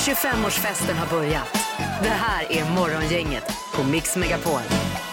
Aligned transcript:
25-årsfesten 0.00 0.94
har 0.94 1.06
börjat. 1.06 1.52
Det 2.02 2.08
här 2.08 2.52
är 2.52 2.70
Morgongänget 2.74 3.44
på 3.74 3.84
Mix 3.84 4.16
Megapol. 4.16 4.60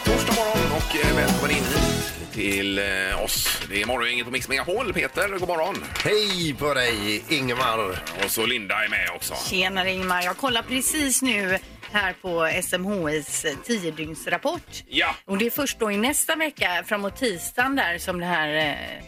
Torsdag 0.06 0.33
morgon 0.33 0.71
och 0.71 1.06
eh, 1.06 1.15
välkommen 1.15 1.52
in 1.52 1.63
hit 1.63 2.31
till 2.31 2.79
eh, 2.79 3.23
oss. 3.23 3.62
Det 3.70 3.81
är 3.81 3.86
morgongänget 3.86 4.26
på 4.26 4.31
Mix 4.31 4.50
Megapol. 4.50 4.94
Peter, 4.94 5.39
god 5.39 5.47
morgon. 5.47 5.76
Hej 6.04 6.55
på 6.60 6.73
dig, 6.73 7.23
Ingemar. 7.29 7.89
Och 8.23 8.31
så 8.31 8.46
Linda 8.46 8.76
är 8.86 8.90
med 8.90 9.10
också. 9.15 9.33
Tjenare 9.50 9.92
Ingmar, 9.92 10.22
jag 10.22 10.37
kollar 10.37 10.62
precis 10.62 11.22
nu 11.22 11.58
här 11.92 12.13
på 12.22 12.49
SMHIs 12.63 13.46
10-dygnsrapport. 13.65 14.83
Ja. 14.88 15.15
Och 15.26 15.38
det 15.38 15.46
är 15.46 15.49
först 15.49 15.79
då 15.79 15.92
i 15.92 15.97
nästa 15.97 16.35
vecka, 16.35 16.84
framåt 16.85 17.16
tisdagen 17.16 17.76
där, 17.76 17.98
som 17.98 18.20
det 18.20 18.26
här 18.26 18.55
eh, 18.55 19.04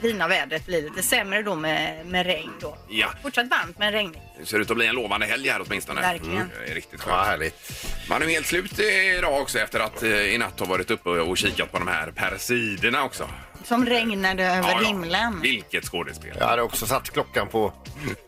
fina 0.00 0.28
vädret 0.28 0.66
blir 0.66 0.82
lite 0.82 1.02
sämre 1.02 1.42
då 1.42 1.54
med, 1.54 2.06
med 2.06 2.26
regn 2.26 2.50
då. 2.60 2.76
Ja. 2.88 3.08
Fortsatt 3.22 3.46
varmt 3.50 3.78
men 3.78 3.92
regnigt. 3.92 4.18
Det 4.40 4.46
ser 4.46 4.58
ut 4.60 4.70
att 4.70 4.76
bli 4.76 4.86
en 4.86 4.94
lovande 4.94 5.26
helg 5.26 5.48
här 5.48 5.62
åtminstone. 5.66 6.00
Verkligen. 6.00 6.50
Det 6.64 6.70
är 6.70 6.74
riktigt 6.74 7.00
Ja, 7.06 7.12
skönt. 7.12 7.26
härligt. 7.26 7.86
Man 8.08 8.22
är 8.22 8.26
helt 8.26 8.46
slut 8.46 8.78
idag 9.18 9.40
också 9.40 9.58
efter 9.58 9.80
att 9.80 10.02
eh, 10.02 10.10
i 10.34 10.38
natt 10.38 10.60
har 10.60 10.66
varit 10.66 10.90
uppe 10.90 11.08
och 11.08 11.38
kikat 11.38 11.72
på 11.72 11.78
de 11.78 11.88
här 11.88 12.10
persiderna 12.10 13.04
också. 13.04 13.28
Som 13.64 13.86
regnade 13.86 14.44
över 14.44 14.68
Ja, 14.70 14.78
ja. 14.82 14.88
himlen. 14.88 15.40
Vilket 15.42 15.84
skådespel. 15.84 16.36
Jag 16.38 16.46
hade 16.46 16.62
också 16.62 16.86
satt 16.86 17.10
klockan 17.10 17.48
på 17.48 17.72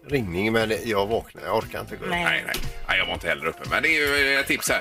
ringning 0.09 0.53
men 0.53 0.73
jag 0.85 1.07
vaknade. 1.07 1.47
Jag 1.47 1.57
orkar 1.57 1.81
inte 1.81 1.97
gå 1.97 2.05
upp. 2.05 2.11
Nej. 2.11 2.25
Nej, 2.25 2.43
nej, 2.47 2.55
nej, 2.89 2.99
jag 2.99 3.07
var 3.07 3.15
inte 3.15 3.29
heller 3.29 3.47
uppe. 3.47 3.61
Men 3.71 3.83
det 3.83 3.89
är 3.89 4.19
ju 4.29 4.41
ett 4.41 4.47
tips 4.47 4.69
här 4.71 4.81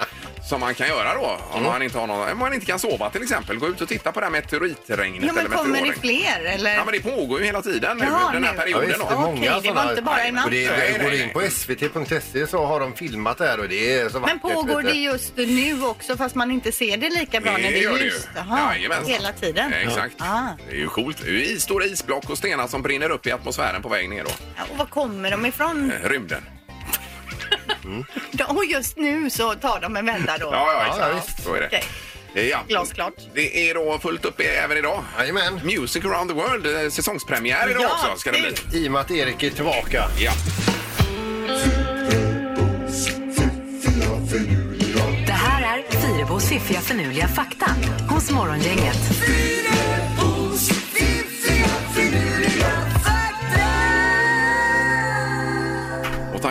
som 0.50 0.60
man 0.60 0.76
kan 0.76 0.88
göra 0.88 1.14
då 1.14 1.38
om 1.52 1.58
Mm. 1.60 1.72
man 1.72 1.82
inte 1.82 1.98
har 2.00 2.08
någon, 2.08 2.30
om 2.32 2.38
man 2.38 2.54
inte 2.54 2.66
kan 2.66 2.80
sova 2.80 3.10
till 3.10 3.24
exempel. 3.24 3.58
Gå 3.60 3.68
ut 3.68 3.82
och 3.82 3.88
titta 3.88 4.12
på 4.12 4.20
det 4.20 4.26
här 4.26 4.32
meteoritregnet 4.32 5.24
Ja, 5.24 5.34
men 5.34 5.46
eller 5.46 5.56
kommer 5.58 5.78
det 5.82 5.88
meteorregn. 5.88 6.24
fler 6.36 6.46
eller? 6.46 6.76
Ja, 6.76 6.86
men 6.86 6.94
det 6.94 7.00
pågår 7.00 7.40
ju 7.40 7.46
hela 7.46 7.62
tiden 7.62 7.98
nu, 7.98 8.06
Jaha, 8.06 8.32
den 8.34 8.44
här 8.44 8.52
nu. 8.54 8.58
Ja, 8.58 8.64
perioden. 8.64 8.88
visst, 8.88 9.00
då. 9.00 9.06
det 9.06 9.14
är 9.14 9.18
många 9.20 9.38
Okej, 9.58 9.60
det 9.64 9.72
var 9.74 9.90
inte 9.90 10.02
bara 10.02 10.28
i 10.28 10.32
natt. 10.32 10.46
Och 10.46 10.52
det, 10.52 10.72
Nej, 10.72 10.94
det 10.94 11.04
går 11.04 11.10
nej, 11.12 11.22
in 11.24 11.30
på 11.34 11.42
svt.se 11.52 12.48
så 12.48 12.66
har 12.66 12.80
de 12.80 12.94
filmat 12.94 13.38
det 13.38 13.46
här 13.46 13.60
och 13.60 13.70
det 13.70 13.94
är 14.00 14.10
så 14.10 14.14
Men 14.14 14.22
vackert. 14.22 14.42
pågår 14.42 14.76
vet 14.82 14.86
det 14.86 14.92
du. 14.94 15.00
just 15.00 15.38
nu 15.38 15.84
också 15.86 16.18
fast 16.18 16.36
man 16.36 16.52
inte 16.52 16.72
ser 16.72 16.98
det 16.98 17.10
lika 17.10 17.40
bra 17.42 17.52
Det 17.52 17.62
när 17.62 17.72
det 17.72 17.78
gör 17.78 17.92
är 17.94 17.98
det 17.98 18.04
ju. 18.04 18.06
ljust? 18.12 18.30
Jaha, 18.36 18.76
Jajamensan. 18.76 19.12
hela 19.12 19.32
tiden? 19.34 19.74
Exakt. 19.74 20.16
Det 20.70 20.76
är 20.76 20.80
ju 20.80 20.88
coolt. 20.88 21.18
Det 21.24 21.30
är 21.30 21.50
ju 21.52 21.60
stora 21.60 21.86
isblock 21.86 22.30
och 22.30 22.38
stenar 22.38 22.68
som 22.68 22.82
brinner 22.82 23.10
upp 23.10 23.28
i 23.28 23.32
atmosfären 23.32 23.82
på 23.82 23.90
väg 23.90 24.10
ner 24.10 24.24
då. 24.24 24.30
Ja, 24.58 24.64
Och 24.72 24.78
var 24.78 24.86
kommer 24.86 25.32
de 25.32 25.46
ifrån? 25.46 25.92
Eh, 26.04 26.10
Rymden. 26.10 26.44
Ja, 28.32 28.46
Och 28.46 28.66
just 28.66 28.98
nu 28.98 29.30
så 29.30 29.54
tar 29.56 29.80
de 29.82 29.98
en 29.98 30.06
vända 30.06 30.38
då? 30.38 30.46
Ja, 30.52 30.74
ja, 30.74 30.86
Ja, 30.88 31.08
exakt. 31.10 31.28
visst. 31.30 31.44
Så 31.44 31.54
är 31.56 31.60
det. 31.62 31.68
Okej. 31.68 31.84
Eh, 32.36 32.48
Ja. 32.48 32.60
Glasklart. 32.68 33.14
Det 33.34 33.70
är 33.70 33.74
då 33.74 34.00
fullt 34.00 34.26
upp 34.26 34.40
även 34.40 34.78
idag. 34.78 35.04
Jajamän. 35.20 35.60
Music 35.64 36.06
around 36.06 36.30
the 36.30 36.36
world, 36.36 36.66
eh, 36.84 36.90
säsongspremiär 36.90 37.70
idag 37.70 37.84
Ja, 37.84 37.90
också 37.92 38.20
ska 38.20 38.32
det 38.32 38.42
bli. 38.42 38.52
kul. 38.72 38.84
I 38.84 38.88
och 38.88 38.92
med 38.92 39.02
att 39.02 39.12
Erik 39.12 39.44
är 39.44 39.50
tillbaka. 39.50 40.04
Ja. 40.20 40.32
Det 45.28 45.32
här 45.34 45.78
är 45.78 46.02
Fyrebos 46.02 46.50
fiffiga 46.50 46.82
förnuliga 46.82 47.28
fakta 47.28 47.66
hos 48.10 48.32
Morgongänget. 48.32 48.98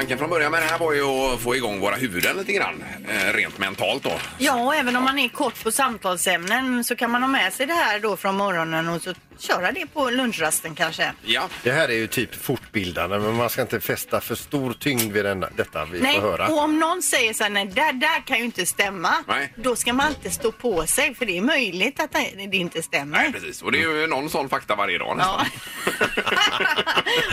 Tanken 0.00 0.18
från 0.18 0.30
början 0.30 0.52
med 0.52 0.62
det 0.62 0.66
här 0.66 0.78
var 0.78 0.92
ju 0.92 1.02
att 1.02 1.40
få 1.40 1.56
igång 1.56 1.80
våra 1.80 1.94
huvuden 1.94 2.36
lite 2.36 2.52
grann. 2.52 2.84
Eh, 3.08 3.32
rent 3.32 3.58
mentalt 3.58 4.02
då. 4.02 4.12
Ja, 4.38 4.64
och 4.64 4.74
även 4.74 4.96
om 4.96 5.04
man 5.04 5.18
är 5.18 5.28
kort 5.28 5.64
på 5.64 5.70
samtalsämnen 5.70 6.84
så 6.84 6.96
kan 6.96 7.10
man 7.10 7.22
ha 7.22 7.28
med 7.28 7.52
sig 7.52 7.66
det 7.66 7.72
här 7.72 8.00
då 8.00 8.16
från 8.16 8.36
morgonen 8.36 8.88
och 8.88 9.02
så 9.02 9.14
köra 9.40 9.72
det 9.72 9.86
på 9.86 10.10
lunchrasten 10.10 10.74
kanske. 10.74 11.12
Ja. 11.22 11.48
Det 11.62 11.72
här 11.72 11.88
är 11.88 11.94
ju 11.94 12.06
typ 12.06 12.34
fortbildande 12.34 13.18
men 13.18 13.34
man 13.34 13.50
ska 13.50 13.62
inte 13.62 13.80
fästa 13.80 14.20
för 14.20 14.34
stor 14.34 14.72
tyngd 14.72 15.12
vid 15.12 15.24
den, 15.24 15.44
detta 15.56 15.84
vi 15.84 16.00
Nej, 16.00 16.14
får 16.14 16.22
höra. 16.22 16.48
och 16.48 16.58
om 16.58 16.78
någon 16.78 17.02
säger 17.02 17.34
så 17.34 17.42
här, 17.42 17.50
nej, 17.50 17.66
där, 17.66 17.92
där 17.92 18.26
kan 18.26 18.38
ju 18.38 18.44
inte 18.44 18.66
stämma. 18.66 19.14
Nej. 19.28 19.52
Då 19.56 19.76
ska 19.76 19.92
man 19.92 20.08
inte 20.08 20.30
stå 20.30 20.52
på 20.52 20.86
sig 20.86 21.14
för 21.14 21.26
det 21.26 21.38
är 21.38 21.42
möjligt 21.42 22.00
att 22.00 22.12
det 22.12 22.46
det 22.50 22.56
inte 22.56 22.82
stämmer. 22.82 23.18
Nej, 23.18 23.32
precis. 23.32 23.62
Och 23.62 23.72
det 23.72 23.78
är 23.78 24.00
ju 24.00 24.06
någon 24.06 24.30
sån 24.30 24.48
fakta 24.48 24.74
varje 24.76 24.98
dag 24.98 25.16
nästan. 25.16 25.46
Ja. 25.86 26.06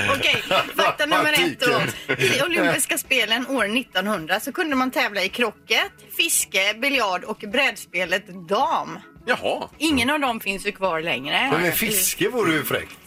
Okej, 0.18 0.44
fakta 0.76 1.06
nummer 1.06 1.34
ett 1.34 1.60
då. 1.60 1.82
I 2.14 2.42
olympiska 2.44 2.98
spelen 2.98 3.48
år 3.48 3.78
1900 3.78 4.40
så 4.40 4.52
kunde 4.52 4.76
man 4.76 4.92
tävla 4.92 5.24
i 5.24 5.30
krocket, 5.30 5.92
fiske, 6.18 6.74
biljard 6.82 7.24
och 7.24 7.44
brädspelet 7.52 8.28
dam. 8.50 9.00
Jaha. 9.28 9.70
Ingen 9.78 10.10
av 10.10 10.20
dem 10.20 10.40
finns 10.40 10.66
ju 10.68 10.72
kvar 10.72 11.02
längre. 11.02 11.50
Men 11.52 11.62
med 11.62 11.74
fiske 11.76 12.30
vore 12.30 12.54
ju 12.54 12.64
fräckt. 12.64 12.98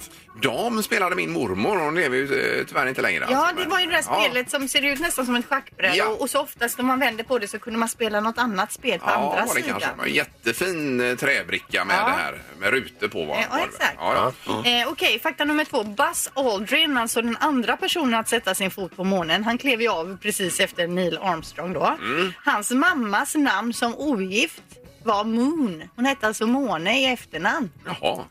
Dam 0.43 0.83
spelade 0.83 1.17
min 1.17 1.31
mormor 1.33 1.77
och 1.79 1.85
hon 1.85 1.95
lever 1.95 2.17
ju 2.17 2.25
eh, 2.59 2.65
tyvärr 2.67 2.87
inte 2.87 3.03
längre. 3.03 3.27
Ja, 3.31 3.37
alltså. 3.37 3.55
det 3.55 3.61
Men- 3.61 3.71
var 3.71 3.81
ju 3.81 3.87
det 3.87 3.93
där 3.93 4.05
Ja. 4.09 4.21
spelet 4.21 4.51
som 4.51 4.69
ser 4.69 4.83
ut 4.85 5.01
nästan 5.01 5.27
som 5.27 5.35
ett 5.37 5.47
schackbräde 5.47 5.97
Ja. 5.97 6.09
och, 6.09 6.21
och 6.21 6.31
så 6.31 6.41
oftast 6.41 6.79
när 6.79 6.85
man 6.85 6.99
vänder 7.01 7.25
på 7.25 7.39
det 7.39 7.49
så 7.49 7.59
kunde 7.59 7.79
man 7.79 7.89
spela 7.89 8.21
något 8.21 8.39
annat 8.39 8.73
spel 8.73 8.99
på 8.99 9.05
Ja, 9.09 9.13
andra 9.15 9.47
var 9.47 9.55
det 9.55 9.63
sidan. 9.63 9.81
kanske. 9.81 10.09
Jättefin 10.11 11.01
eh, 11.01 11.17
träbricka 11.17 11.85
med 11.85 11.97
Ja. 11.97 12.05
det 12.07 12.13
här 12.13 12.43
med 12.61 12.71
rutor 12.71 13.09
på. 13.09 13.25
Var, 13.25 13.37
Ja, 13.37 13.43
var 13.51 13.59
det. 13.59 13.65
exakt. 13.65 13.95
Ja, 13.99 14.33
ja. 14.47 14.71
Eh, 14.83 14.89
Okej, 14.89 15.21
fakta 15.23 15.45
nummer 15.45 15.65
två. 15.65 15.85
Buzz 15.85 16.31
Aldrin, 16.35 16.97
alltså 16.97 17.23
den 17.23 17.37
andra 17.41 17.77
personen 17.77 18.15
att 18.15 18.29
sätta 18.29 18.55
sin 18.55 18.71
fot 18.71 18.97
på 18.97 19.05
månen, 19.05 19.45
han 19.45 19.59
klev 19.59 19.83
ju 19.83 19.89
av 19.89 20.19
precis 20.23 20.61
efter 20.61 20.87
Neil 20.87 21.19
Armstrong 21.23 21.73
då. 21.73 21.97
Mm. 22.03 22.33
Hans 22.45 22.71
mammas 22.71 23.35
namn 23.35 23.73
som 23.73 23.95
ogift 23.95 24.63
var 25.05 25.25
Moon. 25.25 25.83
Hon 25.97 26.07
hette 26.07 26.27
alltså 26.27 26.47
Måne 26.47 27.01
i 27.01 27.05
efternamn. 27.05 27.71
Jaha. 28.01 28.25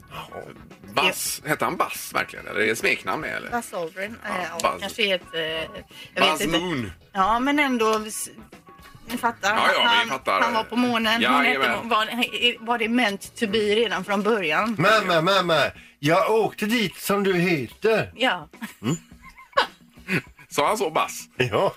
Bass. 0.94 1.42
Hette 1.46 1.66
han 1.66 1.78
Bass 1.78 2.12
verkligen? 2.14 2.48
Eller 2.48 2.60
är 2.60 2.66
det 2.66 2.72
ett 2.72 2.78
smeknamn 2.78 3.24
eller? 3.24 3.50
Buzz 3.52 3.74
Aldrin. 3.74 4.16
Ja, 4.24 4.30
Eh, 4.30 4.48
ja, 4.62 4.72
Buzz. 4.72 4.82
kanske. 4.82 5.04
Eh, 5.04 5.20
jag 5.42 5.68
Buzz 6.16 6.42
vet 6.42 6.42
inte. 6.42 6.60
Moon. 6.60 6.92
Ja, 7.14 7.40
men 7.40 7.60
ändå... 7.60 8.00
s- 8.08 8.30
Ni 9.12 9.18
fattar. 9.18 9.50
Ja, 9.56 9.68
ja, 9.74 9.80
vi 9.82 9.88
han, 9.88 10.08
fattar. 10.08 10.42
han 10.42 10.54
var 10.54 10.64
på 10.64 10.76
månen. 10.76 11.22
Ja, 11.22 11.30
Hon 11.32 11.46
hette, 11.46 11.60
jajamän. 11.60 11.90
var, 11.90 12.66
var 12.66 12.78
det 12.78 12.88
meant 12.90 13.36
to 13.40 13.48
be 13.48 13.58
redan 13.58 14.04
från 14.04 14.24
början? 14.24 14.76
Mamma, 14.80 15.22
mamma, 15.22 15.60
jag 16.00 16.32
åkte 16.32 16.66
dit 16.66 16.96
som 16.98 17.24
du 17.24 17.34
heter. 17.34 18.12
Ja. 18.16 18.48
Sa 20.52 20.68
han 20.68 20.78
så 20.78 20.90
Bass? 20.90 21.30
Ja. 21.38 21.74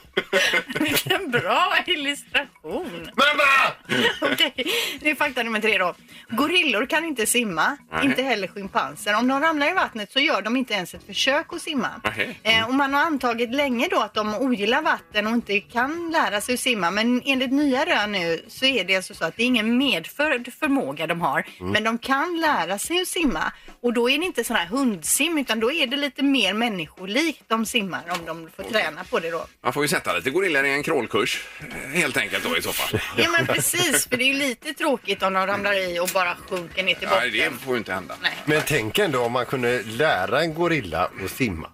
Vilken 0.81 1.31
bra 1.31 1.75
illustration. 1.87 3.10
Mamma! 3.16 4.03
Okej, 4.33 4.53
det 5.00 5.10
är 5.10 5.15
fakta 5.15 5.43
nummer 5.43 5.60
tre 5.60 5.78
då. 5.78 5.94
Gorillor 6.28 6.87
kan 6.87 7.05
inte 7.05 7.27
simma, 7.27 7.77
Nej. 7.93 8.05
inte 8.05 8.22
heller 8.22 8.49
schimpanser. 8.49 9.19
Om 9.19 9.28
de 9.28 9.41
ramlar 9.41 9.71
i 9.71 9.75
vattnet 9.75 10.12
så 10.12 10.21
gör 10.21 10.43
de 10.43 10.56
inte 10.56 10.75
ens 10.75 10.94
ett 10.94 11.06
försök 11.06 11.53
att 11.53 11.62
simma. 11.62 11.88
Nej. 12.16 12.38
Eh, 12.43 12.69
och 12.69 12.75
man 12.75 12.94
har 12.94 13.00
antagit 13.00 13.55
länge 13.55 13.88
då 13.91 14.00
att 14.00 14.15
de 14.15 14.34
ogillar 14.34 14.83
vatten 14.83 15.27
och 15.27 15.33
inte 15.33 15.60
kan 15.60 16.10
lära 16.12 16.41
sig 16.41 16.54
att 16.54 16.60
simma. 16.60 16.91
Men 16.91 17.22
enligt 17.25 17.53
nya 17.53 17.87
rön 17.87 18.12
nu 18.12 18.44
så 18.49 18.65
är 18.65 18.84
det 18.84 18.97
alltså 18.97 19.15
så 19.15 19.25
att 19.25 19.37
det 19.37 19.43
är 19.43 19.47
ingen 19.47 19.78
medfödd 19.78 20.53
förmåga 20.60 21.06
de 21.06 21.21
har. 21.21 21.44
Men 21.60 21.84
de 21.84 21.99
kan 21.99 22.41
lära 22.41 22.78
sig 22.78 23.00
att 23.00 23.09
simma. 23.09 23.53
Och 23.82 23.93
då 23.93 24.10
är 24.10 24.19
det 24.19 24.25
inte 24.25 24.44
sån 24.44 24.56
här 24.56 24.66
hundsim 24.66 25.38
utan 25.38 25.60
då 25.60 25.72
är 25.72 25.87
det 25.87 25.97
lite 25.97 26.22
mer 26.22 26.54
människolikt 26.54 27.43
de 27.48 27.66
simmar 27.66 28.03
om 28.10 28.25
de 28.26 28.50
får 28.56 28.62
träna 28.70 29.04
på 29.04 29.19
det 29.20 29.31
då. 29.31 29.47
Man 29.62 29.72
får 29.72 29.84
ju 29.84 29.88
sätta 29.88 30.12
lite 30.15 30.31
gorillor 30.31 30.65
i 30.65 30.72
en 30.72 30.82
crawlkurs 30.82 31.47
eh, 31.60 31.91
helt 31.91 32.16
enkelt 32.16 32.44
då 32.44 32.56
i 32.56 32.62
så 32.62 32.72
fall. 32.72 33.00
Ja 33.16 33.31
men 33.31 33.47
precis, 33.47 34.06
för 34.09 34.16
det 34.16 34.25
är 34.25 34.26
ju 34.26 34.34
lite 34.34 34.72
tråkigt 34.75 35.22
om 35.22 35.32
de 35.32 35.47
ramlar 35.47 35.72
i 35.72 35.98
och 36.00 36.09
bara 36.15 36.37
sjunker 36.48 36.82
ner 36.82 36.94
till 36.94 37.09
Nej, 37.10 37.31
det 37.31 37.38
botten. 37.38 37.59
får 37.59 37.75
ju 37.75 37.78
inte 37.78 37.92
hända. 37.92 38.15
Nej. 38.22 38.32
Men 38.44 38.62
tänk 38.66 38.98
ändå 38.98 39.21
om 39.21 39.32
man 39.32 39.47
kunde 39.47 39.82
lära 39.82 40.41
en 40.42 40.54
gorilla 40.54 41.10
att 41.25 41.31
simma. 41.31 41.69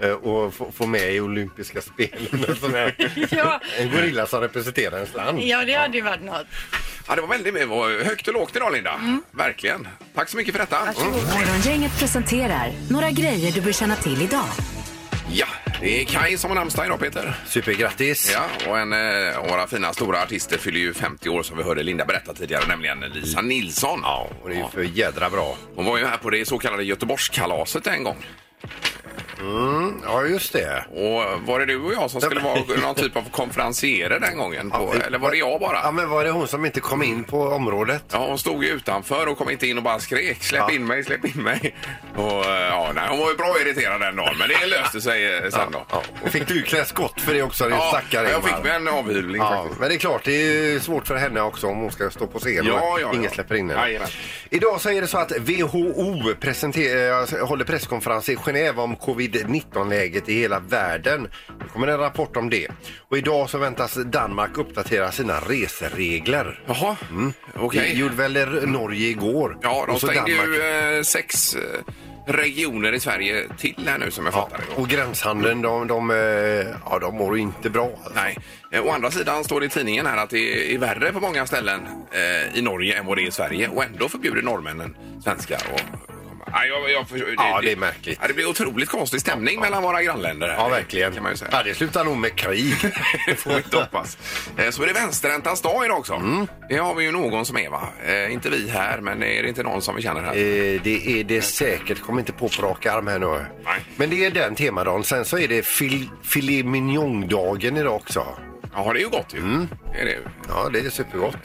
Eh, 0.00 0.10
Och 0.10 0.54
få, 0.54 0.72
få 0.72 0.86
med 0.86 1.14
i 1.14 1.20
olympiska 1.20 1.80
spelen. 1.80 2.44
En 2.48 2.56
sån 2.56 2.74
här- 2.74 2.94
Ja. 3.30 3.60
En 3.78 3.90
gorilla 3.90 4.26
som 4.26 4.40
representerar 4.40 4.94
ens 4.96 5.14
land. 5.14 5.40
Ja, 5.40 5.64
det 5.64 5.72
hade 5.74 5.96
ju 5.96 6.02
varit 6.02 6.22
något. 6.22 6.46
Ja, 7.08 7.14
det 7.14 7.20
var 7.20 7.28
väldigt 7.28 7.54
det 7.54 7.66
var 7.66 8.04
högt 8.04 8.28
och 8.28 8.34
lågt 8.34 8.56
idag 8.56 8.72
Linda. 8.72 9.20
Verkligen. 9.30 9.88
Tack 10.14 10.28
så 10.28 10.36
mycket 10.36 10.52
för 10.54 10.58
detta. 10.58 10.84
Varsågod. 10.84 11.12
Morgongänget 11.34 11.98
presenterar 11.98 12.72
några 12.90 13.10
grejer 13.10 13.52
du 13.52 13.60
bör 13.60 13.72
känna 13.72 13.96
till 13.96 14.22
idag. 14.22 14.44
Ja, 15.32 15.46
det 15.80 16.00
är 16.00 16.04
Kaj 16.04 16.38
som 16.38 16.50
har 16.50 16.54
namnsdag 16.54 16.86
idag 16.86 17.00
Peter. 17.00 17.34
Supergrattis! 17.46 18.32
Ja, 18.34 18.70
och 18.70 18.78
en 18.78 18.92
eh, 18.92 19.38
av 19.38 19.48
våra 19.48 19.66
fina 19.66 19.92
stora 19.92 20.22
artister 20.22 20.58
fyller 20.58 20.78
ju 20.80 20.94
50 20.94 21.28
år 21.28 21.42
som 21.42 21.56
vi 21.56 21.62
hörde 21.62 21.82
Linda 21.82 22.04
berätta 22.04 22.34
tidigare, 22.34 22.66
nämligen 22.68 23.00
Lisa 23.00 23.40
Nilsson. 23.40 24.00
Ja, 24.02 24.30
och 24.42 24.48
det 24.48 24.54
är 24.54 24.58
ju 24.58 24.68
för 24.74 24.82
jädra 24.82 25.30
bra. 25.30 25.56
Hon 25.74 25.84
var 25.84 25.98
ju 25.98 26.06
här 26.06 26.16
på 26.16 26.30
det 26.30 26.48
så 26.48 26.58
kallade 26.58 26.84
Göteborgskalaset 26.84 27.86
en 27.86 28.04
gång. 28.04 28.26
Ja, 30.04 30.24
just 30.24 30.52
det. 30.52 30.84
Och 30.90 31.40
var 31.46 31.58
det 31.58 31.66
du 31.66 31.76
och 31.82 31.92
jag 31.92 32.10
som 32.10 32.20
skulle 32.20 32.40
vara 32.40 32.54
någon 32.82 32.94
typ 32.94 33.16
av 33.16 33.24
konferencierer 33.30 34.20
den 34.20 34.38
gången? 34.38 34.70
På, 34.70 34.94
eller 35.06 35.18
var 35.18 35.30
det 35.30 35.36
jag 35.36 35.60
bara? 35.60 35.80
Ja, 35.84 35.90
men 35.90 36.08
var 36.10 36.24
det 36.24 36.30
hon 36.30 36.48
som 36.48 36.64
inte 36.66 36.80
kom 36.80 37.02
in 37.02 37.24
på 37.24 37.42
området? 37.42 38.02
Ja, 38.12 38.26
hon 38.28 38.38
stod 38.38 38.64
ju 38.64 38.70
utanför 38.70 39.26
och 39.28 39.38
kom 39.38 39.50
inte 39.50 39.66
in 39.66 39.76
och 39.76 39.82
bara 39.84 39.98
skrek 40.00 40.42
släpp 40.44 40.64
Ja. 40.68 40.74
in 40.74 40.86
mig, 40.86 41.04
släpp 41.04 41.24
in 41.36 41.42
mig. 41.42 41.74
Och, 42.16 42.44
eh, 42.44 42.66
ja, 42.68 42.92
nej, 42.94 43.04
hon 43.08 43.18
var 43.18 43.30
ju 43.30 43.36
bra 43.36 43.54
irriterad 43.60 44.00
den 44.00 44.16
dagen, 44.16 44.34
men 44.38 44.48
det 44.48 44.66
löste 44.66 45.00
sig 45.00 45.36
eh, 45.36 45.50
sen 45.50 45.72
då. 45.72 45.86
Ja. 45.90 46.02
Och 46.22 46.28
fick 46.28 46.48
du 46.48 46.62
klä 46.62 46.84
skott 46.84 47.20
för 47.20 47.34
det 47.34 47.42
också, 47.42 47.64
din 47.64 47.72
Ja, 47.74 47.88
stackare 47.88 48.30
jag 48.30 48.44
fick 48.44 48.64
mig 48.64 48.72
en 48.72 48.88
avhyvling 48.88 49.42
Ja, 49.42 49.48
faktiskt. 49.62 49.80
men 49.80 49.88
det 49.88 49.94
är 49.94 49.98
klart, 49.98 50.24
det 50.24 50.32
är 50.74 50.78
svårt 50.78 51.06
för 51.06 51.14
henne 51.16 51.40
också 51.40 51.66
om 51.66 51.76
hon 51.78 51.90
ska 51.92 52.10
stå 52.10 52.26
på 52.26 52.38
scen 52.38 52.66
Ja, 52.66 52.98
ja, 53.00 53.10
ingen 53.12 53.24
ja. 53.24 53.30
släpper 53.30 53.54
in 53.54 53.70
henne. 53.70 53.98
Idag 54.50 54.80
så 54.80 54.90
är 54.90 55.00
det 55.00 55.06
så 55.06 55.18
att 55.18 55.32
WHO 55.38 55.92
håller 57.46 57.64
presskonferens 57.64 58.28
i 58.28 58.36
Genève 58.36 58.76
om 58.78 58.96
covid 58.96 59.27
covid-19-läget 59.32 60.28
i 60.28 60.34
hela 60.40 60.60
världen. 60.60 61.28
Det 61.58 61.68
kommer 61.72 61.86
en 61.86 61.98
rapport 61.98 62.36
om 62.36 62.50
det. 62.50 62.68
Och 63.08 63.18
idag 63.18 63.50
så 63.50 63.58
väntas 63.58 63.94
Danmark 63.94 64.58
uppdatera 64.58 65.12
sina 65.12 65.40
reseregler. 65.40 66.60
Jaha, 66.66 66.96
okej. 67.54 67.80
Det 67.80 67.98
gjorde 67.98 68.14
väl 68.14 68.68
Norge 68.68 69.08
igår. 69.08 69.58
Ja, 69.62 69.84
de 69.86 69.94
Och 69.94 70.00
så 70.00 70.06
stängde 70.06 70.36
Danmark. 70.36 70.48
ju 70.48 70.96
eh, 70.98 71.02
sex 71.02 71.54
eh, 71.54 71.62
regioner 72.32 72.92
i 72.92 73.00
Sverige 73.00 73.44
till 73.58 73.84
här 73.86 73.98
nu 73.98 74.10
som 74.10 74.24
jag 74.26 74.34
Ja, 74.34 74.40
fattar 74.50 74.58
det. 74.76 74.82
och 74.82 74.88
gränshandeln, 74.88 75.62
de, 75.62 75.86
de, 75.86 76.10
eh, 76.10 76.16
ja, 76.84 76.98
de 77.00 77.14
mår 77.14 77.38
inte 77.38 77.70
bra. 77.70 77.90
Alltså. 78.04 78.12
Nej. 78.14 78.38
Eh, 78.72 78.86
Å 78.86 78.90
andra 78.90 79.10
sidan 79.10 79.44
står 79.44 79.60
det 79.60 79.66
i 79.66 79.68
tidningen 79.68 80.06
här 80.06 80.16
att 80.16 80.30
det 80.30 80.74
är 80.74 80.78
värre 80.78 81.12
på 81.12 81.20
många 81.20 81.46
ställen 81.46 81.80
eh, 82.12 82.58
i 82.58 82.62
Norge 82.62 82.98
än 82.98 83.06
vad 83.06 83.16
det 83.18 83.22
är 83.22 83.26
i 83.26 83.30
Sverige 83.30 83.68
och 83.68 83.84
ändå 83.84 84.08
förbjuder 84.08 84.42
norrmännen 84.42 84.96
svenskar 85.24 85.60
och 85.72 85.80
Nej, 86.52 86.68
jag, 86.68 86.90
jag, 86.90 87.08
förstår- 87.08 87.28
Ja, 87.36 87.60
det 87.62 87.72
är 87.72 87.76
märkligt. 87.76 88.18
Ja, 88.22 88.28
det 88.28 88.34
blir 88.34 88.48
otroligt 88.48 88.88
konstig 88.88 89.20
stämning 89.20 89.60
mellan 89.60 89.82
våra 89.82 90.02
grannländer. 90.02 90.48
Här. 90.48 90.54
Ja, 90.56 90.68
verkligen. 90.68 91.12
Kan 91.12 91.22
man 91.22 91.32
ju 91.32 91.36
säga. 91.38 91.50
Ja, 91.52 91.62
det 91.62 91.74
slutar 91.74 92.04
nog 92.04 92.16
med 92.16 92.36
krig. 92.36 92.74
det 93.26 93.34
får 93.34 93.50
vi 93.50 93.56
inte 93.56 93.76
hoppas. 93.76 94.18
Eh, 94.56 94.70
Så 94.70 94.82
är 94.82 94.86
det 94.86 94.92
vänsterräntans 94.92 95.62
dag 95.62 95.84
idag 95.84 95.98
också. 95.98 96.14
Mm. 96.14 96.46
Det 96.68 96.76
har 96.76 96.94
vi 96.94 97.04
ju 97.04 97.12
någon 97.12 97.46
som 97.46 97.56
är 97.58 97.68
va? 97.70 97.88
Eh, 98.06 98.32
inte 98.32 98.50
vi 98.50 98.68
här, 98.70 99.00
men 99.00 99.22
är 99.22 99.42
det 99.42 99.48
inte 99.48 99.62
någon 99.62 99.82
som 99.82 99.96
vi 99.96 100.02
känner 100.02 100.22
här? 100.22 100.30
Eh, 100.32 100.80
det 100.82 101.20
är 101.20 101.24
det 101.24 101.42
säkert. 101.42 102.00
Kommer 102.02 102.20
inte 102.20 102.32
på 102.32 102.48
på 102.48 102.62
rak 102.62 102.86
arm 102.86 103.06
här 103.06 103.18
nu. 103.18 103.26
Nej. 103.64 103.80
Men 103.96 104.10
det 104.10 104.24
är 104.26 104.30
den 104.30 104.54
temadagen. 104.54 105.04
Sen 105.04 105.24
så 105.24 105.38
är 105.38 105.48
det 105.48 105.66
fil, 105.66 106.08
filet 106.22 106.66
mignon-dagen 106.66 107.76
idag 107.76 107.94
också. 107.94 108.26
Ja, 108.86 108.92
det 108.92 108.98
är 108.98 109.02
ju 109.02 109.08
gott 109.08 109.34
ju. 109.34 109.38
Mm. 109.38 109.68
Det 109.92 110.00
är 110.00 110.04
det 110.04 110.10
ju. 110.10 110.22
Ja, 110.48 110.68
det 110.72 110.78
är 110.80 110.90
supergott. 110.90 111.36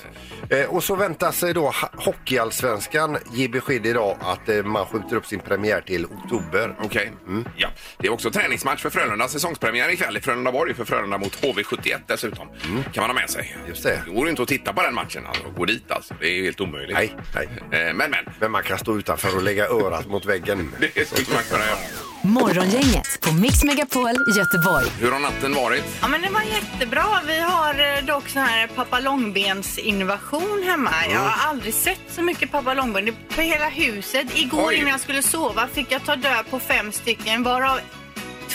Eh, 0.50 0.65
och 0.65 0.83
så 0.83 0.95
väntas 0.95 1.38
sig 1.39 1.53
då 1.53 1.65
ha- 1.65 1.89
Hockeyallsvenskan 1.97 3.18
ge 3.31 3.47
besked 3.47 3.85
idag 3.85 4.18
att 4.21 4.50
eh, 4.50 4.63
man 4.63 4.85
skjuter 4.85 5.15
upp 5.15 5.25
sin 5.25 5.39
premiär 5.39 5.81
till 5.81 6.06
oktober. 6.06 6.75
Okej. 6.81 7.12
Mm. 7.27 7.45
Ja. 7.56 7.68
Det 7.97 8.07
är 8.07 8.12
också 8.12 8.31
träningsmatch 8.31 8.81
för 8.81 8.89
Frölunda. 8.89 9.27
Säsongspremiär 9.27 9.89
ikväll 9.89 10.18
i 10.18 10.21
Frölundaborg 10.21 10.74
för 10.74 10.85
Frölunda 10.85 11.18
mot 11.18 11.41
HV71 11.44 11.97
dessutom. 12.07 12.47
kan 12.94 13.01
man 13.01 13.09
ha 13.09 13.13
med 13.13 13.30
sig. 13.30 13.53
Mm. 13.56 13.68
Just 13.69 13.83
det. 13.83 14.01
Det 14.06 14.12
går 14.12 14.24
ju 14.24 14.30
inte 14.30 14.41
att 14.41 14.47
titta 14.47 14.74
på 14.74 14.81
den 14.81 14.94
matchen 14.95 15.25
alltså, 15.27 15.44
och 15.44 15.56
gå 15.56 15.65
dit 15.65 15.91
alltså. 15.91 16.13
Det 16.19 16.27
är 16.27 16.33
ju 16.35 16.44
helt 16.44 16.62
omöjligt. 16.62 16.95
Nej, 16.97 17.15
nej. 17.35 17.47
Eh, 17.88 17.94
Men, 17.94 18.12
men. 18.12 18.25
Men 18.39 18.51
man 18.51 18.63
kan 18.63 18.77
stå 18.80 18.97
utanför 18.97 19.35
och 19.35 19.44
lägga 19.44 19.68
örat 19.68 20.07
mot 20.07 20.25
väggen. 20.25 20.71
Det 20.80 21.06
skulle 21.07 21.35
man 21.35 21.44
kunna 21.51 21.65
göra. 21.65 21.77
Morgongänget 22.25 23.20
på 23.22 23.34
Mix 23.34 23.64
Megapol 23.64 24.10
Göteborg. 24.38 24.86
Hur 25.00 25.12
har 25.12 25.20
natten 25.20 25.54
varit? 25.56 25.84
Ja, 26.02 26.08
men 26.08 26.22
det 26.22 26.30
var 26.30 26.42
jättebra. 26.42 27.06
Vi 27.28 27.40
har 27.40 27.98
eh, 27.98 28.06
dock 28.06 28.30
sån 28.30 28.42
här 28.42 28.68
pappa 28.68 29.00
långbens 29.00 29.78
invasion 29.78 30.64
hemma. 30.66 30.92
Jag 31.12 31.20
har 31.20 31.50
aldrig 31.50 31.74
sett 31.74 32.00
så 32.10 32.22
mycket 32.22 32.52
pappa 32.52 32.74
långben. 32.74 33.06
Det 33.06 33.36
på 33.36 33.42
hela 33.42 33.70
huset. 33.70 34.28
Igår 34.38 34.68
Oj. 34.68 34.75
innan 34.75 34.90
jag 34.90 35.00
skulle 35.00 35.22
sova 35.22 35.68
fick 35.68 35.92
jag 35.92 36.06
ta 36.06 36.16
död 36.16 36.46
på 36.50 36.60
fem 36.60 36.92
stycken 36.92 37.44
varav 37.44 37.80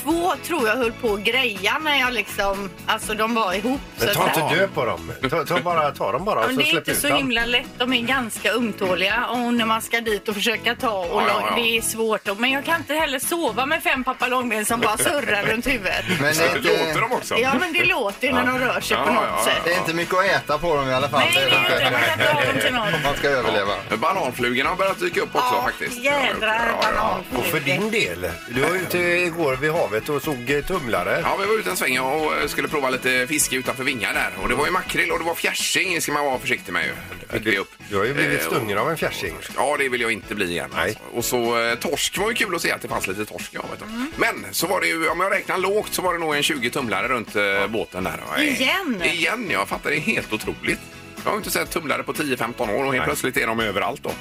två 0.08 0.32
tror 0.46 0.68
jag 0.68 0.76
höll 0.76 0.92
på 0.92 1.14
att 1.14 1.20
greja 1.20 1.78
när 1.78 2.00
jag 2.00 2.12
liksom, 2.12 2.70
alltså 2.86 3.14
de 3.14 3.34
var 3.34 3.52
ihop. 3.52 3.80
Men 3.98 4.14
ta 4.14 4.28
inte 4.28 4.54
död 4.54 4.74
på 4.74 4.84
dem. 4.84 5.12
Ta, 5.30 5.44
ta, 5.44 5.60
bara, 5.60 5.90
ta 5.90 6.12
dem 6.12 6.24
bara 6.24 6.40
och 6.40 6.46
men 6.46 6.54
så 6.54 6.60
det 6.60 6.66
är 6.68 6.70
släpp 6.70 6.80
inte 6.80 6.90
ut 6.90 6.98
så 6.98 7.08
dem. 7.08 7.16
himla 7.16 7.46
lätt. 7.46 7.66
De 7.78 7.92
är 7.92 8.00
ganska 8.02 8.52
ömtåliga 8.52 9.26
och 9.26 9.54
när 9.54 9.64
man 9.66 9.82
ska 9.82 10.00
dit 10.00 10.28
och 10.28 10.34
försöka 10.34 10.74
ta 10.74 10.90
och 10.98 11.22
Ja, 11.22 11.24
ja, 11.28 11.42
ja. 11.50 11.62
det 11.62 11.76
är 11.76 11.80
svårt. 11.82 12.28
Och- 12.28 12.40
Men 12.40 12.50
jag 12.50 12.64
kan 12.64 12.76
inte 12.76 12.94
heller 12.94 13.18
sova 13.18 13.66
med 13.66 13.82
fem 13.82 14.04
pappa 14.04 14.26
långben 14.26 14.64
som 14.64 14.80
bara 14.80 14.96
surrar 14.98 15.42
runt 15.42 15.66
huvudet. 15.66 16.04
Men 16.08 16.34
det 16.34 16.44
är, 16.44 16.52
det 16.52 16.58
inte, 16.58 16.86
låter 16.86 17.00
de 17.00 17.12
också? 17.12 17.38
Ja, 17.38 17.52
men 17.60 17.72
det 17.72 17.84
låter 17.84 18.26
ju 18.26 18.32
när 18.32 18.46
de 18.46 18.58
rör 18.58 18.80
sig 18.80 18.96
Ja, 18.96 19.04
på 19.06 19.12
något 19.12 19.22
ja, 19.28 19.34
ja. 19.38 19.44
sätt. 19.44 19.62
det 19.64 19.72
är 19.72 19.78
inte 19.78 19.94
mycket 19.94 20.14
att 20.14 20.24
äta 20.24 20.58
på 20.58 20.76
dem 20.76 20.88
i 20.88 20.94
alla 20.94 21.08
fall. 21.08 21.20
Nej, 21.20 21.32
det 21.34 21.40
är 21.40 21.60
inte. 21.60 21.90
Man 21.92 22.00
kan 22.00 22.12
inte 22.12 22.32
ha 22.32 22.52
dem 22.52 22.60
till 22.60 22.74
något. 22.74 23.04
Man 23.04 23.14
ska 23.16 23.28
överleva. 23.28 23.72
Bananflugorna 23.96 24.68
har 24.70 24.76
börjat 24.76 24.98
dyka 25.00 25.20
upp 25.20 25.34
också 25.34 25.54
Ja, 25.54 25.62
faktiskt. 25.62 25.98
jädrar 26.04 26.72
Ja, 26.82 26.88
ja. 26.96 27.38
Och 27.38 27.44
för 27.44 27.60
din 27.60 27.90
del, 27.90 28.26
du 28.50 28.60
var 28.60 28.70
ute 28.76 28.98
igår 28.98 29.56
vid 29.56 29.72
havet 29.72 29.97
och 30.08 30.22
såg 30.22 30.50
eh, 30.50 30.64
tumlare. 30.64 31.20
Ja, 31.24 31.36
vi 31.40 31.46
var 31.46 31.54
ute 31.58 31.70
en 31.70 31.76
sväng 31.76 31.98
och 31.98 32.36
eh, 32.36 32.46
skulle 32.46 32.68
prova 32.68 32.90
lite 32.90 33.26
fiske 33.26 33.56
utanför 33.56 33.84
Vinga 33.84 34.12
där. 34.12 34.30
Och 34.42 34.48
det 34.48 34.54
var 34.54 34.66
ju 34.66 34.72
makrill 34.72 35.10
och 35.10 35.18
det 35.18 35.24
var 35.24 35.34
fjärsing 35.34 36.00
ska 36.00 36.12
man 36.12 36.24
vara 36.24 36.38
försiktig 36.38 36.72
med 36.72 36.84
ju. 36.86 36.92
Fick 37.32 37.46
vi 37.46 37.58
upp. 37.58 37.72
Du 37.90 37.96
har 37.96 38.04
ju 38.04 38.14
blivit 38.14 38.40
Eh, 38.40 38.46
stungen 38.46 38.78
av 38.78 38.90
en 38.90 38.96
fjärsing. 38.96 39.34
Ja, 39.56 39.76
det 39.78 39.88
vill 39.88 40.00
jag 40.00 40.12
inte 40.12 40.34
bli 40.34 40.50
igen. 40.50 40.70
Nej. 40.74 40.98
Alltså. 41.12 41.16
Och 41.16 41.24
så 41.24 41.76
torsk 41.80 42.18
var 42.18 42.28
ju 42.28 42.34
kul 42.34 42.54
att 42.54 42.62
se 42.62 42.72
att 42.72 42.82
det 42.82 42.88
fanns 42.88 43.06
lite 43.06 43.24
torsk. 43.24 43.50
Ja, 43.54 43.60
vet 43.70 43.78
du. 43.78 43.84
Mm. 43.84 44.10
Men 44.16 44.54
så 44.54 44.66
var 44.66 44.80
det 44.80 44.86
ju, 44.86 45.08
om 45.08 45.20
jag 45.20 45.32
räknar 45.32 45.58
lågt 45.58 45.94
så 45.94 46.02
var 46.02 46.12
det 46.12 46.18
nog 46.18 46.34
en 46.36 46.42
20 46.42 46.70
tumlare 46.70 47.08
runt 47.08 47.36
eh, 47.36 47.66
båten 47.68 48.04
där. 48.04 48.20
Och, 48.28 48.38
eh, 48.38 48.48
Igen? 48.48 49.02
Igen, 49.04 49.46
ja. 49.50 49.58
jag 49.58 49.68
fattar. 49.68 49.90
Det 49.90 49.96
är 49.96 50.00
helt 50.00 50.32
otroligt. 50.32 50.80
Jag 51.24 51.30
har 51.30 51.36
inte 51.36 51.50
sett 51.50 51.70
tumlare 51.70 52.02
på 52.02 52.12
10-15 52.12 52.60
år 52.60 52.66
och 52.66 52.70
helt 52.70 52.90
Nej. 52.92 53.00
plötsligt 53.04 53.36
är 53.36 53.46
de 53.46 53.60
överallt 53.60 54.02
då. 54.02 54.12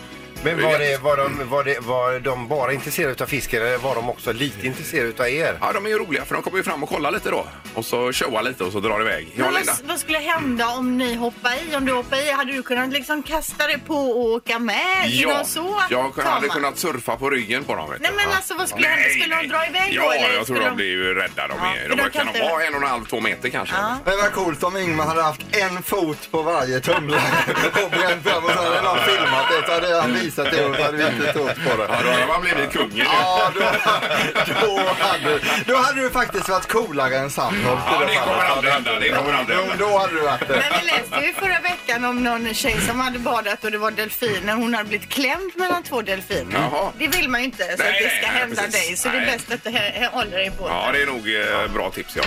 Men 0.55 0.65
var, 0.65 0.79
det, 0.79 0.97
var, 1.03 1.17
de, 1.17 1.49
var, 1.49 1.63
det, 1.63 1.79
var 1.79 2.19
de 2.19 2.47
bara 2.47 2.73
intresserade 2.73 3.23
av 3.23 3.27
fisken 3.27 3.61
eller 3.61 3.77
var 3.77 3.95
de 3.95 4.09
också 4.09 4.33
lite 4.33 4.67
intresserade 4.67 5.23
av 5.23 5.29
er? 5.29 5.57
Ja, 5.61 5.71
de 5.73 5.85
är 5.85 5.89
ju 5.89 5.97
roliga 5.97 6.25
för 6.25 6.33
de 6.33 6.43
kommer 6.43 6.57
ju 6.57 6.63
fram 6.63 6.83
och 6.83 6.89
kollar 6.89 7.11
lite 7.11 7.29
då. 7.29 7.47
Och 7.73 7.85
så 7.85 8.13
showar 8.13 8.41
lite 8.43 8.63
och 8.63 8.71
så 8.71 8.79
drar 8.79 9.01
iväg. 9.01 9.27
Ja, 9.35 9.43
Men 9.45 9.53
Linda. 9.53 9.73
vad, 9.81 9.89
vad 9.89 9.99
skulle 9.99 10.17
hända 10.17 10.67
om 10.67 10.97
ni 10.97 11.15
hoppar 11.15 11.51
i? 11.71 11.75
Om 11.75 11.85
du 11.85 11.91
hoppar 11.93 12.17
i, 12.27 12.31
hade 12.31 12.51
du 12.51 12.63
kunnat 12.63 12.89
liksom 12.89 13.23
kasta 13.23 13.67
dig 13.67 13.77
på 13.87 13.95
och 13.95 14.17
åka 14.19 14.59
med? 14.59 15.07
Ja, 15.09 15.43
så 15.43 15.81
jag 15.89 16.15
tar 16.15 16.23
hade 16.23 16.47
kunnat 16.47 16.77
surfa 16.77 17.15
på 17.15 17.29
ryggen 17.29 17.63
på 17.63 17.75
dem. 17.75 17.89
Vet 17.89 18.01
Nej 18.01 18.11
du. 18.11 18.17
men 18.17 18.35
alltså 18.35 18.53
vad 18.53 18.69
skulle 18.69 18.87
hända? 18.87 19.09
Skulle 19.09 19.35
de 19.41 19.47
dra 19.47 19.67
iväg 19.67 19.93
ja, 19.93 20.01
då? 20.03 20.11
Eller 20.11 20.23
jag 20.35 20.45
tror 20.45 20.55
skulle 20.55 20.69
de 20.69 20.75
blir 20.75 20.85
ju 20.85 21.13
rädda. 21.13 21.47
De, 21.47 21.53
Ja, 21.61 21.75
är, 21.75 21.81
för 21.81 21.89
de, 21.89 21.95
de 21.95 22.01
kan 22.01 22.11
kan 22.11 22.27
inte- 22.27 22.41
vara 22.51 22.63
en 22.63 22.75
och 22.75 22.81
en 22.81 22.87
halv, 22.87 23.05
två 23.05 23.19
meter 23.19 23.49
kanske. 23.49 23.75
Ja. 23.75 23.97
Men 24.05 24.17
vad 24.17 24.31
coolt 24.33 24.63
om 24.63 24.77
Ingmar 24.77 25.05
hade 25.05 25.21
haft 25.21 25.41
en 25.51 25.83
fot 25.83 26.27
på 26.31 26.41
varje 26.41 26.79
tumlare 26.79 27.21
och 27.83 27.89
bränt 27.91 28.23
fram 28.23 28.43
och 28.45 28.51
så 28.51 28.57
hade 28.63 28.81
någon 28.81 28.97
filmat 28.97 29.45
det 29.51 29.67
så 29.67 29.71
hade 29.73 30.01
han 30.01 30.13
visat 30.37 30.53
det 30.53 30.65
och 30.65 30.75
så 30.75 30.81
hade 30.83 30.97
vi 30.97 31.03
inte 31.03 31.33
trott 31.33 31.55
på 31.55 31.77
det. 31.77 31.87
Ja, 31.89 32.01
då 32.03 32.09
hade 32.11 32.27
man 32.27 32.41
blivit 32.41 32.71
kungen. 32.71 33.05
Ja, 33.11 33.51
då, 33.55 33.59
då, 34.61 34.79
hade, 34.99 35.39
då 35.65 35.77
hade 35.77 36.01
du 36.01 36.09
faktiskt 36.09 36.49
varit 36.49 36.67
coolare 36.67 37.17
än 37.17 37.29
Sandholt. 37.29 37.81
Ja, 37.85 37.99
det 38.07 38.15
kommer 38.15 38.43
aldrig 38.45 38.73
hända. 38.73 38.99
Det 38.99 39.09
kommer 39.09 39.33
aldrig 39.33 39.57
hända. 39.57 39.75
då 39.79 39.97
hade 39.97 40.13
du 40.13 40.21
varit 40.21 40.47
det. 40.47 40.63
Men 40.69 40.79
vi 40.81 40.85
läste 40.85 41.25
ju 41.27 41.33
förra 41.33 41.59
veckan 41.59 42.05
om 42.05 42.23
någon 42.23 42.53
tjej 42.53 42.81
som 42.87 42.99
hade 42.99 43.19
badat 43.19 43.63
och 43.63 43.71
det 43.71 43.77
var 43.77 43.91
delfiner. 43.91 44.53
Hon 44.53 44.73
hade 44.73 44.89
blivit 44.89 45.09
klämd 45.09 45.51
mellan 45.55 45.83
två 45.83 46.01
delfiner. 46.01 46.69
Jaha. 46.71 46.91
Det 46.97 47.07
vill 47.07 47.29
man 47.29 47.39
ju 47.41 47.45
inte 47.45 47.63
så 47.63 47.83
Nej, 47.83 47.87
att 47.89 48.03
det 48.03 48.17
ska 48.17 48.31
nej, 48.31 48.39
hända 48.41 48.61
precis. 48.61 48.87
dig. 48.87 48.97
Så 48.97 49.09
det 49.09 49.17
är 49.17 49.21
Nej. 49.21 49.31
bäst 49.31 49.51
att 49.51 49.63
du 49.63 50.07
håller 50.07 50.37
dig 50.37 50.51
båten. 50.57 50.75
Ja, 50.75 50.91
det 50.91 51.01
är 51.01 51.05
nog 51.05 51.63
eh, 51.65 51.73
bra 51.73 51.91
tips. 51.91 52.15
Ja. 52.15 52.23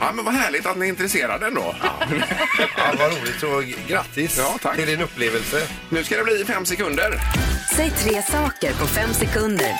Ja, 0.00 0.12
men 0.12 0.24
vad 0.24 0.34
härligt 0.34 0.66
att 0.66 0.76
ni 0.76 0.84
är 0.84 0.88
intresserade 0.88 1.46
ändå. 1.46 1.74
Ja, 2.76 2.92
vad 2.98 3.12
roligt 3.12 3.42
och 3.42 3.88
grattis 3.88 4.38
Ja, 4.38 4.58
tack. 4.62 4.76
till 4.76 4.86
din 4.86 5.00
upplevelse. 5.02 5.68
Nu 5.88 6.04
ska 6.04 6.16
det 6.16 6.24
bli 6.24 6.44
fem 6.44 6.66
sekunder. 6.66 7.10
Säg 7.76 7.90
tre 7.90 8.22
saker 8.22 8.72
på 8.72 8.86
fem 8.86 9.14
sekunder. 9.14 9.72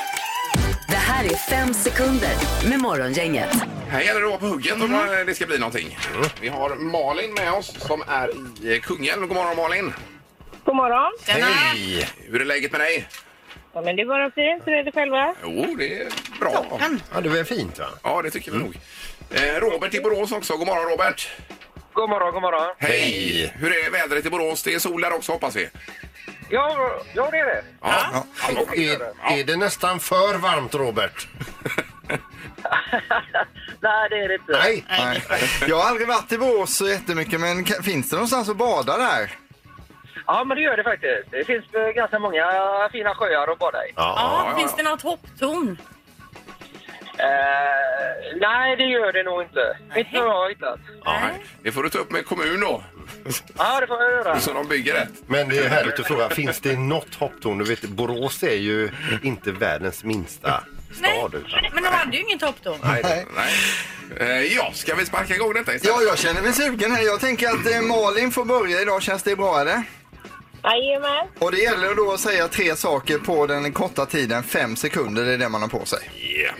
Det 0.88 0.96
här 0.96 1.24
är 1.24 1.36
fem 1.36 1.74
sekunder 1.74 2.34
med 2.68 2.80
Morgongänget. 2.80 3.56
Här 3.88 4.00
gäller 4.00 4.20
det 4.20 4.26
att 4.26 4.30
vara 4.30 4.40
på 4.40 4.46
hugget 4.46 4.72
om 4.74 4.94
eh, 4.94 5.26
det 5.26 5.34
ska 5.34 5.46
bli 5.46 5.58
någonting. 5.58 5.98
Vi 6.40 6.48
har 6.48 6.74
Malin 6.74 7.34
med 7.34 7.52
oss 7.52 7.74
som 7.78 8.02
är 8.08 8.28
i 8.62 8.74
eh, 8.74 8.80
Kungälv. 8.80 9.26
God 9.26 9.36
morgon 9.36 9.56
Malin. 9.56 9.92
God 10.64 10.76
morgon. 10.76 11.12
Tjena. 11.26 11.46
Hej! 11.46 12.08
Hur 12.30 12.40
är 12.40 12.44
läget 12.44 12.72
med 12.72 12.80
dig? 12.80 13.08
Ja, 13.74 13.82
men 13.82 13.96
det 13.96 14.04
går 14.04 14.30
fint. 14.30 14.62
Hur 14.66 14.74
är 14.74 14.84
det 14.84 14.92
själva? 14.92 15.34
Jo, 15.42 15.74
det 15.78 16.00
är 16.02 16.08
bra. 16.40 16.80
Ja, 17.14 17.20
det 17.20 17.28
var 17.28 17.44
fint 17.44 17.78
va? 17.78 17.86
Ja, 18.02 18.22
det 18.22 18.30
tycker 18.30 18.52
vi 18.52 18.58
nog. 18.58 18.78
Eh, 19.30 19.60
Robert 19.60 19.94
i 19.94 20.00
Borås 20.00 20.32
också. 20.32 20.56
God 20.56 20.66
morgon 20.66 20.90
Robert. 20.90 21.28
God 21.92 22.10
morgon, 22.10 22.32
god 22.32 22.42
morgon. 22.42 22.74
Hej. 22.78 23.52
Hur 23.58 23.72
är 23.86 23.90
vädret 23.90 24.26
i 24.26 24.30
Borås? 24.30 24.62
Det 24.62 24.74
är 24.74 24.78
sol 24.78 25.00
där 25.00 25.12
också 25.12 25.32
hoppas 25.32 25.56
vi. 25.56 25.68
Ja, 26.50 27.00
ja 27.14 27.28
det 27.30 27.38
är 27.38 27.44
det. 27.44 27.64
Ja. 27.80 28.24
Ja. 28.48 28.74
Är, 28.74 29.38
är 29.40 29.44
det 29.44 29.56
nästan 29.56 30.00
för 30.00 30.38
varmt 30.38 30.74
Robert? 30.74 31.28
Nej, 33.80 34.08
det 34.10 34.16
är 34.16 34.28
det 34.28 34.34
inte. 34.34 34.52
Nej. 34.52 34.84
Nej. 34.88 35.22
Jag 35.68 35.76
har 35.76 35.88
aldrig 35.90 36.08
varit 36.08 36.32
i 36.32 36.38
Borås 36.38 36.76
så 36.76 36.88
jättemycket 36.88 37.40
men 37.40 37.64
finns 37.64 38.10
det 38.10 38.16
någonstans 38.16 38.48
att 38.48 38.56
bada 38.56 38.96
där? 38.96 39.30
Ja, 40.26 40.44
men 40.44 40.56
det 40.56 40.62
gör 40.62 40.76
det 40.76 40.82
faktiskt. 40.82 41.30
Det 41.30 41.44
finns 41.44 41.74
eh, 41.74 41.88
ganska 41.94 42.18
många 42.18 42.44
fina 42.92 43.14
sjöar 43.14 43.52
att 43.52 43.58
bada 43.58 43.86
i. 43.86 43.92
Ja, 43.96 44.46
ja, 44.48 44.56
finns 44.58 44.74
ja. 44.76 44.82
det 44.82 44.90
något 44.90 45.02
hopptorn? 45.02 45.76
Eh, 47.22 48.38
nej, 48.40 48.76
det 48.76 48.84
gör 48.84 49.12
det 49.12 49.22
nog 49.22 49.42
inte. 49.42 49.76
Inte 49.96 50.10
vad 50.20 50.28
jag 50.28 50.34
har 50.34 50.48
hittat. 50.48 50.80
Ja, 51.04 51.20
det 51.62 51.72
får 51.72 51.82
du 51.82 51.88
ta 51.90 51.98
upp 51.98 52.10
med 52.10 52.26
kommun 52.26 52.60
då. 52.60 52.84
Ja, 53.58 53.80
det 53.80 53.86
får 53.86 54.02
jag 54.02 54.10
göra. 54.12 54.40
Så 54.40 54.52
de 54.52 54.68
bygger 54.68 54.94
rätt. 54.94 55.12
Men 55.26 55.48
det 55.48 55.58
är 55.58 55.68
härligt 55.68 56.00
att 56.00 56.06
fråga, 56.06 56.28
finns 56.28 56.60
det 56.60 56.76
något 56.78 57.14
hopptorn? 57.14 57.58
Du 57.58 57.64
vet, 57.64 57.82
Borås 57.82 58.42
är 58.42 58.54
ju 58.56 58.90
inte 59.22 59.52
världens 59.52 60.04
minsta 60.04 60.64
stad. 60.92 61.34
Utan. 61.34 61.60
Men 61.74 61.82
de 61.82 61.88
hade 61.88 62.16
ju 62.16 62.22
inget 62.22 62.42
hopptorn. 62.42 62.78
Nej. 62.82 63.00
Nej. 63.04 63.26
Nej. 63.36 64.40
Eh, 64.40 64.54
ja, 64.56 64.70
ska 64.74 64.94
vi 64.94 65.06
sparka 65.06 65.34
igång 65.34 65.52
detta 65.54 65.74
istället? 65.74 65.96
Ja, 66.00 66.08
jag 66.08 66.18
känner 66.18 66.42
mig 66.42 66.52
sugen 66.52 66.92
här. 66.92 67.02
Jag 67.02 67.20
tänker 67.20 67.48
att 67.48 67.66
eh, 67.74 67.80
Malin 67.80 68.30
får 68.30 68.44
börja 68.44 68.80
idag. 68.80 69.02
Känns 69.02 69.22
det 69.22 69.36
bra 69.36 69.60
eller? 69.60 69.82
Jajamän. 70.64 71.26
Och 71.38 71.52
det 71.52 71.58
gäller 71.58 71.94
då 71.94 72.12
att 72.12 72.20
säga 72.20 72.48
tre 72.48 72.76
saker 72.76 73.18
på 73.18 73.46
den 73.46 73.72
korta 73.72 74.06
tiden, 74.06 74.42
fem 74.42 74.76
sekunder, 74.76 75.24
det 75.24 75.32
är 75.32 75.38
det 75.38 75.48
man 75.48 75.62
har 75.62 75.68
på 75.68 75.84
sig. 75.84 76.10
Yeah. 76.16 76.54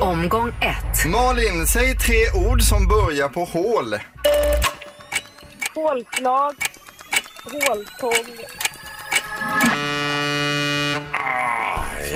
Omgång 0.00 0.48
ett. 0.48 1.06
Malin, 1.06 1.66
säg 1.66 1.96
tre 1.96 2.30
ord 2.34 2.62
som 2.62 2.88
börjar 2.88 3.28
på 3.28 3.44
hål. 3.44 3.94
Hålslag. 5.74 6.54
Håltång. 7.44 8.36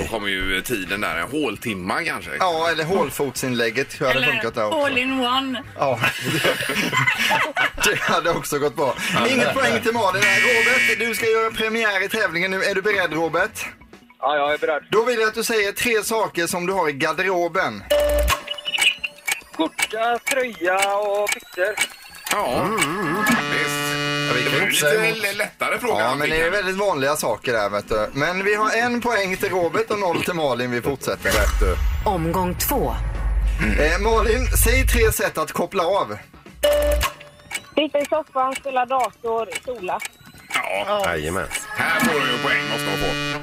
Så 0.03 0.07
kommer 0.09 0.27
ju 0.27 0.61
tiden 0.61 1.01
där, 1.01 1.15
en 1.17 1.27
håltimma 1.31 2.03
kanske. 2.03 2.31
Ja, 2.39 2.69
eller 2.69 2.83
hålfotsinlägget 2.83 3.99
hade 3.99 4.25
funkat 4.25 4.55
där 4.55 4.65
också. 4.65 4.85
all 4.85 4.97
in 4.97 5.19
one. 5.19 5.63
Ja, 5.77 5.99
det 7.85 7.99
hade 7.99 8.29
också 8.29 8.59
gått 8.59 8.75
bra. 8.75 8.95
Inget 9.29 9.53
poäng 9.53 9.81
till 9.81 9.93
Malin. 9.93 10.21
här. 10.23 10.41
Robert, 10.41 10.99
du 10.99 11.15
ska 11.15 11.25
göra 11.25 11.51
premiär 11.51 12.05
i 12.05 12.09
tävlingen 12.09 12.51
nu. 12.51 12.63
Är 12.63 12.75
du 12.75 12.81
beredd 12.81 13.13
Robert? 13.13 13.65
Ja, 14.19 14.35
jag 14.35 14.53
är 14.53 14.57
beredd. 14.57 14.83
Då 14.89 15.03
vill 15.05 15.19
jag 15.19 15.27
att 15.27 15.35
du 15.35 15.43
säger 15.43 15.71
tre 15.71 16.03
saker 16.03 16.47
som 16.47 16.65
du 16.65 16.73
har 16.73 16.89
i 16.89 16.93
garderoben. 16.93 17.83
Skjorta, 19.57 20.19
tröja 20.31 20.97
och 20.97 21.29
byxor. 21.33 21.75
Ja, 22.31 22.69
visst. 22.77 23.40
vi 23.40 23.40
Det 24.43 24.59
var 24.59 24.71
säga 24.71 25.13
lite 25.13 25.33
lättare 25.33 25.79
fråga. 25.79 25.99
Ja, 26.03 26.15
men 26.15 26.29
det 26.29 26.41
är 26.41 26.51
väldigt 26.51 26.75
vanliga 26.75 27.15
saker 27.15 27.53
där 27.53 27.69
vet 27.69 27.89
du. 27.89 28.09
Men 28.13 28.43
vi 28.43 28.55
har 28.55 28.71
en 28.71 29.01
poäng 29.01 29.37
till 29.37 29.49
Robert 29.49 29.89
och 29.91 29.99
noll 29.99 30.23
till 30.23 30.33
Malin. 30.33 30.71
Vi 30.71 30.81
fortsätter. 30.81 31.29
Rätt 31.29 31.59
du. 31.59 31.75
Omgång 32.09 32.55
två. 32.55 32.95
Eh, 33.79 33.99
Malin, 34.01 34.47
säg 34.63 34.87
tre 34.87 35.11
sätt 35.11 35.37
att 35.37 35.51
koppla 35.51 35.83
av. 35.83 36.17
Sitta 37.75 37.99
i 37.99 38.05
soffan, 38.05 38.55
spela 38.55 38.85
dator, 38.85 39.49
sola. 39.65 39.99
Ja, 40.53 41.03
Jajamän. 41.05 41.47
här 41.77 41.99
får 41.99 42.19
du 42.19 42.31
ju 42.31 42.37
poäng 42.37 42.61
måste 42.71 42.85
de 42.85 42.97
få. 42.97 43.39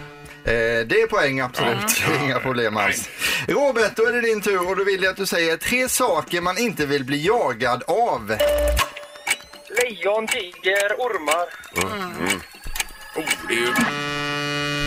Eh, 0.50 0.86
det 0.86 1.02
är 1.02 1.06
poäng, 1.06 1.40
absolut. 1.40 2.02
Inga 2.24 2.38
problem 2.38 2.76
alls. 2.76 3.08
Robert, 3.48 3.92
då 3.96 4.06
är 4.06 4.12
det 4.12 4.20
din 4.20 4.40
tur 4.40 4.68
och 4.70 4.76
då 4.76 4.84
vill 4.84 5.02
jag 5.02 5.10
att 5.10 5.16
du 5.16 5.26
säger 5.26 5.56
tre 5.56 5.88
saker 5.88 6.40
man 6.40 6.58
inte 6.58 6.86
vill 6.86 7.04
bli 7.04 7.26
jagad 7.26 7.82
av. 7.86 8.36
Lejon, 9.82 10.26
tiger, 10.26 10.94
ormar. 10.98 11.46
Oh, 13.16 13.24
det 13.48 13.54
är 13.54 13.58
ju... 13.58 13.72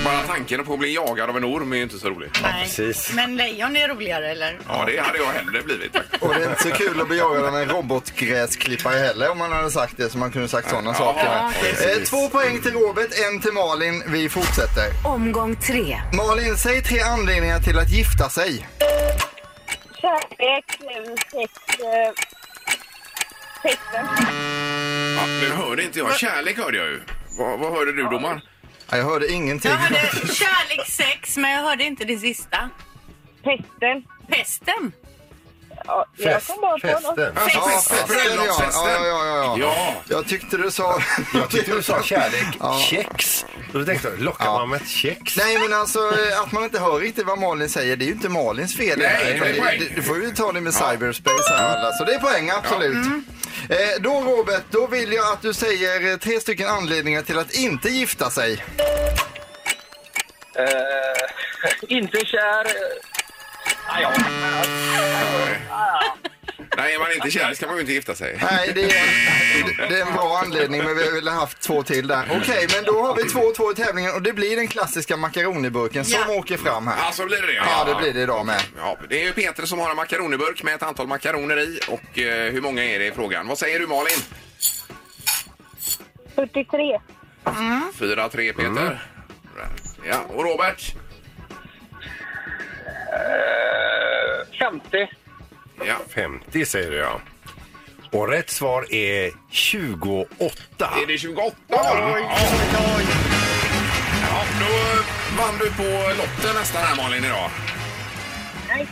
Bara 0.05 0.21
tanken 0.23 0.65
på 0.65 0.73
att 0.73 0.79
bli 0.79 0.95
jagad 0.95 1.29
av 1.29 1.37
en 1.37 1.45
orm 1.45 1.73
är 1.73 1.77
ju 1.77 1.83
inte 1.83 1.99
så 1.99 2.09
rolig. 2.09 2.29
Nej. 2.43 2.63
precis. 2.63 3.13
Men 3.13 3.37
lejon 3.37 3.75
är 3.77 3.87
roligare 3.87 4.31
eller? 4.31 4.59
Ja, 4.67 4.83
det 4.87 4.97
hade 5.01 5.17
jag 5.17 5.25
hellre 5.25 5.61
blivit. 5.63 5.91
faktiskt. 5.93 6.23
Och 6.23 6.33
det 6.33 6.43
är 6.43 6.49
inte 6.49 6.63
så 6.63 6.69
kul 6.71 7.01
att 7.01 7.07
bli 7.07 7.17
jagad 7.17 7.45
av 7.45 7.57
en 7.57 7.69
robotgräsklippare 7.69 8.97
heller 8.97 9.29
om 9.31 9.37
man 9.37 9.51
hade 9.51 9.71
sagt 9.71 9.97
det 9.97 10.09
så 10.09 10.17
man 10.17 10.31
kunde 10.31 10.47
sagt 10.47 10.69
sådana 10.69 10.89
Ja, 10.89 10.95
saker. 10.95 11.97
Eh, 11.97 12.03
två 12.03 12.29
poäng 12.29 12.61
till 12.61 12.71
Robert, 12.73 13.09
en 13.27 13.41
till 13.41 13.51
Malin. 13.53 14.03
Vi 14.07 14.29
fortsätter. 14.29 14.89
Omgång 15.05 15.55
tre. 15.55 16.01
Malin, 16.13 16.57
säg 16.57 16.81
tre 16.83 16.99
anledningar 16.99 17.59
till 17.59 17.77
att 17.79 17.89
gifta 17.89 18.29
sig. 18.29 18.67
Kärlek, 20.01 20.65
sex, 21.31 21.79
eh, 21.79 22.13
festen. 23.63 24.07
Ja, 25.17 25.25
nu 25.41 25.49
hörde 25.49 25.83
inte 25.83 25.99
jag. 25.99 26.17
Kärlek 26.19 26.57
hörde 26.57 26.77
jag 26.77 26.87
ju. 26.87 27.01
Vad, 27.37 27.59
vad 27.59 27.73
hörde 27.73 27.91
du, 27.93 28.03
domaren? 28.03 28.41
Ja, 28.91 28.97
Jag 28.97 29.05
hörde 29.05 29.31
ingenting. 29.31 29.71
Jag 29.71 29.77
hörde 29.77 29.95
kärlek, 30.33 30.87
sex, 30.87 31.37
men 31.37 31.51
jag 31.51 31.63
hörde 31.63 31.83
inte 31.83 32.05
det 32.05 32.17
sista. 32.17 32.69
Pesten. 33.43 34.03
Pesten. 34.27 34.91
Ja, 35.87 36.05
jag 36.17 36.33
Fest, 36.33 36.47
kom 36.47 36.61
bara 36.61 36.79
på 36.79 36.87
något. 36.87 37.03
festen. 37.03 37.33
Ja, 37.35 37.41
festen, 37.69 37.97
ja. 37.99 38.05
Bröllopsfesten. 38.07 38.91
Ja, 38.91 39.07
ja, 39.07 39.25
ja, 39.25 39.35
ja. 39.37 39.55
Ja. 39.59 39.93
Jag 40.09 40.27
tyckte 40.27 40.57
du 40.57 40.71
sa... 40.71 41.01
Jag 41.33 41.49
tyckte 41.49 41.71
du 41.71 41.83
sa 41.83 42.03
kärlek, 42.03 42.45
kex. 42.89 43.45
Och 43.73 43.79
då 43.79 43.85
tänkte 43.85 44.07
jag, 44.07 44.19
lockar 44.21 44.45
Ja. 44.45 44.51
man 44.59 44.69
med 44.69 44.81
ett 44.81 44.87
kex? 44.87 45.37
Nej 45.37 45.59
men 45.59 45.73
alltså 45.73 45.99
eh, 45.99 46.41
att 46.41 46.51
man 46.51 46.63
inte 46.63 46.79
hör 46.79 46.99
riktigt 46.99 47.25
vad 47.25 47.39
Malin 47.39 47.69
säger 47.69 47.95
det 47.95 48.05
är 48.05 48.07
ju 48.07 48.11
inte 48.13 48.29
Malins 48.29 48.77
fel. 48.77 48.99
Nej, 48.99 49.39
det 49.39 49.49
är 49.49 49.61
poäng. 49.61 49.81
du 49.95 50.01
får 50.03 50.17
ju 50.17 50.31
ta 50.31 50.51
det 50.51 50.61
med 50.61 50.73
cyberspace 50.73 51.53
här 51.53 51.77
alla. 51.77 51.91
Så 51.91 52.03
det 52.05 52.13
är 52.13 52.19
poäng, 52.19 52.49
absolut. 52.49 53.05
Eh, 53.69 53.77
då 53.99 54.21
Robert, 54.21 54.63
då 54.69 54.87
vill 54.87 55.13
jag 55.13 55.33
att 55.33 55.41
du 55.41 55.53
säger 55.53 56.11
eh, 56.11 56.17
tre 56.17 56.39
stycken 56.39 56.67
anledningar 56.67 57.21
till 57.21 57.39
att 57.39 57.53
inte 57.53 57.89
gifta 57.89 58.29
sig. 58.29 58.63
Eh, 60.55 60.65
inte 61.97 62.25
kär. 62.25 62.65
eh, 62.65 62.71
Ja. 64.01 64.13
Nej, 66.77 66.93
är 66.95 66.99
man 66.99 67.11
inte 67.11 67.31
kär 67.31 67.53
ska 67.53 67.65
man 67.67 67.75
ju 67.75 67.81
inte 67.81 67.93
gifta 67.93 68.15
sig. 68.15 68.39
Nej, 68.51 68.71
det 68.75 68.83
är, 68.83 69.89
det 69.89 69.97
är 69.99 70.05
en 70.05 70.13
bra 70.13 70.37
anledning 70.45 70.83
men 70.83 70.97
vi 70.97 71.03
har 71.03 71.11
väl 71.11 71.27
haft 71.27 71.59
två 71.61 71.83
till 71.83 72.07
där. 72.07 72.39
Okej, 72.41 72.67
men 72.75 72.83
då 72.93 73.01
har 73.05 73.15
vi 73.15 73.23
två 73.23 73.39
och 73.39 73.55
två 73.55 73.71
i 73.71 73.75
tävlingen 73.75 74.11
och 74.15 74.21
det 74.21 74.33
blir 74.33 74.55
den 74.55 74.67
klassiska 74.67 75.17
makaroniburken 75.17 76.05
som 76.05 76.19
Ja. 76.27 76.35
åker 76.35 76.57
fram 76.57 76.87
här. 76.87 76.95
Ja, 77.05 77.11
så 77.11 77.25
blir 77.25 77.41
det 77.41 77.47
det. 77.47 77.53
Ja, 77.53 77.83
det 77.87 77.95
blir 77.95 78.13
det 78.13 78.21
idag 78.21 78.45
med. 78.45 78.61
Ja, 78.77 78.97
det 79.09 79.21
är 79.21 79.25
ju 79.25 79.33
Peter 79.33 79.65
som 79.65 79.79
har 79.79 79.89
en 79.89 79.95
makaroniburk 79.95 80.63
med 80.63 80.75
ett 80.75 80.83
antal 80.83 81.07
makaroner 81.07 81.59
i. 81.59 81.79
Och 81.87 82.19
eh, 82.19 82.51
hur 82.51 82.61
många 82.61 82.83
är 82.83 82.99
det 82.99 83.05
i 83.07 83.11
frågan? 83.11 83.47
Vad 83.47 83.57
säger 83.57 83.79
du 83.79 83.87
Malin? 83.87 84.19
43. 86.35 86.99
4-3 87.45 88.53
Peter. 88.53 89.05
Ja, 90.09 90.17
och 90.29 90.43
Robert? 90.43 90.93
50. 94.71 95.09
Ja. 95.85 95.95
50 96.15 96.65
säger 96.65 96.91
du 96.91 96.97
ja. 96.97 97.19
Och 98.11 98.27
rätt 98.29 98.49
svar 98.49 98.93
är 98.93 99.31
28. 99.49 100.29
Är 101.03 101.07
det 101.07 101.17
28 101.17 101.55
bara? 101.67 101.79
Ja. 101.99 102.29
ja, 104.21 104.43
då 104.59 105.01
vann 105.41 105.57
du 105.57 105.71
på 105.71 105.83
lotten 106.17 106.55
nästan 106.55 106.83
här 106.83 106.95
Malin 106.95 107.25
idag. 107.25 107.49
Nej. 108.69 108.87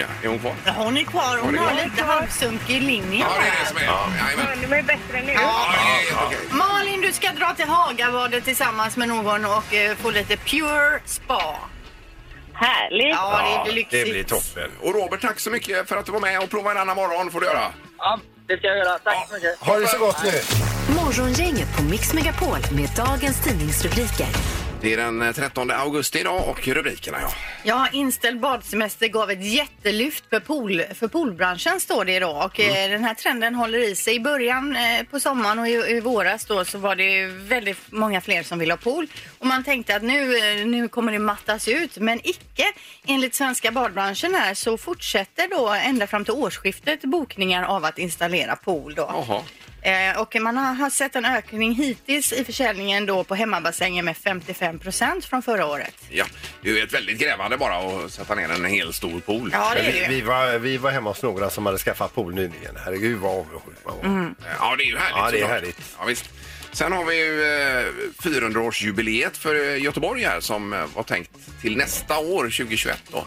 Ja, 0.00 0.06
är 0.24 0.28
hon 0.28 0.38
kvar? 0.38 0.54
Ja, 0.64 0.72
Hon 0.76 0.96
är 0.96 1.02
kvar. 1.04 1.36
Hon 1.36 1.38
Hon 1.40 1.54
är 1.54 1.58
har 1.58 1.70
kvar. 1.70 1.84
lite 1.84 2.04
halvsunkig 2.04 2.82
linje 2.82 3.18
Ja, 3.20 3.26
det 3.40 3.48
är 3.48 3.60
det 3.60 3.66
som 3.68 3.76
är. 3.76 3.82
Jajamän. 3.82 4.46
Hör 4.46 4.56
ni 4.56 4.66
mig 4.66 4.82
bättre 4.82 5.22
nu? 5.26 5.32
Ja, 5.32 5.66
det 5.72 5.76
är 5.78 6.14
helt 6.14 6.26
okej. 6.26 6.38
Malin, 6.50 7.00
du 7.00 7.12
ska 7.12 7.32
dra 7.32 7.54
till 7.54 7.68
Hagabadet 7.68 8.44
tillsammans 8.44 8.96
med 8.96 9.08
någon 9.08 9.44
och 9.44 9.74
eh, 9.74 9.96
få 9.96 10.10
lite 10.10 10.36
pure 10.36 11.00
spa. 11.04 11.56
Härligt. 12.60 13.08
Ja, 13.08 13.62
det 13.64 13.64
blir 13.64 13.74
lyxigt. 13.74 14.04
Det 14.06 14.10
blir 14.12 14.24
toppen. 14.24 14.70
Och 14.82 14.94
Robert, 14.94 15.20
tack 15.20 15.40
så 15.40 15.50
mycket 15.50 15.88
för 15.88 15.96
att 15.96 16.06
du 16.06 16.12
var 16.12 16.20
med 16.20 16.42
och 16.42 16.50
provade 16.50 16.74
en 16.74 16.80
annan 16.82 16.96
morgon 16.96 17.30
får 17.30 17.40
du 17.40 17.46
göra. 17.46 17.72
Ja, 17.98 18.20
det 18.48 18.58
ska 18.58 18.66
jag 18.66 18.78
göra. 18.78 18.98
Tack 18.98 19.28
så 19.28 19.34
mycket. 19.34 19.58
Ha 19.60 19.78
det 19.78 19.86
så 19.86 19.98
gott 19.98 20.24
nu. 20.24 20.30
Morgongänget 20.94 21.76
på 21.76 21.82
Mix 21.82 22.14
Megapol 22.14 22.58
med 22.72 22.88
dagens 22.96 23.44
tidningsrubriker. 23.44 24.26
Det 24.80 24.92
är 24.92 24.96
den 24.96 25.22
eh, 25.22 25.32
13 25.32 25.70
augusti 25.70 26.18
idag 26.18 26.48
och 26.48 26.68
rubrikerna 26.68 27.18
ja. 27.20 27.32
Ja, 27.62 27.88
inställd 27.92 28.40
badsemester 28.40 29.08
gav 29.08 29.30
ett 29.30 29.44
jättelyft 29.44 30.24
för, 30.30 30.40
pool, 30.40 30.82
för 30.94 31.08
poolbranschen 31.08 31.80
står 31.80 32.04
det 32.04 32.12
idag. 32.12 32.44
Och 32.44 32.60
eh, 32.60 32.90
den 32.90 33.04
här 33.04 33.14
trenden 33.14 33.54
håller 33.54 33.78
i 33.78 33.94
sig. 33.94 34.14
I 34.14 34.20
början 34.20 34.76
eh, 34.76 35.02
på 35.10 35.20
sommaren 35.20 35.58
och 35.58 35.68
i, 35.68 35.72
i 35.72 36.00
våras 36.00 36.44
då 36.44 36.64
så 36.64 36.78
var 36.78 36.96
det 36.96 37.26
väldigt 37.26 37.78
många 37.90 38.20
fler 38.20 38.42
som 38.42 38.58
ville 38.58 38.72
ha 38.72 38.78
pool. 38.78 39.06
Och 39.38 39.46
man 39.46 39.64
tänkte 39.64 39.96
att 39.96 40.02
nu, 40.02 40.38
eh, 40.38 40.66
nu 40.66 40.88
kommer 40.88 41.12
det 41.12 41.18
mattas 41.18 41.68
ut. 41.68 41.98
Men 41.98 42.20
icke. 42.24 42.64
Enligt 43.06 43.34
svenska 43.34 43.70
badbranschen 43.70 44.34
här 44.34 44.54
så 44.54 44.78
fortsätter 44.78 45.48
då 45.50 45.68
ända 45.68 46.06
fram 46.06 46.24
till 46.24 46.34
årsskiftet 46.34 47.00
bokningar 47.00 47.62
av 47.62 47.84
att 47.84 47.98
installera 47.98 48.56
pool 48.56 48.94
då. 48.94 49.24
Jaha. 49.28 49.42
Eh, 49.82 50.20
och 50.20 50.36
man 50.40 50.56
har, 50.56 50.74
har 50.74 50.90
sett 50.90 51.16
en 51.16 51.24
ökning 51.24 51.74
hittills 51.74 52.32
i 52.32 52.44
försäljningen 52.44 53.06
då 53.06 53.24
på 53.24 53.34
hemmabassänger 53.34 54.02
med 54.02 54.16
55 54.16 54.78
procent 54.78 55.24
från 55.24 55.42
förra 55.42 55.66
året. 55.66 55.94
Ja, 56.10 56.24
det 56.62 56.70
är 56.70 56.74
ju 56.74 56.82
ett 56.82 56.94
väldigt 56.94 57.18
grävande 57.18 57.56
bara 57.56 57.76
att 57.76 58.12
sätta 58.12 58.34
ner 58.34 58.48
en 58.48 58.64
hel 58.64 58.92
stor 58.92 59.20
pool. 59.20 59.50
Ja, 59.52 59.72
det 59.74 59.80
är 59.80 59.92
det 59.92 60.08
Vi, 60.08 60.14
vi, 60.14 60.20
var, 60.20 60.58
vi 60.58 60.76
var 60.76 60.90
hemma 60.90 61.10
hos 61.10 61.22
några 61.22 61.50
som 61.50 61.66
hade 61.66 61.78
skaffat 61.78 62.14
pool 62.14 62.34
nyligen. 62.34 62.76
Herregud 62.84 63.18
vad 63.18 63.30
avundsjuk 63.30 63.76
man 63.84 63.96
var. 63.96 64.34
Ja, 64.60 64.76
det 64.76 64.82
är 64.82 64.86
ju 64.86 64.96
härligt. 64.96 65.16
Ja, 65.16 65.30
det 65.30 65.40
är 65.40 65.48
härligt. 65.48 65.96
Ja, 65.98 66.04
visst. 66.04 66.30
Sen 66.72 66.92
har 66.92 67.04
vi 67.04 67.16
ju 67.16 67.42
eh, 67.42 67.84
400-årsjubileet 68.22 69.36
för 69.38 69.68
eh, 69.68 69.82
Göteborg 69.82 70.22
här 70.22 70.40
som 70.40 70.72
eh, 70.72 70.84
var 70.94 71.02
tänkt 71.02 71.30
till 71.62 71.76
nästa 71.76 72.18
år, 72.18 72.42
2021. 72.44 73.02
Då. 73.12 73.26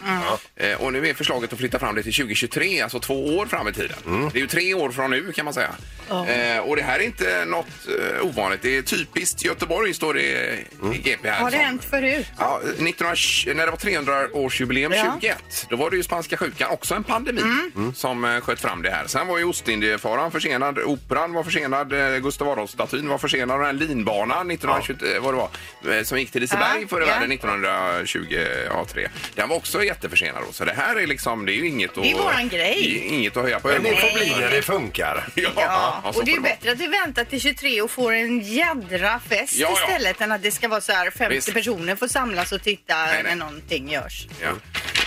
Eh, 0.56 0.82
och 0.82 0.92
nu 0.92 1.08
är 1.08 1.14
förslaget 1.14 1.52
att 1.52 1.58
flytta 1.58 1.78
fram 1.78 1.94
det 1.94 2.02
till 2.02 2.14
2023, 2.14 2.80
alltså 2.80 3.00
två 3.00 3.36
år 3.36 3.46
fram 3.46 3.68
i 3.68 3.72
tiden. 3.72 3.96
Det 4.32 4.38
är 4.38 4.40
ju 4.40 4.46
tre 4.46 4.74
år 4.74 4.90
från 4.90 5.10
nu 5.10 5.32
kan 5.32 5.44
man 5.44 5.54
säga. 5.54 5.70
Eh, 6.10 6.58
och 6.58 6.76
det 6.76 6.82
här 6.82 6.98
är 6.98 7.02
inte 7.02 7.44
något 7.44 7.66
eh, 7.88 8.26
ovanligt. 8.26 8.62
Det 8.62 8.76
är 8.76 8.82
typiskt 8.82 9.44
Göteborg, 9.44 9.94
står 9.94 10.14
det 10.14 10.22
i 10.22 10.98
GP 11.04 11.28
här. 11.30 11.40
Har 11.40 11.50
det 11.50 11.56
som- 11.56 11.64
hänt 11.66 11.84
förut? 11.84 12.26
Ja, 12.38 12.60
1920, 12.64 13.52
när 13.56 13.64
det 13.64 13.70
var 13.70 13.78
300-årsjubileum 13.78 14.92
Ja. 14.94 15.18
21, 15.20 15.66
då 15.70 15.76
var 15.76 15.90
det 15.90 15.96
ju 15.96 16.02
spanska 16.02 16.36
sjukan, 16.36 16.70
också 16.70 16.94
en 16.94 17.04
pandemi, 17.04 17.40
Mm. 17.76 17.94
som 17.94 18.24
eh, 18.24 18.40
sköt 18.40 18.60
fram 18.60 18.82
det 18.82 18.90
här. 18.90 19.06
Sen 19.06 19.26
var 19.26 19.38
ju 19.38 19.44
Ostindiefararen 19.44 20.30
försenad, 20.30 20.78
Operan 20.78 21.32
var 21.32 21.42
försenad, 21.44 21.92
eh, 21.92 22.18
Gustav 22.18 22.48
Adolfs-statyn 22.48 23.08
var 23.08 23.18
försenad 23.32 23.58
den 23.60 23.66
här 23.66 23.72
linbanan 23.72 24.50
1920, 24.50 25.06
eh, 25.16 25.22
vad 25.22 25.34
det 25.34 25.38
var, 25.38 25.96
eh, 25.98 26.02
som 26.04 26.18
gick 26.18 26.30
till 26.30 26.40
Liseberg 26.40 26.80
Ja, 26.82 26.88
förr 26.88 27.00
i 27.00 27.04
ja. 27.04 27.06
världen 27.12 27.32
1923, 27.32 29.08
den 29.34 29.48
var 29.48 29.56
också 29.56 29.84
jätteförsenad. 29.84 30.42
Då. 30.46 30.52
Så 30.52 30.64
det 30.64 30.72
här 30.72 30.96
är 30.96 31.06
liksom, 31.06 31.46
det 31.46 31.52
är 31.52 31.54
ju 31.54 31.68
inget 31.68 31.90
att... 31.98 32.02
Det 32.04 32.10
är 32.10 32.14
våran 32.14 32.48
grej. 32.48 32.76
det 32.82 33.08
är 33.08 33.12
Inget 33.18 33.36
att 33.36 33.42
höja 33.42 33.60
på 33.60 33.68
Men 33.68 33.82
det 33.82 33.96
får 33.96 34.18
bli 34.18 34.34
när 34.40 34.50
det 34.50 34.62
funkar. 34.62 35.28
Ja, 35.34 35.50
Ja, 35.56 36.12
så 36.12 36.18
och 36.18 36.24
det 36.24 36.30
är 36.32 36.34
får 36.36 36.42
vara. 36.42 36.52
bättre 36.52 36.72
att 36.72 36.78
vi 36.80 36.86
väntar 36.86 37.24
till 37.24 37.40
23 37.40 37.82
och 37.82 37.90
får 37.90 38.12
en 38.12 38.40
jädra 38.40 39.20
fest 39.20 39.54
Ja, 39.58 39.68
ja. 39.76 39.88
istället 39.88 40.20
än 40.20 40.32
att 40.32 40.42
det 40.42 40.50
ska 40.50 40.68
vara 40.68 40.80
så 40.80 40.92
här 40.92 41.10
50 41.10 41.34
Visst. 41.34 41.54
personer 41.54 41.96
får 41.96 42.08
samlas 42.08 42.52
och 42.52 42.62
titta 42.62 42.96
Nej, 42.96 43.12
nej. 43.14 43.22
när 43.22 43.36
någonting 43.36 43.90
görs. 43.90 44.26
Ja. 44.42 44.48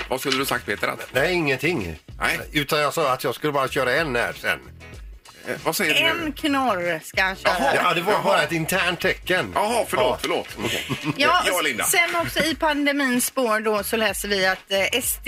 Vad 0.10 0.20
skulle 0.20 0.38
du 0.38 0.46
sagt 0.46 0.66
Peter? 0.66 0.88
Att? 0.88 1.08
Nej, 1.14 1.34
ingenting. 1.34 1.96
Nej. 2.20 2.40
Utan 2.52 2.80
jag 2.80 2.94
sa 2.94 3.14
att 3.14 3.24
jag 3.24 3.36
skulle 3.36 3.54
bara 3.54 3.68
köra 3.68 3.96
en 3.96 4.16
här 4.16 4.34
sen. 4.34 4.60
Eh, 5.48 5.56
vad 5.64 5.76
säger 5.76 5.94
du 5.94 6.00
nu? 6.00 6.26
En 6.26 6.32
knorr 6.32 7.00
ska 7.04 7.24
han 7.24 7.36
köra. 7.36 7.76
Ja, 7.76 7.94
det 7.94 8.02
var 8.02 8.24
bara 8.24 8.44
ett 8.44 8.52
internt 8.52 9.00
tecken. 9.00 9.52
Jaha, 9.56 9.86
förlåt, 9.88 10.18
förlåt. 10.22 10.48
Okej. 10.58 10.86
Ja, 11.18 11.44
ja, 11.46 11.62
Linda. 11.62 11.84
sen 11.84 12.16
också 12.16 12.40
i 12.40 12.56
pandemins 12.56 13.26
spår 13.26 13.60
då 13.60 13.84
så 13.84 13.98
läser 13.98 14.28
vi 14.28 14.46
att 14.46 14.72
eh, 14.72 15.02
SD 15.02 15.28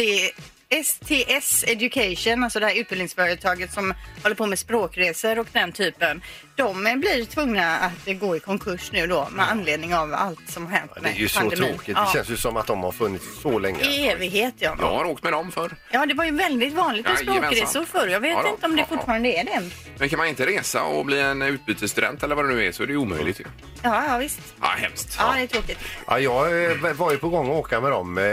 STS 0.83 1.63
Education, 1.67 2.43
alltså 2.43 2.59
det 2.59 2.65
här 2.65 2.75
utbildningsföretaget 2.79 3.74
som 3.74 3.93
håller 4.24 4.36
på 4.36 4.45
med 4.45 4.59
språkresor 4.59 5.39
och 5.39 5.47
den 5.53 5.71
typen, 5.71 6.21
de 6.55 6.83
blir 6.83 7.25
tvungna 7.25 7.77
att 7.77 8.19
gå 8.19 8.36
i 8.36 8.39
konkurs 8.39 8.91
nu 8.91 9.07
då 9.07 9.27
med 9.31 9.50
anledning 9.51 9.95
av 9.95 10.13
allt 10.13 10.50
som 10.50 10.65
har 10.65 10.74
hänt 10.74 10.91
Det 10.95 11.01
med 11.01 11.12
är 11.12 11.15
ju 11.15 11.27
så 11.27 11.39
pandemin. 11.39 11.69
tråkigt. 11.69 11.95
Ja. 11.97 12.05
Det 12.05 12.13
känns 12.17 12.29
ju 12.29 12.38
som 12.38 12.57
att 12.57 12.67
de 12.67 12.83
har 12.83 12.91
funnits 12.91 13.25
så 13.41 13.59
länge. 13.59 13.83
I 13.83 14.07
evighet 14.07 14.53
ja. 14.57 14.75
Jag 14.79 14.88
har 14.88 15.05
åkt 15.05 15.24
med 15.24 15.33
dem 15.33 15.51
för. 15.51 15.75
Ja, 15.91 16.05
det 16.05 16.13
var 16.13 16.25
ju 16.25 16.31
väldigt 16.31 16.74
vanligt 16.74 17.05
med 17.05 17.15
Jajamensan. 17.15 17.51
språkresor 17.51 17.86
förr. 17.86 18.07
Jag 18.07 18.19
vet 18.19 18.31
Ja 18.31 18.41
då. 18.43 18.50
inte 18.50 18.65
om 18.65 18.75
det 18.75 18.81
Ja, 18.81 18.88
ja. 18.89 18.95
fortfarande 18.95 19.29
är 19.29 19.43
det. 19.43 19.62
Men 20.00 20.09
kan 20.09 20.17
man 20.19 20.27
inte 20.27 20.45
resa 20.45 20.83
och 20.83 21.05
bli 21.05 21.19
en 21.21 21.41
utbytesstudent 21.41 22.24
eller 22.24 22.36
vad 22.36 22.45
det 22.50 22.53
nu 22.55 22.65
är 22.67 22.71
så 22.71 22.83
är 22.83 22.88
det 22.88 22.93
ju 22.93 22.97
omöjligt 23.00 23.39
ju. 23.39 23.43
Ja, 23.83 24.03
ja 24.09 24.17
visst. 24.17 24.39
Ja, 24.62 24.67
hemskt. 24.67 25.15
Ja, 25.19 25.33
det 25.38 25.41
är 25.43 25.47
tråkigt. 25.47 25.77
Ja, 26.07 26.19
jag 26.19 26.65
eh, 26.71 26.93
var 26.93 27.12
ju 27.12 27.17
på 27.17 27.29
gång 27.29 27.45
att 27.50 27.55
åka 27.55 27.81
med 27.81 27.91
dem, 27.91 28.17
eh, 28.17 28.24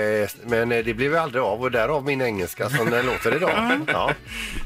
men 0.46 0.72
eh, 0.72 0.84
det 0.84 0.94
blev 0.94 1.12
ju 1.12 1.18
aldrig 1.18 1.42
av 1.42 1.62
och 1.62 1.70
därav 1.70 2.04
min 2.04 2.20
engelska 2.24 2.70
som 2.70 2.90
den 2.90 3.06
låter 3.06 3.36
idag. 3.36 3.80
Ja. 3.86 4.14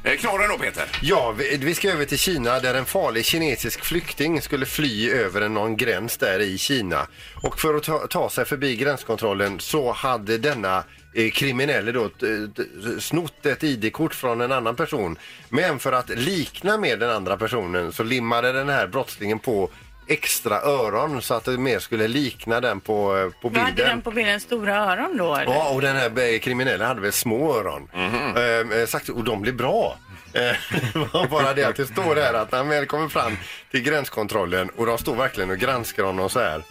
Eh, 0.05 0.13
då 0.49 0.59
Peter? 0.59 0.85
Ja, 1.03 1.35
vi, 1.39 1.57
vi 1.57 1.75
ska 1.75 1.91
över 1.91 2.05
till 2.05 2.19
Kina 2.19 2.59
där 2.61 2.75
en 2.75 2.85
farlig 2.85 3.25
kinesisk 3.25 3.85
flykting 3.85 4.43
skulle 4.43 4.67
fly 4.67 5.11
över 5.11 5.41
en- 5.41 5.55
någon 5.55 5.77
gräns 5.77 6.17
där 6.17 6.41
i 6.41 6.59
Kina. 6.59 7.07
Och 7.43 7.61
för 7.61 7.75
att 7.75 7.83
ta, 7.83 7.99
ta 8.07 8.31
sig 8.31 8.45
förbi 8.45 8.77
gränskontrollen 8.77 9.61
så 9.61 9.93
hade 9.93 10.39
denna 10.39 10.85
eh, 11.15 11.31
kriminelle 11.31 11.93
då 11.93 12.09
t- 12.09 12.27
t- 12.57 12.63
snott 13.01 13.47
ett 13.47 13.65
ID-kort 13.65 14.15
från 14.15 14.41
en 14.41 14.53
annan 14.53 14.77
person. 14.77 15.19
Men 15.49 15.79
för 15.79 15.93
att 15.93 16.09
likna 16.09 16.77
med 16.79 16.99
den 17.01 17.11
andra 17.11 17.37
personen 17.37 17.93
så 17.93 18.03
limmade 18.03 18.53
den 18.53 18.69
här 18.69 18.87
brottslingen 18.87 19.39
på 19.39 19.71
extra 20.09 20.61
öron 20.63 21.23
så 21.23 21.35
att 21.35 21.45
det 21.45 21.59
mer 21.59 21.79
skulle 21.79 22.09
likna 22.09 22.61
den 22.61 22.81
på, 22.81 23.17
eh, 23.17 23.25
på 23.25 23.35
Vad 23.43 23.53
bilden. 23.53 23.65
hade 23.65 23.85
den 23.85 24.03
på 24.03 24.11
bilden? 24.11 24.41
Stora 24.41 24.77
öron 24.77 25.17
då? 25.17 25.35
Eller? 25.35 25.53
Ja, 25.53 25.69
och 25.69 25.81
den 25.81 25.97
här 25.97 26.33
eh, 26.35 26.39
kriminella 26.39 26.87
hade 26.87 27.01
väl 27.01 27.13
små 27.13 27.55
öron. 27.55 27.89
Eh, 28.37 28.79
eh, 28.81 28.87
sagt, 28.87 29.09
och 29.09 29.25
de 29.25 29.41
blir 29.43 29.53
bra. 29.53 29.97
Eh, 30.33 31.29
bara 31.31 31.55
det 31.55 31.65
att 31.65 31.77
det 31.77 31.87
står 31.87 32.15
där 32.15 32.35
att 32.35 32.53
när 32.53 32.59
han 32.59 32.69
väl 32.69 32.87
kommer 32.87 33.09
fram 33.09 33.37
till 33.71 33.83
gränskontrollen 33.83 34.69
och 34.77 34.87
de 34.87 34.99
står 34.99 35.15
verkligen 35.17 35.51
och 35.51 35.59
granskar 35.59 36.03
honom 36.05 36.31
så 36.31 36.41
här. 36.41 36.63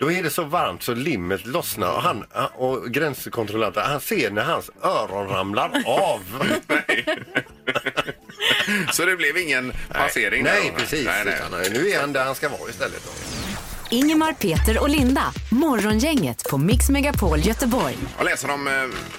Då 0.00 0.12
är 0.12 0.22
det 0.22 0.30
så 0.30 0.44
varmt 0.44 0.82
så 0.82 0.94
limmet 0.94 1.46
lossnar 1.46 1.92
och, 1.94 2.02
han, 2.02 2.24
och 2.54 2.90
gränskontrollanten 2.90 3.82
han 3.86 4.00
ser 4.00 4.30
när 4.30 4.42
hans 4.42 4.70
öron 4.82 5.28
ramlar 5.28 5.82
av. 5.86 6.20
Så 8.92 9.04
det 9.04 9.16
blev 9.16 9.36
ingen 9.36 9.72
passering? 9.88 10.44
där 10.44 10.52
nej, 10.52 10.70
då? 10.72 10.78
precis. 10.78 11.06
Nej, 11.06 11.24
nej. 11.24 11.34
Utan, 11.34 11.72
nu 11.72 11.90
är 11.90 12.00
han 12.00 12.12
där 12.12 12.24
han 12.24 12.34
ska 12.34 12.48
vara 12.48 12.70
istället. 12.70 13.02
Då. 13.04 13.10
Ingemar, 13.90 14.32
Peter 14.32 14.82
och 14.82 14.88
Linda. 14.88 15.32
Morgongänget 15.50 16.48
på 16.50 16.58
Mix 16.58 16.90
Megapol 16.90 17.38
Göteborg. 17.38 17.96
Jag 18.16 18.24
läser 18.24 18.50
om 18.50 18.66
eh, 18.68 18.72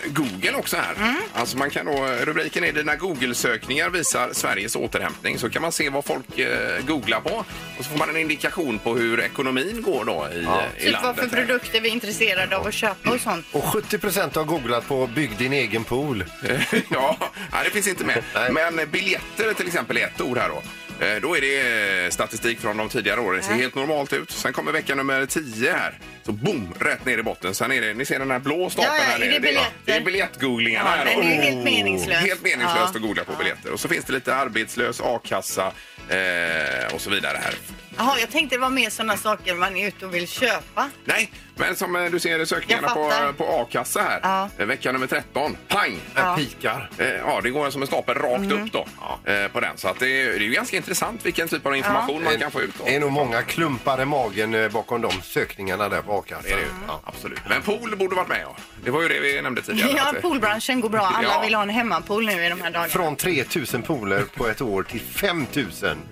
Google 0.09 0.53
också 0.57 0.77
här. 0.77 0.95
Mm. 0.95 1.15
Alltså 1.33 1.57
man 1.57 1.69
kan 1.69 1.85
då, 1.85 2.07
rubriken 2.25 2.63
är 2.63 2.71
Dina 2.71 2.95
Google-sökningar 2.95 3.89
visar 3.89 4.29
Sveriges 4.33 4.75
återhämtning. 4.75 5.39
Så 5.39 5.49
kan 5.49 5.61
man 5.61 5.71
se 5.71 5.89
vad 5.89 6.05
folk 6.05 6.39
eh, 6.39 6.85
googlar 6.87 7.21
på. 7.21 7.35
Och 7.77 7.85
så 7.85 7.89
får 7.89 7.97
man 7.97 8.09
en 8.09 8.17
indikation 8.17 8.79
på 8.79 8.95
hur 8.95 9.19
ekonomin 9.19 9.81
går 9.81 10.05
då 10.05 10.27
i, 10.33 10.43
eh, 10.43 10.51
i 10.77 10.83
Typ 10.85 10.93
vad 10.93 11.03
landet. 11.03 11.29
för 11.29 11.37
här. 11.37 11.45
produkter 11.45 11.81
vi 11.81 11.89
är 11.89 11.93
intresserade 11.93 12.57
av 12.57 12.67
att 12.67 12.73
köpa 12.73 13.11
och 13.11 13.21
sånt. 13.21 13.45
Och 13.51 13.63
70% 13.63 14.35
har 14.35 14.43
googlat 14.43 14.87
på 14.87 15.07
bygg 15.07 15.37
din 15.37 15.53
egen 15.53 15.83
pool. 15.83 16.25
ja, 16.89 17.17
det 17.63 17.69
finns 17.69 17.87
inte 17.87 18.03
med. 18.03 18.23
Men 18.51 18.79
eh, 18.79 18.85
biljetter 18.85 19.53
till 19.53 19.67
exempel 19.67 19.97
är 19.97 20.05
ett 20.07 20.21
ord 20.21 20.37
här 20.37 20.49
då. 20.49 20.61
Eh, 21.01 21.15
Då 21.21 21.37
är 21.37 21.41
det 21.41 22.03
eh, 22.05 22.09
statistik 22.09 22.59
från 22.59 22.77
de 22.77 22.89
tidigare 22.89 23.19
åren. 23.19 23.37
Det 23.39 23.45
ser 23.45 23.53
helt 23.53 23.75
normalt 23.75 24.13
ut. 24.13 24.31
Sen 24.31 24.53
kommer 24.53 24.71
vecka 24.71 24.95
nummer 24.95 25.25
10 25.25 25.71
här. 25.73 25.99
Så 26.25 26.31
boom, 26.31 26.73
rätt 26.79 27.05
ner 27.05 27.17
i 27.17 27.23
botten. 27.23 27.55
Sen 27.55 27.71
är 27.71 27.81
det, 27.81 27.93
ni 27.93 28.05
ser 28.05 28.19
den 28.19 28.31
här 28.31 28.39
blå 28.39 28.69
stapeln 28.69 28.93
Ja, 28.95 29.03
ja, 29.03 29.09
här 29.11 29.15
är 29.15 29.19
det 29.19 29.27
nere. 29.31 29.39
biljetter? 29.39 29.71
det 29.85 29.91
är 29.93 30.01
biljettgooglingarna 30.01 30.89
Ja, 30.89 30.95
här 30.95 31.05
den 31.05 31.15
då. 31.15 31.21
är 31.21 31.25
ju 31.35 31.41
helt 31.41 31.63
meningslös. 31.63 32.17
Helt 32.17 32.41
meningslöst 32.41 32.75
Ja. 32.93 32.95
att 32.95 33.01
googla 33.01 33.23
på 33.23 33.33
biljetter. 33.39 33.71
Och 33.73 33.79
så 33.79 33.87
finns 33.87 34.05
det 34.05 34.13
lite 34.13 34.35
arbetslös, 34.35 35.01
a-kassa 35.03 35.71
eh, 36.09 36.93
och 36.93 37.01
så 37.01 37.09
vidare 37.09 37.39
här. 37.43 37.53
Jaha, 37.97 38.19
jag 38.19 38.31
tänkte 38.31 38.55
det 38.55 38.59
var 38.59 38.69
mer 38.69 38.89
sådana 38.89 39.17
saker 39.17 39.55
man 39.55 39.75
är 39.77 39.87
ute 39.87 40.05
och 40.05 40.13
vill 40.13 40.27
köpa. 40.27 40.89
Nej, 41.05 41.31
men 41.59 41.75
som 41.75 41.95
eh, 41.95 42.05
du 42.11 42.19
ser 42.19 42.45
sökningarna 42.45 42.87
Jag 42.95 43.37
på, 43.37 43.43
på 43.45 43.61
a-kassa 43.61 44.01
här. 44.01 44.19
Ja. 44.23 44.49
Eh, 44.57 44.65
Vecka 44.65 44.91
nummer 44.91 45.07
13. 45.07 45.57
Pang! 45.67 45.95
Den 46.15 46.35
pikar. 46.35 46.89
Eh, 46.97 47.07
Ja, 47.07 47.39
det 47.43 47.49
går 47.49 47.69
som 47.69 47.81
en 47.81 47.87
stapel 47.87 48.15
rakt 48.15 48.39
Mm. 48.39 48.63
upp 48.63 48.71
då 48.71 48.87
eh, 49.31 49.47
på 49.47 49.59
den. 49.59 49.77
Så 49.77 49.87
att 49.87 49.99
det, 49.99 50.21
är, 50.21 50.25
det 50.25 50.35
är 50.35 50.39
ju 50.39 50.51
ganska 50.51 50.77
intressant 50.77 51.25
vilken 51.25 51.47
typ 51.47 51.65
av 51.65 51.75
information 51.75 52.23
man 52.23 52.37
kan 52.39 52.51
få 52.51 52.61
ut. 52.61 52.73
Då. 52.77 52.85
Det 52.85 52.95
är 52.95 52.99
nog 52.99 53.11
många 53.11 53.41
klumpar 53.41 54.01
i 54.01 54.05
magen 54.05 54.69
bakom 54.73 55.01
de 55.01 55.11
sökningarna 55.23 55.89
där 55.89 56.01
på 56.01 56.13
a-kassan. 56.19 56.43
Det 56.43 56.51
är 56.51 56.55
det 56.55 56.61
ju. 56.61 56.67
Ja. 56.87 57.01
Absolut. 57.03 57.39
Men 57.49 57.61
pool 57.61 57.95
borde 57.97 58.15
varit 58.15 58.27
med 58.27 58.39
ja. 58.43 58.55
Det 58.83 58.91
var 58.91 59.01
ju 59.01 59.07
det 59.07 59.19
vi 59.19 59.41
nämnde 59.41 59.61
tidigare. 59.61 59.91
Ja, 59.95 60.13
poolbranschen 60.21 60.81
går 60.81 60.89
bra. 60.89 61.01
Alla 61.15 61.27
Ja. 61.27 61.41
vill 61.41 61.55
ha 61.55 61.61
en 61.61 61.69
hemmapool 61.69 62.25
nu 62.25 62.45
i 62.45 62.49
de 62.49 62.61
här 62.61 62.71
dagarna. 62.71 62.87
Från 62.89 63.15
3 63.15 63.43
000 63.73 63.81
pooler 63.83 64.23
på 64.35 64.47
ett 64.47 64.61
år 64.61 64.83
till 64.83 64.99
5 65.01 65.45
000 65.53 65.65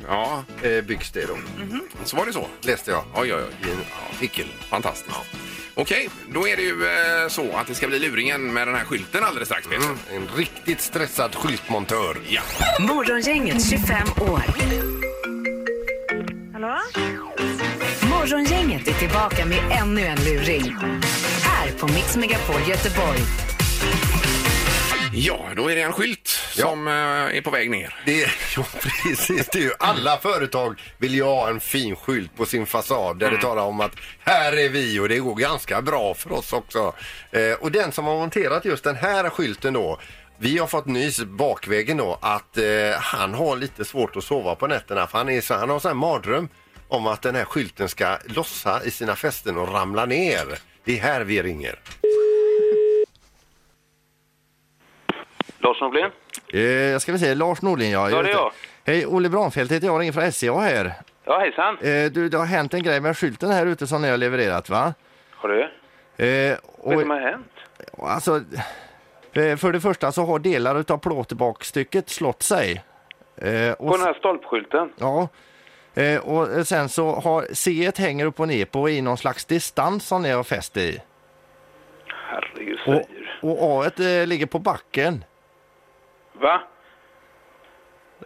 Ja, 0.07 0.43
byggs 0.83 1.12
det 1.12 1.25
då. 1.25 1.36
Mhm. 1.63 1.81
så 2.03 2.17
var 2.17 2.25
det 2.25 2.33
så. 2.33 2.47
Läste 2.62 2.91
jag 2.91 3.03
Oj, 3.15 3.33
oj, 3.33 3.41
oj. 3.63 3.69
i 3.69 3.71
en 3.71 3.77
artikel. 4.15 4.47
Fantastiskt. 4.69 5.15
Okej, 5.79 6.09
då 6.29 6.47
är 6.47 6.55
det 6.55 6.61
ju 6.61 6.85
eh, 6.85 7.27
så 7.29 7.51
att 7.51 7.67
det 7.67 7.75
ska 7.75 7.87
bli 7.87 7.99
luringen 7.99 8.53
med 8.53 8.67
den 8.67 8.75
här 8.75 8.85
skylten 8.85 9.23
alldeles 9.23 9.47
strax, 9.47 9.67
Peter. 9.67 9.85
Mm, 9.85 9.97
en 10.11 10.27
riktigt 10.37 10.81
stressad 10.81 11.35
skyltmontör. 11.35 12.17
Ja. 12.27 12.41
Morgongänget 12.79 13.69
25 13.69 13.97
år. 14.21 14.41
Hallå? 16.53 16.77
Morgongänget 18.09 18.87
är 18.87 18.93
tillbaka 18.93 19.45
med 19.45 19.59
ännu 19.81 20.01
en 20.01 20.17
luring. 20.17 20.75
Här 21.43 21.71
på 21.79 21.87
Mix 21.87 22.17
Megapol 22.17 22.61
Göteborg. 22.69 23.19
Ja, 25.13 25.39
då 25.55 25.71
är 25.71 25.75
det 25.75 25.81
en 25.81 25.93
skylt 25.93 26.27
som 26.51 26.87
eh, 26.87 26.93
är 27.37 27.41
på 27.41 27.49
väg 27.49 27.69
ner. 27.69 27.95
Det 28.05 28.19
ja, 28.55 28.65
precis, 28.81 29.49
det 29.51 29.59
är 29.59 29.63
ju, 29.63 29.71
alla 29.79 30.17
företag 30.17 30.81
vill 30.97 31.13
ju 31.13 31.23
ha 31.23 31.49
en 31.49 31.59
fin 31.59 31.95
skylt 31.95 32.35
på 32.35 32.45
sin 32.45 32.65
fasad 32.65 33.19
där 33.19 33.31
det 33.31 33.37
talar 33.37 33.63
om 33.63 33.79
att 33.79 33.91
här 34.19 34.57
är 34.57 34.69
vi 34.69 34.99
och 34.99 35.09
det 35.09 35.19
går 35.19 35.35
ganska 35.35 35.81
bra 35.81 36.13
för 36.13 36.31
oss 36.31 36.53
också. 36.53 36.93
Eh, 37.31 37.53
och 37.53 37.71
den 37.71 37.91
som 37.91 38.05
har 38.05 38.17
monterat 38.17 38.65
just 38.65 38.83
den 38.83 38.95
här 38.95 39.29
skylten 39.29 39.73
då 39.73 39.99
vi 40.39 40.57
har 40.57 40.67
fått 40.67 40.85
nys 40.85 41.23
bakvägen 41.23 41.97
då 41.97 42.17
att 42.21 42.57
eh, 42.57 42.63
han 42.99 43.33
har 43.33 43.55
lite 43.55 43.85
svårt 43.85 44.15
att 44.15 44.23
sova 44.23 44.55
på 44.55 44.67
nätterna 44.67 45.07
för 45.07 45.17
han, 45.17 45.29
är 45.29 45.41
så, 45.41 45.53
han 45.53 45.69
har 45.69 45.79
sån 45.79 45.89
här 45.89 45.95
mardröm 45.95 46.49
om 46.87 47.07
att 47.07 47.21
den 47.21 47.35
här 47.35 47.45
skylten 47.45 47.89
ska 47.89 48.17
lossa 48.25 48.83
i 48.83 48.91
sina 48.91 49.15
fästen 49.15 49.57
och 49.57 49.73
ramla 49.73 50.05
ner. 50.05 50.59
Det 50.83 50.99
är 50.99 51.01
här 51.01 51.21
vi 51.21 51.43
ringer. 51.43 51.79
Lars 55.67 55.82
Norlén? 55.82 56.12
Eh, 56.53 56.62
jag 56.62 57.01
ska 57.01 57.12
väl 57.12 57.19
säga 57.21 57.34
Lars 57.36 57.62
Norlin, 57.62 57.91
ja. 57.91 58.10
Ja, 58.10 58.21
det 58.21 58.30
är 58.30 58.34
jag. 58.34 58.51
Hej, 58.86 59.06
Olle 59.06 59.30
Branfeldt 59.30 59.71
heter 59.71 59.88
jag, 59.88 60.01
ringer 60.01 60.12
från 60.12 60.32
SCA 60.32 60.60
här. 60.60 60.93
Ja, 61.25 61.39
hejsan. 61.39 61.77
Eh, 61.82 62.12
du, 62.12 62.30
det 62.30 62.38
har 62.38 62.45
hänt 62.45 62.73
en 62.73 62.84
grej 62.84 62.99
med 63.01 63.17
skylten 63.17 63.51
här 63.51 63.65
ute 63.65 63.88
som 63.88 64.01
ni 64.01 64.10
har 64.10 64.17
levererat, 64.17 64.69
va? 64.69 64.93
Har 65.32 65.49
du? 65.49 65.62
Eh, 65.63 65.67
Vad 66.17 66.25
är 66.25 66.47
det 66.47 66.58
och, 66.95 67.01
som 67.01 67.10
har 67.10 67.19
hänt? 67.19 67.51
alltså, 68.01 68.36
eh, 69.34 69.56
för 69.58 69.71
det 69.71 69.82
första 69.82 70.12
så 70.12 70.25
har 70.25 70.39
delar 70.39 70.80
utav 70.80 70.97
plåtbakstycket 70.97 72.10
slått 72.10 72.43
sig. 72.43 72.84
Eh, 73.38 73.71
och, 73.71 73.88
På 73.88 73.97
den 73.97 74.06
här 74.06 74.13
stolpskylten? 74.13 74.89
Ja. 74.97 75.27
Eh, 75.93 76.19
och 76.19 76.67
sen 76.67 76.89
så 76.89 77.12
har 77.15 77.41
C1 77.41 77.99
hänger 77.99 78.25
upp 78.25 78.39
och 78.39 78.47
ner 78.47 78.65
på 78.65 78.89
i 78.89 79.01
någon 79.01 79.17
slags 79.17 79.45
distans 79.45 80.08
som 80.08 80.21
ni 80.21 80.32
har 80.32 80.43
fäst 80.43 80.77
i. 80.77 81.01
Herregud, 82.08 82.80
Och, 82.80 82.86
säger 82.86 83.27
och 83.41 83.86
A1 83.86 84.21
eh, 84.21 84.27
ligger 84.27 84.45
på 84.45 84.60
backen. 84.60 85.23
Va? 86.41 86.62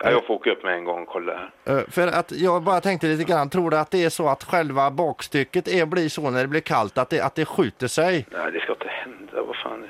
Ja, 0.04 0.12
jag 0.12 0.26
får 0.26 0.34
åka 0.34 0.52
upp 0.52 0.64
med 0.64 0.74
en 0.74 0.84
gång 0.86 1.02
och 1.02 1.08
kolla 1.08 1.34
här. 1.66 1.78
Eh, 1.78 1.84
För 1.90 2.08
att 2.08 2.32
jag 2.32 2.64
bara 2.64 2.82
tänkte 2.82 3.08
lite 3.08 3.24
grann, 3.24 3.50
tror 3.50 3.70
du 3.72 3.78
att 3.78 3.92
det 3.92 4.04
är 4.04 4.10
så 4.10 4.28
att 4.30 4.44
själva 4.44 4.92
bakstycket 4.92 5.68
är, 5.68 5.86
blir 5.86 6.10
så 6.10 6.30
när 6.30 6.42
det 6.42 6.48
blir 6.48 6.62
kallt, 6.62 6.98
att 6.98 7.10
det, 7.10 7.22
att 7.22 7.36
det 7.36 7.46
skjuter 7.46 7.88
sig? 7.88 8.26
Nej, 8.32 8.52
det 8.52 8.60
ska 8.60 8.72
inte 8.74 8.88
hända. 8.88 9.44
Vad 9.48 9.56
fan? 9.56 9.86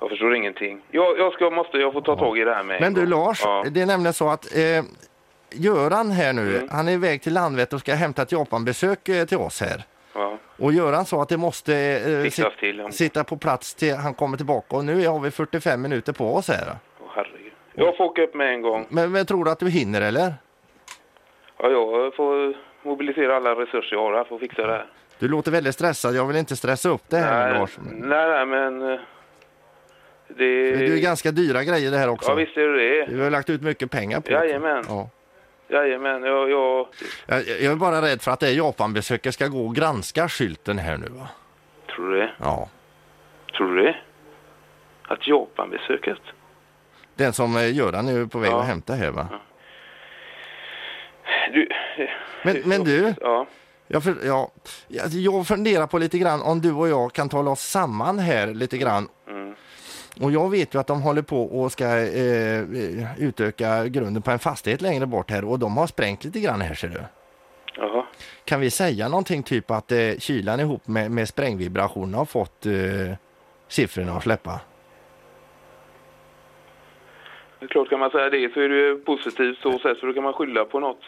Jag 0.00 0.08
förstår 0.10 0.34
ingenting. 0.34 0.80
Jag, 0.90 1.18
jag 1.18 1.32
ska, 1.32 1.50
måste, 1.50 1.78
jag 1.78 1.92
får 1.92 2.00
ta 2.00 2.16
tag 2.16 2.38
i 2.38 2.44
det 2.44 2.54
här 2.54 2.62
med 2.62 2.76
en 2.76 2.82
Men 2.82 2.94
du. 2.94 3.06
Lars, 3.06 3.40
Ja. 3.44 3.64
det 3.70 3.80
är 3.82 3.86
nämligen 3.86 4.14
så 4.14 4.28
att 4.30 4.56
eh, 4.56 4.84
Göran 5.50 6.10
här 6.10 6.32
nu, 6.32 6.56
Mm. 6.56 6.68
han 6.72 6.88
är 6.88 6.92
iväg 6.92 7.22
till 7.22 7.32
Landvetter 7.34 7.76
och 7.76 7.80
ska 7.80 7.94
hämta 7.94 8.22
ett 8.22 8.32
Japanbesök 8.32 9.08
eh, 9.08 9.24
till 9.24 9.38
oss 9.38 9.60
här. 9.60 9.82
ja. 10.14 10.38
Och 10.58 10.72
Göran 10.72 11.04
sa 11.04 11.22
att 11.22 11.28
det 11.28 11.36
måste 11.36 11.74
eh, 11.76 12.30
sit- 12.30 12.90
sitta 12.90 13.24
på 13.24 13.36
plats 13.36 13.74
till 13.74 13.96
han 13.96 14.14
kommer 14.14 14.36
tillbaka 14.36 14.76
och 14.76 14.84
nu 14.84 15.06
har 15.06 15.20
vi 15.20 15.30
45 15.30 15.82
minuter 15.82 16.12
på 16.12 16.34
oss 16.36 16.48
här. 16.48 16.76
Herregud. 17.14 17.52
Jag 17.74 17.96
får 17.96 18.04
åka 18.04 18.22
upp 18.22 18.34
med 18.34 18.54
en 18.54 18.62
gång. 18.62 18.86
Men, 18.88 19.12
men 19.12 19.26
tror 19.26 19.44
du 19.44 19.50
att 19.50 19.58
du 19.58 19.68
hinner 19.70 20.00
eller? 20.00 20.34
Ja, 21.58 21.70
jag 21.70 22.14
får 22.16 22.54
mobilisera 22.82 23.36
alla 23.36 23.50
resurser 23.54 23.96
jag 23.96 24.02
har 24.02 24.12
här 24.14 24.24
för 24.24 24.34
att 24.34 24.40
fixa 24.40 24.66
det 24.66 24.72
här. 24.72 24.86
Du 25.18 25.28
låter 25.28 25.50
väldigt 25.50 25.74
stressad, 25.74 26.14
jag 26.14 26.26
vill 26.26 26.36
inte 26.36 26.56
stressa 26.56 26.88
upp 26.88 27.02
det 27.08 27.16
här 27.16 27.50
nej, 27.50 27.58
Lars. 27.60 27.78
nej, 27.92 28.28
nej, 28.28 28.46
men... 28.46 28.82
eh, 28.92 29.00
Det... 30.28 30.70
Det 30.76 30.84
är 30.84 30.88
ju 30.96 31.00
ganska 31.00 31.30
dyra 31.30 31.64
grejer 31.64 31.90
det 31.90 31.96
här 31.96 32.08
också. 32.08 32.30
Ja, 32.30 32.34
visst 32.34 32.56
är 32.56 32.68
det 32.68 33.04
det. 33.06 33.12
Vi 33.14 33.22
har 33.22 33.30
lagt 33.30 33.50
ut 33.50 33.62
mycket 33.62 33.90
pengar 33.90 34.20
på 34.20 34.28
det. 34.30 34.34
Jajamän. 34.34 34.84
Ja. 34.88 35.08
Jajamän, 35.68 36.22
jag... 36.22 36.50
jag... 36.50 36.86
Jag, 37.26 37.42
jag 37.48 37.72
är 37.72 37.76
bara 37.76 38.02
rädd 38.02 38.22
för 38.22 38.30
att 38.30 38.40
det 38.40 38.50
Japanbesöket 38.50 39.34
ska 39.34 39.46
gå 39.48 39.66
och 39.66 39.74
granska 39.74 40.28
skylten 40.28 40.78
här 40.78 40.96
nu 40.96 41.06
va? 41.08 41.28
Tror 41.94 42.10
du 42.10 42.18
det? 42.18 42.30
Ja. 42.38 42.68
Tror 43.56 43.74
du 43.76 43.82
det? 43.82 43.96
Att 45.08 45.28
Japanbesöket? 45.28 46.18
Den 47.16 47.32
som 47.32 47.56
eh, 47.56 47.74
Göran 47.74 48.06
nu 48.06 48.22
är 48.22 48.26
på 48.26 48.38
väg 48.38 48.50
Ja. 48.50 48.60
att 48.60 48.66
hämta 48.66 48.94
här 48.94 49.10
va? 49.10 49.28
Du... 51.52 51.68
Men, 52.44 52.62
men 52.64 52.84
du, 52.84 53.14
Ja. 53.20 53.46
jag, 53.88 54.04
för, 54.04 54.16
ja, 54.26 54.50
jag- 54.88 55.46
funderar 55.46 55.86
på 55.86 55.98
lite 55.98 56.18
grann 56.18 56.42
om 56.42 56.60
du 56.60 56.72
och 56.72 56.88
jag 56.88 57.12
kan 57.12 57.28
tala 57.28 57.50
oss 57.50 57.60
samman 57.62 58.18
här 58.18 58.46
lite 58.46 58.78
grann. 58.78 59.08
Mm. 59.28 59.54
Och 60.20 60.32
jag 60.32 60.50
vet 60.50 60.74
ju 60.74 60.78
att 60.80 60.86
de 60.86 61.02
håller 61.02 61.22
på 61.22 61.42
och 61.44 61.72
ska 61.72 61.84
eh, 61.98 62.64
utöka 63.18 63.86
grunden 63.88 64.22
på 64.22 64.30
en 64.30 64.38
fastighet 64.38 64.80
längre 64.80 65.06
bort 65.06 65.30
här 65.30 65.44
och 65.44 65.58
de 65.58 65.76
har 65.76 65.86
sprängt 65.86 66.24
lite 66.24 66.40
grann 66.40 66.60
här 66.60 66.74
ser 66.74 66.88
du. 66.88 67.00
Jaha. 67.76 68.06
Kan 68.44 68.60
vi 68.60 68.70
säga 68.70 69.08
någonting 69.08 69.42
typ 69.42 69.70
att 69.70 69.92
eh, 69.92 69.98
kylan 70.18 70.60
ihop 70.60 70.86
med, 70.86 71.10
med 71.10 71.28
sprängvibrationerna 71.28 72.18
har 72.18 72.24
fått 72.24 72.66
eh, 72.66 72.72
siffrorna 73.68 74.12
att 74.16 74.22
släppa? 74.22 74.60
Det 77.64 77.68
är 77.68 77.72
klart, 77.72 77.88
kan 77.90 78.00
man 78.00 78.10
säga 78.10 78.30
det 78.30 78.54
så 78.54 78.60
är 78.60 78.68
det 78.68 78.74
ju 78.76 78.96
positivt 78.98 79.58
så 79.58 79.78
sätt 79.78 79.98
så 80.00 80.06
då 80.06 80.12
kan 80.12 80.22
man 80.22 80.32
skylla 80.32 80.64
på 80.64 80.80
något. 80.80 81.00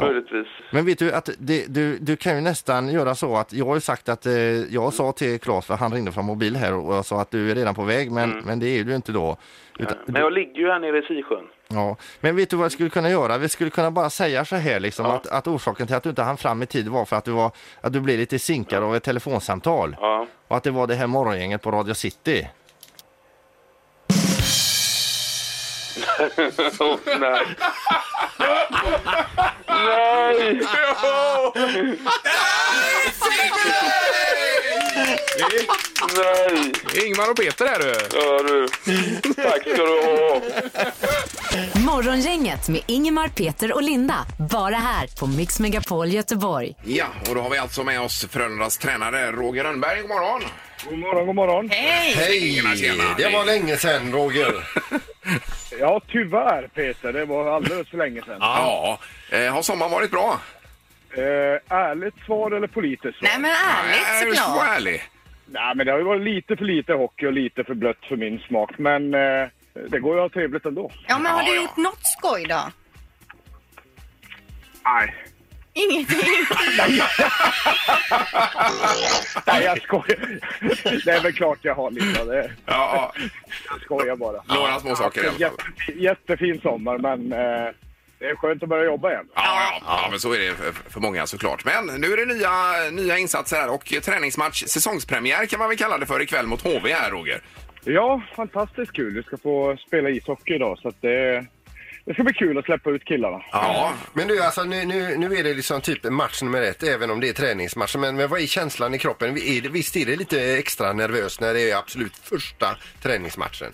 Möjligtvis. 0.00 0.46
Men 0.70 0.86
vet 0.86 0.98
du 0.98 1.12
att 1.12 1.28
det, 1.38 1.66
du, 1.74 1.98
du 1.98 2.16
kan 2.16 2.34
ju 2.34 2.40
nästan 2.40 2.88
göra 2.88 3.14
så 3.14 3.36
att 3.36 3.52
jag 3.52 3.64
har 3.66 3.74
ju 3.74 3.80
sagt 3.80 4.08
att 4.08 4.26
eh, 4.26 4.32
jag 4.74 4.92
sa 4.92 5.12
till 5.12 5.40
Claes 5.40 5.66
för 5.66 5.74
han 5.74 5.92
ringde 5.92 6.12
från 6.12 6.24
mobil 6.24 6.56
här 6.56 6.74
och 6.74 6.94
jag 6.94 7.04
sa 7.04 7.20
att 7.20 7.30
du 7.30 7.50
är 7.50 7.54
redan 7.54 7.74
på 7.74 7.82
väg 7.82 8.10
men, 8.12 8.32
Mm. 8.32 8.44
men 8.44 8.60
det 8.60 8.66
är 8.78 8.84
du 8.84 8.94
inte 8.94 9.12
då. 9.12 9.36
Utan, 9.78 9.96
Men 10.06 10.22
jag 10.22 10.32
ligger 10.32 10.60
ju 10.60 10.68
här 10.70 10.78
nere 10.78 10.98
i 10.98 11.02
Sisjön. 11.02 11.44
ja. 11.68 11.96
Men 12.20 12.36
vet 12.36 12.50
du 12.50 12.56
vad 12.56 12.64
vi 12.64 12.70
skulle 12.70 12.90
kunna 12.90 13.10
göra? 13.10 13.38
Vi 13.38 13.48
skulle 13.48 13.70
kunna 13.70 13.90
bara 13.90 14.10
säga 14.10 14.44
så 14.44 14.56
här 14.56 14.80
liksom 14.80 15.06
att, 15.06 15.26
att 15.26 15.46
orsaken 15.46 15.86
till 15.86 15.96
att 15.96 16.02
du 16.02 16.08
inte 16.08 16.22
hann 16.22 16.36
fram 16.36 16.62
i 16.62 16.66
tid 16.66 16.88
var 16.88 17.04
för 17.04 17.16
att 17.16 17.24
du, 17.24 17.30
var, 17.32 17.50
att 17.80 17.92
du 17.92 18.00
blev 18.00 18.18
lite 18.18 18.38
sinkad 18.38 18.82
av 18.82 18.96
ett 18.96 19.02
telefonsamtal. 19.02 19.96
Ja. 20.00 20.26
Och 20.48 20.56
att 20.56 20.62
det 20.62 20.70
var 20.70 20.86
det 20.86 20.94
här 20.94 21.06
morgongänget 21.06 21.62
på 21.62 21.70
Radio 21.70 21.94
City. 21.94 22.48
Nej. 26.18 27.46
nej! 29.68 30.60
Nej! 36.16 36.72
Ingmar 37.06 37.30
och 37.30 37.36
Peter 37.36 37.66
är 37.66 37.78
du. 37.78 37.94
Ja 38.12 38.42
du. 38.42 38.68
Tack 39.34 39.60
ska 39.60 39.84
du 39.84 40.02
ha. 40.02 40.40
Morgongänget 41.92 42.68
med 42.68 42.80
Ingemar, 42.86 43.28
Peter 43.28 43.72
och 43.72 43.82
Linda. 43.82 44.26
Bara 44.50 44.76
här 44.76 45.06
på 45.18 45.26
Mix 45.26 45.60
Megapol 45.60 46.08
Göteborg. 46.08 46.76
Ja, 46.84 47.06
och 47.28 47.34
då 47.34 47.40
har 47.40 47.50
vi 47.50 47.58
alltså 47.58 47.84
med 47.84 48.00
oss 48.00 48.26
Frölundas 48.30 48.78
tränare 48.78 49.32
Roger 49.32 49.64
Rönnberg. 49.64 50.00
God 50.00 50.08
morgon! 50.08 50.42
God 50.88 50.98
morgon, 50.98 51.26
god 51.26 51.34
morgon. 51.34 51.70
Hej! 51.70 52.14
Hej! 52.14 52.62
Det 53.16 53.28
var 53.32 53.44
länge 53.44 53.76
sedan 53.76 54.12
Roger. 54.12 54.54
Ja, 55.80 56.00
tyvärr 56.08 56.68
Peter. 56.74 57.12
Det 57.12 57.24
var 57.24 57.56
alldeles 57.56 57.88
för 57.88 57.96
länge 57.98 58.22
sedan. 58.22 58.36
Ja. 58.40 58.98
Eh, 59.30 59.52
har 59.54 59.62
sommaren 59.62 59.92
varit 59.92 60.10
bra? 60.10 60.40
Eh, 61.16 61.22
ärligt 61.78 62.14
svar 62.26 62.50
eller 62.50 62.66
politiskt 62.66 63.18
svar? 63.18 63.28
Nej 63.28 63.38
men 63.40 63.50
Nej, 63.86 64.00
ärligt 64.22 64.36
ska 64.36 64.48
vara 64.48 64.54
såklart. 64.58 64.76
ärlig. 64.78 65.02
Nej, 65.46 65.74
men 65.76 65.86
det 65.86 65.92
har 65.92 65.98
ju 65.98 66.04
varit 66.04 66.22
lite 66.22 66.56
för 66.56 66.64
lite 66.64 66.92
hockey 66.92 67.26
och 67.26 67.32
lite 67.32 67.64
för 67.64 67.74
blött 67.74 68.04
för 68.08 68.16
min 68.16 68.38
smak. 68.38 68.70
Men 68.78 69.14
eh, 69.14 69.48
det 69.90 69.98
går 69.98 70.14
ju 70.16 70.24
att 70.24 70.32
ha 70.34 70.40
trevligt 70.40 70.66
ändå. 70.66 70.90
Ja 71.08 71.18
men 71.18 71.32
har 71.32 71.42
Ja, 71.42 71.48
du 71.48 71.54
ja. 71.54 71.62
gjort 71.62 71.76
något 71.76 72.06
skoj 72.18 72.44
då? 72.48 72.60
Nej. 74.84 75.14
Ingenting? 75.74 76.18
Nej, 79.46 79.64
jag 79.64 79.82
skojar. 79.82 80.38
Det 81.04 81.10
är 81.10 81.22
väl 81.22 81.32
klart 81.32 81.58
jag 81.62 81.74
har 81.74 81.90
lite. 81.90 82.24
Det, 82.24 82.50
Ja, 82.66 83.12
ja. 83.16 83.22
jag 83.70 83.80
skojar 83.80 84.16
bara. 84.16 84.42
Några 84.46 84.80
små 84.80 84.96
saker 84.96 85.24
i 85.24 85.26
alla 85.28 85.32
fall. 85.32 85.40
Jätte, 85.40 85.98
jättefin 86.02 86.60
sommar, 86.60 86.98
men 86.98 87.32
eh, 87.32 87.72
det 88.18 88.26
är 88.26 88.36
skönt 88.36 88.62
att 88.62 88.68
börja 88.68 88.84
jobba 88.84 89.10
igen. 89.10 89.26
Ja, 89.34 89.42
ja, 89.44 89.80
ja, 89.86 90.08
men 90.10 90.20
så 90.20 90.32
är 90.34 90.38
det 90.38 90.54
för, 90.54 90.72
för 90.90 91.00
många 91.00 91.26
såklart. 91.26 91.64
Men 91.64 91.86
nu 92.00 92.12
är 92.12 92.16
det 92.16 92.34
nya, 92.34 92.50
nya 92.90 93.18
insatser 93.18 93.56
här 93.56 93.70
och 93.74 93.92
träningsmatch, 94.02 94.64
säsongspremiär 94.64 95.46
kan 95.46 95.58
man 95.58 95.68
väl 95.68 95.78
kalla 95.78 95.98
det 95.98 96.06
för 96.06 96.22
ikväll 96.22 96.46
mot 96.46 96.62
HV 96.62 96.92
här 96.92 97.10
Roger. 97.10 97.40
Ja, 97.84 98.22
fantastiskt 98.36 98.92
kul. 98.92 99.14
Vi 99.14 99.22
ska 99.22 99.36
få 99.36 99.76
spela 99.86 100.10
ishockey 100.10 100.54
idag, 100.54 100.78
så 100.78 100.88
att 100.88 101.02
det, 101.02 101.46
det 102.04 102.14
ska 102.14 102.22
bli 102.22 102.32
kul 102.32 102.58
att 102.58 102.64
släppa 102.64 102.90
ut 102.90 103.04
killarna. 103.04 103.42
Ja, 103.52 103.92
Men 104.12 104.28
du, 104.28 104.42
alltså 104.42 104.64
nu, 104.64 104.84
nu, 104.84 105.16
nu 105.16 105.34
är 105.34 105.44
det 105.44 105.54
liksom 105.54 105.80
typ 105.80 106.04
match 106.04 106.42
nummer 106.42 106.62
ett, 106.62 106.82
även 106.82 107.10
om 107.10 107.20
det 107.20 107.28
är 107.28 107.32
träningsmatch. 107.32 107.96
Men, 107.96 108.16
men 108.16 108.28
vad 108.28 108.40
är 108.40 108.46
känslan 108.46 108.94
i 108.94 108.98
kroppen? 108.98 109.28
Är 109.28 109.62
det, 109.62 109.68
visst 109.68 109.96
är 109.96 110.06
det 110.06 110.16
lite 110.16 110.58
extra 110.58 110.92
nervöst 110.92 111.40
när 111.40 111.54
det 111.54 111.70
är 111.70 111.76
absolut 111.76 112.16
första 112.16 112.66
träningsmatchen? 113.02 113.72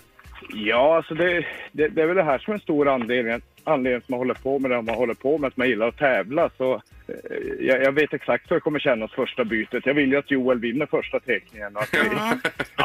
Ja, 0.53 0.95
alltså 0.97 1.13
det, 1.13 1.45
det, 1.71 1.87
det 1.87 2.01
är 2.01 2.07
väl 2.07 2.15
det 2.15 2.23
här 2.23 2.39
som 2.39 2.51
är 2.51 2.55
en 2.55 2.61
stor 2.61 2.87
anledning, 2.87 3.41
anledning 3.63 4.01
som 4.01 4.11
man 4.13 4.19
håller 4.19 4.33
på 4.33 4.59
med 4.59 4.71
det 4.71 4.81
man 4.81 4.95
håller 4.95 5.13
på 5.13 5.37
med, 5.37 5.47
att 5.47 5.57
man 5.57 5.69
gillar 5.69 5.87
att 5.87 5.97
tävla. 5.97 6.49
Så, 6.57 6.73
eh, 7.07 7.37
jag, 7.59 7.83
jag 7.83 7.91
vet 7.91 8.13
exakt 8.13 8.51
hur 8.51 8.55
det 8.55 8.61
kommer 8.61 8.79
kännas 8.79 9.11
första 9.11 9.43
bytet. 9.43 9.85
Jag 9.85 9.93
vill 9.93 10.11
ju 10.11 10.17
att 10.17 10.31
Joel 10.31 10.59
vinner 10.59 10.85
första 10.85 11.19
teckningen 11.19 11.75
och 11.75 11.81
att 11.81 11.93
vi, 11.93 12.09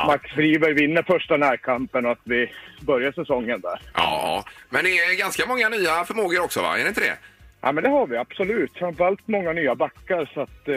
Max 0.06 0.30
Friberg 0.30 0.72
vinner 0.72 1.02
första 1.02 1.36
närkampen 1.36 2.06
och 2.06 2.12
att 2.12 2.20
vi 2.24 2.50
börjar 2.80 3.12
säsongen 3.12 3.60
där. 3.60 3.80
ja. 3.94 4.44
Men 4.70 4.84
det 4.84 4.90
är 4.90 5.18
ganska 5.18 5.46
många 5.46 5.68
nya 5.68 6.04
förmågor 6.04 6.44
också 6.44 6.62
va? 6.62 6.78
Är 6.78 6.82
det 6.82 6.88
inte 6.88 7.00
det? 7.00 7.16
Ja, 7.60 7.72
men 7.72 7.84
det 7.84 7.90
har 7.90 8.06
vi 8.06 8.16
absolut. 8.16 8.72
Framförallt 8.74 9.28
många 9.28 9.52
nya 9.52 9.74
backar 9.74 10.30
så 10.34 10.40
att 10.40 10.68
eh, 10.68 10.74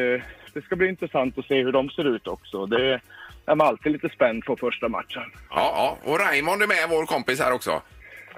det 0.53 0.61
ska 0.65 0.75
bli 0.75 0.87
intressant 0.87 1.37
att 1.37 1.45
se 1.45 1.63
hur 1.63 1.71
de 1.71 1.89
ser 1.89 2.15
ut 2.15 2.27
också. 2.27 2.65
Det 2.65 3.01
är 3.45 3.55
man 3.55 3.67
alltid 3.67 3.91
lite 3.91 4.09
spänd 4.09 4.45
på 4.45 4.55
första 4.55 4.89
matchen. 4.89 5.23
Ja, 5.49 5.97
ja. 6.03 6.11
Och 6.11 6.19
Raymond 6.19 6.61
är 6.61 6.67
med, 6.67 6.89
vår 6.89 7.05
kompis 7.05 7.39
här 7.39 7.53
också. 7.53 7.81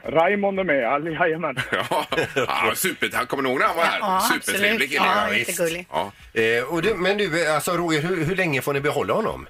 Raymond 0.04 0.60
är 0.60 0.64
med, 0.64 0.86
all- 0.88 1.14
jajamän. 1.14 1.56
Ja, 1.72 2.06
ja 2.36 2.72
super. 2.76 3.10
Han 3.14 3.28
kommer 3.28 3.44
ni 3.44 3.50
ihåg 3.50 3.60
när 3.60 3.68
han 3.68 3.76
var 3.78 3.84
här? 3.84 4.00
Ja, 4.00 4.20
Supertrevlig 4.20 4.72
absolut. 4.74 4.90
kille. 4.92 5.06
Ja, 5.06 5.28
visst. 5.34 5.50
jättegullig. 5.50 5.88
Ja. 5.92 6.12
Eh, 6.34 6.64
och 6.74 6.82
du, 6.82 6.94
men 6.96 7.18
du, 7.18 7.48
alltså 7.48 7.72
Roger, 7.72 8.02
hur, 8.02 8.26
hur 8.26 8.36
länge 8.36 8.62
får 8.62 8.74
ni 8.74 8.82
behålla 8.82 9.14
honom? 9.14 9.48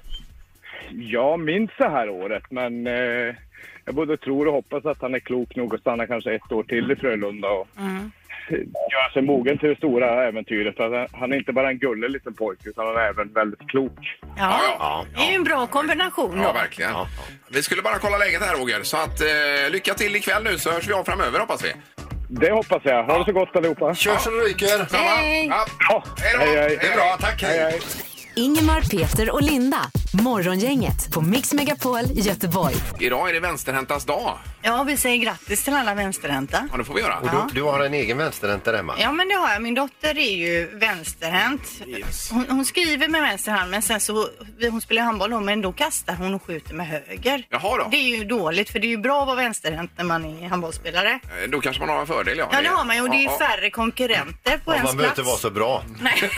Jag 0.90 1.40
minns 1.40 1.70
det 1.78 1.88
här 1.90 2.08
året, 2.08 2.42
men 2.50 2.86
eh, 2.86 3.34
jag 3.84 3.94
både 3.94 4.16
tror 4.16 4.46
och 4.48 4.52
hoppas 4.54 4.84
att 4.86 5.02
han 5.02 5.14
är 5.14 5.18
klok 5.20 5.56
nog 5.56 5.74
att 5.74 5.80
stanna 5.80 6.06
kanske 6.06 6.34
ett 6.34 6.52
år 6.52 6.62
till 6.62 6.90
i 6.90 6.96
Frölunda 6.96 7.48
och 7.48 7.68
göra 8.92 9.10
sig 9.12 9.22
mogen 9.22 9.58
till 9.58 9.68
det 9.68 9.76
stora 9.76 10.24
äventyret. 10.28 10.76
För 10.76 10.94
att 11.04 11.10
han 11.12 11.32
är 11.32 11.36
inte 11.36 11.52
bara 11.52 11.68
en 11.68 11.78
gullig 11.78 12.10
liten 12.10 12.34
pojke, 12.34 12.68
utan 12.68 12.86
han 12.86 12.96
är 12.96 13.00
även 13.00 13.32
väldigt 13.32 13.68
klok. 13.68 13.98
Ja, 14.20 14.26
Ja, 14.36 14.76
ja. 14.78 15.04
det 15.16 15.22
är 15.26 15.28
ju 15.30 15.34
en 15.34 15.44
bra 15.44 15.66
kombination 15.66 16.40
Ja, 16.40 16.46
då. 16.46 16.52
verkligen. 16.52 16.90
Vi 17.50 17.62
skulle 17.62 17.82
bara 17.82 17.98
kolla 17.98 18.18
läget 18.18 18.42
här 18.42 18.56
Roger. 18.56 18.82
Så 18.82 18.96
att 18.96 19.20
eh, 19.20 19.70
lycka 19.72 19.94
till 19.94 20.16
ikväll 20.16 20.44
nu 20.44 20.58
så 20.58 20.70
hörs 20.70 20.88
vi 20.88 20.92
av 20.92 21.04
framöver 21.04 21.40
hoppas 21.40 21.64
vi. 21.64 21.72
Det 22.28 22.52
hoppas 22.52 22.82
jag. 22.84 23.04
Ha 23.04 23.18
det 23.18 23.24
så 23.24 23.32
gott 23.32 23.56
allihopa. 23.56 23.94
Kör 23.94 24.16
så 24.16 24.30
det 24.30 24.36
ryker! 24.36 24.96
Hej! 24.96 25.46
Ja. 25.88 26.04
Hej 26.22 26.32
då! 26.34 26.40
hej, 26.44 26.56
hej. 26.56 26.78
Det 26.80 26.86
är 26.86 26.96
bra, 26.96 27.16
tack! 27.20 27.42
Hej, 27.42 27.58
hej. 27.58 27.80
Ingemar, 28.36 28.80
Peter 28.90 29.30
och 29.30 29.42
Linda. 29.42 29.90
Morgongänget 30.22 31.12
på 31.12 31.20
Mix 31.20 31.52
Megapol 31.52 32.00
Göteborg. 32.14 32.74
Idag 33.00 33.28
är 33.28 33.32
det 33.32 33.40
vänsterhäntas 33.40 34.04
dag. 34.04 34.38
Ja, 34.62 34.82
vi 34.82 34.96
säger 34.96 35.18
grattis 35.18 35.64
till 35.64 35.74
alla 35.74 35.94
vänsterhänta. 35.94 36.68
Ja, 36.72 36.78
det 36.78 36.84
får 36.84 36.94
vi 36.94 37.00
göra. 37.00 37.18
Och 37.18 37.28
du, 37.30 37.54
du 37.54 37.62
har 37.62 37.80
en 37.80 37.94
egen 37.94 38.18
vänsterhänt 38.18 38.64
där 38.64 38.74
hemma? 38.74 38.94
Ja, 38.98 39.12
men 39.12 39.28
det 39.28 39.34
har 39.34 39.52
jag. 39.52 39.62
Min 39.62 39.74
dotter 39.74 40.18
är 40.18 40.36
ju 40.36 40.78
vänsterhänt. 40.78 41.62
Yes. 41.86 42.30
Hon, 42.30 42.46
hon 42.50 42.64
skriver 42.64 43.08
med 43.08 43.22
vänster 43.22 43.52
hand, 43.52 43.70
men 43.70 43.82
sen 43.82 44.00
så, 44.00 44.28
hon 44.70 44.80
spelar 44.80 45.02
handboll 45.02 45.30
då, 45.30 45.40
men 45.40 45.60
då 45.60 45.72
kastar 45.72 46.14
hon 46.14 46.34
och 46.34 46.42
skjuter 46.46 46.74
med 46.74 46.86
höger. 46.86 47.46
Jaha 47.50 47.78
då. 47.78 47.88
Det 47.90 47.96
är 47.96 48.16
ju 48.18 48.24
dåligt, 48.24 48.70
för 48.70 48.78
det 48.78 48.86
är 48.86 48.90
ju 48.90 48.98
bra 48.98 49.20
att 49.20 49.26
vara 49.26 49.36
vänsterhänt 49.36 49.90
när 49.96 50.04
man 50.04 50.24
är 50.24 50.48
handbollsspelare. 50.48 51.10
Eh, 51.12 51.50
Då 51.50 51.60
kanske 51.60 51.80
man 51.80 51.88
har 51.88 52.00
en 52.00 52.06
fördel, 52.06 52.38
ja. 52.38 52.48
Ja, 52.52 52.62
det 52.62 52.68
har 52.68 52.84
man 52.84 52.96
ju 52.96 53.02
och 53.02 53.10
det 53.10 53.16
är 53.16 53.18
ju 53.18 53.24
Ja, 53.24 53.36
ja. 53.40 53.46
färre 53.46 53.70
konkurrenter 53.70 54.58
på 54.64 54.70
Ja, 54.72 54.74
ens 54.74 54.84
man 54.88 54.96
behöver 54.96 55.14
plats. 55.14 55.18
inte 55.18 55.22
vara 55.22 55.36
så 55.38 55.50
bra. 55.50 55.82
Nej, 56.00 56.14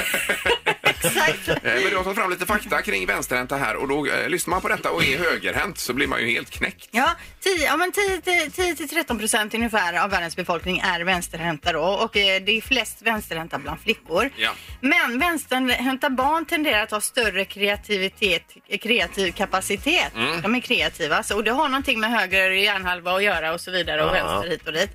exakt. 1.04 1.48
Eh, 1.48 1.56
Men 1.62 1.82
du 1.90 1.96
har 1.96 2.04
tagit 2.04 2.18
fram 2.18 2.30
lite 2.30 2.46
fakta 2.46 2.82
kring 2.82 3.06
vänsterhänta 3.06 3.56
här 3.56 3.76
och 3.76 3.88
då 3.88 4.06
eh, 4.06 4.28
lyssnar 4.28 4.50
man 4.50 4.60
på 4.60 4.68
detta 4.68 4.90
och 4.90 5.04
är 5.04 5.18
högerhänt 5.18 5.78
så 5.78 5.92
blir 5.92 6.06
man 6.06 6.20
ju 6.20 6.30
helt 6.30 6.50
knäckt. 6.50 6.88
Ja, 6.90 7.10
10, 7.40 7.64
ja 7.64 7.76
men 7.76 7.92
10 7.92 8.20
till- 8.20 8.52
10 8.52 8.74
till 8.76 8.88
13 8.88 9.18
procent 9.18 9.54
ungefär 9.54 10.04
av 10.04 10.10
världens 10.10 10.36
befolkning 10.36 10.78
är 10.78 11.00
vänsterhänta 11.00 11.72
då 11.72 11.80
och 11.82 12.16
eh, 12.16 12.42
det 12.42 12.56
är 12.56 12.60
flest 12.60 13.02
vänsterhänta 13.02 13.58
bland 13.58 13.80
flickor. 13.80 14.30
Ja. 14.36 14.50
Men 14.80 15.18
vänsterhänta 15.18 16.10
barn 16.10 16.44
tenderar 16.46 16.82
att 16.82 16.90
ha 16.90 17.00
större 17.00 17.44
kreativitet, 17.44 18.42
kreativ 18.82 19.32
kapacitet. 19.32 20.14
Mm. 20.14 20.40
De 20.42 20.54
är 20.54 20.60
kreativa 20.60 21.22
så, 21.22 21.36
och 21.36 21.44
det 21.44 21.50
har 21.50 21.68
någonting 21.68 22.00
med 22.00 22.10
höger 22.10 22.50
hjärnhalva 22.50 23.12
att 23.16 23.22
göra 23.22 23.52
och 23.54 23.60
så 23.60 23.70
vidare 23.70 24.04
och 24.04 24.14
vänster 24.14 24.48
hit 24.50 24.66
och 24.66 24.72
dit. 24.72 24.90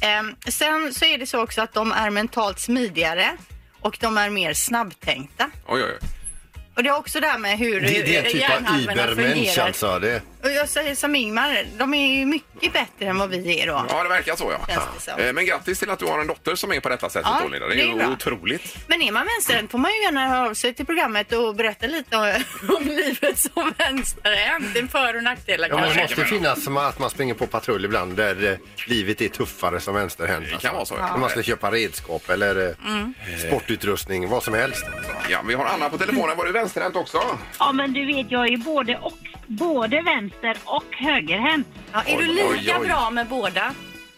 Ehm, 0.00 0.34
sen 0.48 0.94
så 0.94 1.04
är 1.04 1.18
det 1.18 1.26
så 1.26 1.42
också 1.42 1.62
att 1.62 1.72
de 1.74 1.92
är 1.92 2.10
mentalt 2.10 2.60
smidigare 2.60 3.36
och 3.82 3.98
de 4.00 4.18
är 4.18 4.30
mer 4.30 4.54
snabbtänkta. 4.54 5.50
Oj, 5.66 5.84
oj, 5.84 5.98
oj. 6.02 6.08
Och 6.76 6.82
det 6.82 6.88
är 6.88 6.96
också 6.96 7.20
det 7.20 7.26
här 7.26 7.38
med 7.38 7.58
hur 7.58 7.80
Det, 7.80 7.86
det 7.86 8.16
är 8.16 8.22
typ 8.22 8.34
av 8.34 8.40
hjärnhalvorna 8.40 8.92
übermensch 9.12 9.34
fungerar. 9.34 9.66
alltså. 9.66 9.98
Det, 9.98 10.22
Och 10.42 10.50
jag 10.50 10.68
säger 10.68 10.94
som 10.94 11.14
Ingmar, 11.14 11.64
de 11.78 11.94
är 11.94 12.18
ju 12.18 12.26
mycket 12.26 12.72
bättre 12.72 13.06
än 13.06 13.18
vad 13.18 13.30
vi 13.30 13.60
är 13.60 13.66
då. 13.66 13.86
Ja, 13.88 14.02
det 14.02 14.08
verkar 14.08 14.36
så 14.36 14.52
ja. 14.58 14.66
Känns 14.74 14.84
det 14.94 15.10
som. 15.12 15.20
Eh, 15.20 15.32
Men 15.32 15.46
grattis 15.46 15.78
till 15.78 15.90
att 15.90 15.98
du 15.98 16.04
har 16.06 16.18
en 16.20 16.26
dotter 16.26 16.54
som 16.54 16.72
är 16.72 16.80
på 16.80 16.88
detta 16.88 17.08
sättet 17.10 17.30
Ja, 17.34 17.40
då, 17.42 17.48
Linda. 17.48 17.66
Det 17.66 17.74
är, 17.74 17.76
det 17.76 17.82
är 17.82 17.86
ju 17.86 17.94
bra. 17.94 18.08
otroligt. 18.08 18.76
Men 18.86 19.02
är 19.02 19.12
man 19.12 19.26
vänsterhänt 19.36 19.70
får 19.70 19.78
man 19.78 19.90
ju 19.92 20.02
gärna 20.02 20.28
höra 20.28 20.50
av 20.50 20.54
sig 20.54 20.74
till 20.74 20.86
programmet 20.86 21.32
och 21.32 21.54
berätta 21.56 21.86
lite 21.86 22.16
om, 22.16 22.42
om 22.76 22.84
livet 22.88 23.38
som 23.38 23.72
vänsterhänt. 23.78 24.76
En 24.76 24.88
för 24.88 25.16
och 25.16 25.22
nackdelar 25.22 25.68
ja, 25.68 25.74
men 25.76 25.88
det 25.88 25.94
kanske. 25.94 26.16
måste 26.20 26.34
finnas 26.34 26.64
som 26.64 26.76
att 26.76 26.98
man 26.98 27.10
springer 27.10 27.34
på 27.34 27.46
patrull 27.46 27.84
ibland 27.84 28.16
där 28.16 28.50
eh, 28.50 28.56
livet 28.86 29.20
är 29.20 29.28
tuffare 29.28 29.80
som 29.80 29.94
vänsterhänt. 29.94 30.46
Det 30.52 30.56
kan 30.58 30.74
vara 30.74 30.84
så, 30.84 30.94
ja. 30.98 31.10
När 31.10 31.18
man 31.18 31.30
ska 31.30 31.42
köpa 31.42 31.70
redskap 31.70 32.30
eller 32.30 32.68
eh, 32.68 32.74
Mm. 32.86 33.14
sportutrustning, 33.46 34.28
vad 34.28 34.42
som 34.42 34.54
helst. 34.54 34.84
Ja, 35.30 35.42
vi 35.48 35.54
har 35.54 35.64
Anna 35.64 35.90
på 35.90 35.98
telefonen. 35.98 36.36
Var 36.36 36.44
du 36.46 36.52
vänsterhänt 36.62 36.96
också? 36.96 37.18
Ja, 37.58 37.72
men 37.72 37.92
du 37.92 38.06
vet, 38.06 38.30
jag 38.30 38.42
är 38.46 38.50
ju 38.50 38.56
både, 38.56 38.96
och, 38.98 39.18
både 39.46 40.00
vänster 40.02 40.56
och 40.64 40.84
högerhänt. 40.96 41.66
Ja, 41.92 42.02
är 42.06 42.16
du 42.18 42.28
Oj, 42.28 42.34
lika 42.34 42.76
oj, 42.76 42.80
oj. 42.80 42.86
bra 42.88 43.10
med 43.10 43.26
båda? 43.26 43.74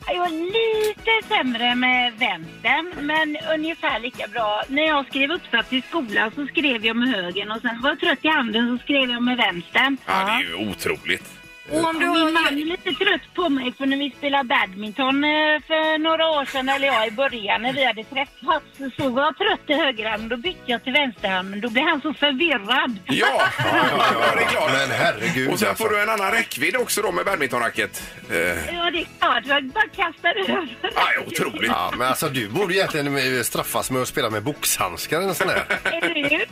Jag 0.06 0.26
är 0.26 0.30
lite 0.30 1.28
sämre 1.28 1.74
med 1.74 2.12
vänstern, 2.12 3.06
men 3.06 3.36
ungefär 3.54 4.00
lika 4.00 4.28
bra. 4.28 4.62
När 4.68 4.82
jag 4.86 5.06
skrev 5.06 5.30
uppsats 5.32 5.72
i 5.72 5.82
skolan 5.88 6.30
så 6.34 6.46
skrev 6.46 6.86
jag 6.86 6.96
med 6.96 7.08
högern 7.08 7.50
och 7.50 7.60
sen 7.60 7.80
var 7.82 7.90
jag 7.90 8.00
trött 8.00 8.18
i 8.24 8.28
handen 8.28 8.78
så 8.78 8.84
skrev 8.84 9.10
jag 9.10 9.22
med 9.22 9.36
vänstern. 9.36 9.96
Ja, 10.06 10.24
det 10.24 10.30
är 10.32 10.40
ju 10.58 10.70
otroligt. 10.70 11.43
Och 11.70 11.84
om 11.84 11.98
du 12.00 12.08
Och 12.08 12.14
min 12.14 12.32
man 12.34 12.44
har... 12.44 12.52
är 12.52 12.56
lite 12.56 12.90
trött 12.92 13.34
på 13.34 13.48
mig 13.48 13.72
för 13.78 13.86
när 13.86 13.96
vi 13.96 14.10
spelade 14.18 14.44
badminton 14.44 15.24
eh, 15.24 15.30
för 15.66 15.98
några 15.98 16.28
år 16.28 16.44
sedan, 16.44 16.68
eller 16.68 16.86
ja 16.86 17.06
i 17.06 17.10
början 17.10 17.62
när 17.62 17.72
vi 17.72 17.84
hade 17.84 18.04
träffats, 18.04 18.96
så 18.96 19.08
var 19.08 19.22
jag 19.22 19.36
trött 19.38 19.60
i 19.70 19.74
högerhanden. 19.74 20.28
Då 20.28 20.36
bytte 20.36 20.60
jag 20.64 20.84
till 20.84 20.92
vänsterhanden. 20.92 21.60
Då 21.60 21.70
blev 21.70 21.84
han 21.84 22.00
så 22.00 22.14
förvirrad. 22.14 22.98
Ja, 23.06 23.42
ja, 23.58 24.34
det 24.36 24.42
är 24.42 24.48
klart. 24.48 24.70
Men 24.72 24.90
herregud 24.90 25.52
Och 25.52 25.58
sen 25.58 25.68
alltså. 25.68 25.84
får 25.84 25.90
du 25.90 26.02
en 26.02 26.08
annan 26.08 26.30
räckvidd 26.32 26.76
också 26.76 27.02
då 27.02 27.12
med 27.12 27.24
badmintonracket. 27.24 28.02
Eh, 28.30 28.36
Ja, 28.74 28.90
det 28.90 28.98
är 29.00 29.06
klart. 29.20 29.42
Jag 29.46 29.64
bara 29.64 29.88
kastar 29.88 30.34
över. 30.40 30.76
ja, 30.94 31.06
otroligt. 31.26 31.70
Ja, 31.70 31.92
men 31.98 32.08
alltså 32.08 32.28
du 32.28 32.48
borde 32.48 32.74
egentligen 32.74 33.16
eh, 33.36 33.42
straffas 33.42 33.90
med 33.90 34.02
att 34.02 34.08
spela 34.08 34.30
med 34.30 34.42
boxhandskar 34.42 35.20
eller 35.20 35.32
sån 35.32 35.48
här. 35.48 35.64
Eller 35.84 36.28
hur? 36.30 36.44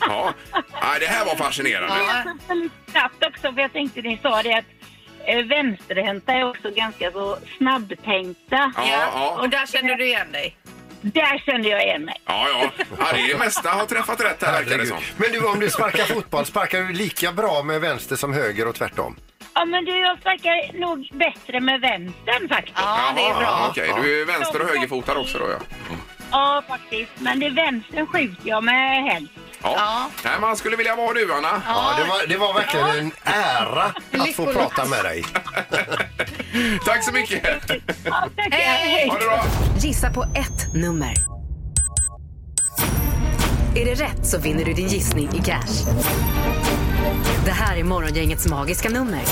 Ja. 0.00 0.32
Nej, 0.82 0.96
det 1.00 1.06
här 1.06 1.24
var 1.24 1.36
fascinerande. 1.36 1.94
Jag 1.98 2.36
sa 2.48 2.54
lite 2.54 2.74
snabbt 2.90 3.24
också, 3.26 3.52
för 3.52 3.60
jag 3.60 3.72
tänkte 3.72 4.00
ni 4.02 4.18
sa 4.28 4.42
det 4.42 4.54
att 4.54 4.64
eh, 5.26 5.44
vänsterhänta 5.44 6.32
är 6.32 6.48
också 6.48 6.70
ganska 6.70 7.12
så 7.12 7.38
snabbtänkta. 7.56 8.72
Ja, 8.76 8.84
ja. 8.86 9.38
Och 9.40 9.48
där 9.48 9.66
känner 9.66 9.94
du 9.94 10.04
igen 10.04 10.32
dig? 10.32 10.56
Där 11.00 11.38
kände 11.38 11.68
jag 11.68 11.84
igen 11.84 12.04
mig. 12.04 12.20
Ja, 12.24 12.48
ja. 12.48 12.70
ja 12.98 13.06
det 13.12 13.20
är 13.20 13.28
det 13.28 13.38
mesta 13.38 13.68
har 13.70 13.86
träffat 13.86 14.20
rätt 14.20 14.42
här 14.42 14.52
verkar 14.52 14.78
det 14.78 14.86
som. 14.86 14.98
Men 15.16 15.32
du, 15.32 15.46
om 15.46 15.60
du 15.60 15.70
sparkar 15.70 16.04
fotboll, 16.04 16.44
sparkar 16.44 16.82
du 16.82 16.92
lika 16.92 17.32
bra 17.32 17.62
med 17.62 17.80
vänster 17.80 18.16
som 18.16 18.32
höger 18.32 18.68
och 18.68 18.74
tvärtom? 18.74 19.16
Ja, 19.54 19.64
men 19.64 19.84
du, 19.84 20.00
jag 20.00 20.18
sparkar 20.18 20.78
nog 20.80 21.08
bättre 21.12 21.60
med 21.60 21.80
vänstern 21.80 22.48
faktiskt. 22.48 22.78
Ja, 22.78 23.12
det 23.16 23.22
är 23.22 23.34
bra. 23.34 23.66
Okej, 23.70 23.92
du 24.02 24.22
är 24.22 24.26
vänster 24.26 24.60
och 24.62 24.68
högerfotad 24.68 25.16
också 25.16 25.38
då 25.38 25.44
ja. 25.50 25.58
Ja, 26.30 26.62
faktiskt. 26.68 27.12
Men 27.18 27.40
det 27.40 27.46
är 27.46 27.50
vänstern 27.50 28.06
skjuter 28.06 28.48
jag 28.48 28.64
med 28.64 29.04
helst. 29.04 29.32
Ja. 29.62 29.74
Ja. 29.76 30.10
Nej, 30.24 30.40
man 30.40 30.56
skulle 30.56 30.76
vilja 30.76 30.96
vara 30.96 31.14
du 31.14 31.34
Anna. 31.34 31.62
Ja, 31.66 31.94
det 31.98 32.04
var, 32.08 32.26
det 32.28 32.36
var 32.36 32.54
verkligen 32.54 32.88
en 32.98 33.12
ära 33.24 33.82
att 34.22 34.34
få 34.34 34.46
prata 34.46 34.84
med 34.84 35.04
dig. 35.04 35.24
Tack 36.84 37.04
så 37.04 37.12
mycket. 37.12 37.42
Ja, 38.04 38.28
tack. 38.36 38.48
Hej! 38.50 39.08
Ha 39.08 39.18
det 39.18 39.24
bra. 39.24 39.44
Gissa 39.78 40.10
på 40.10 40.22
ett 40.22 40.74
nummer. 40.74 41.14
Är 43.76 43.84
det 43.84 43.94
rätt 43.94 44.26
så 44.26 44.38
vinner 44.38 44.64
du 44.64 44.72
din 44.72 44.88
gissning 44.88 45.28
i 45.34 45.42
cash. 45.42 45.86
Det 47.44 47.50
här 47.50 47.76
är 47.76 47.84
Morgongängets 47.84 48.46
magiska 48.46 48.88
nummer. 48.88 49.22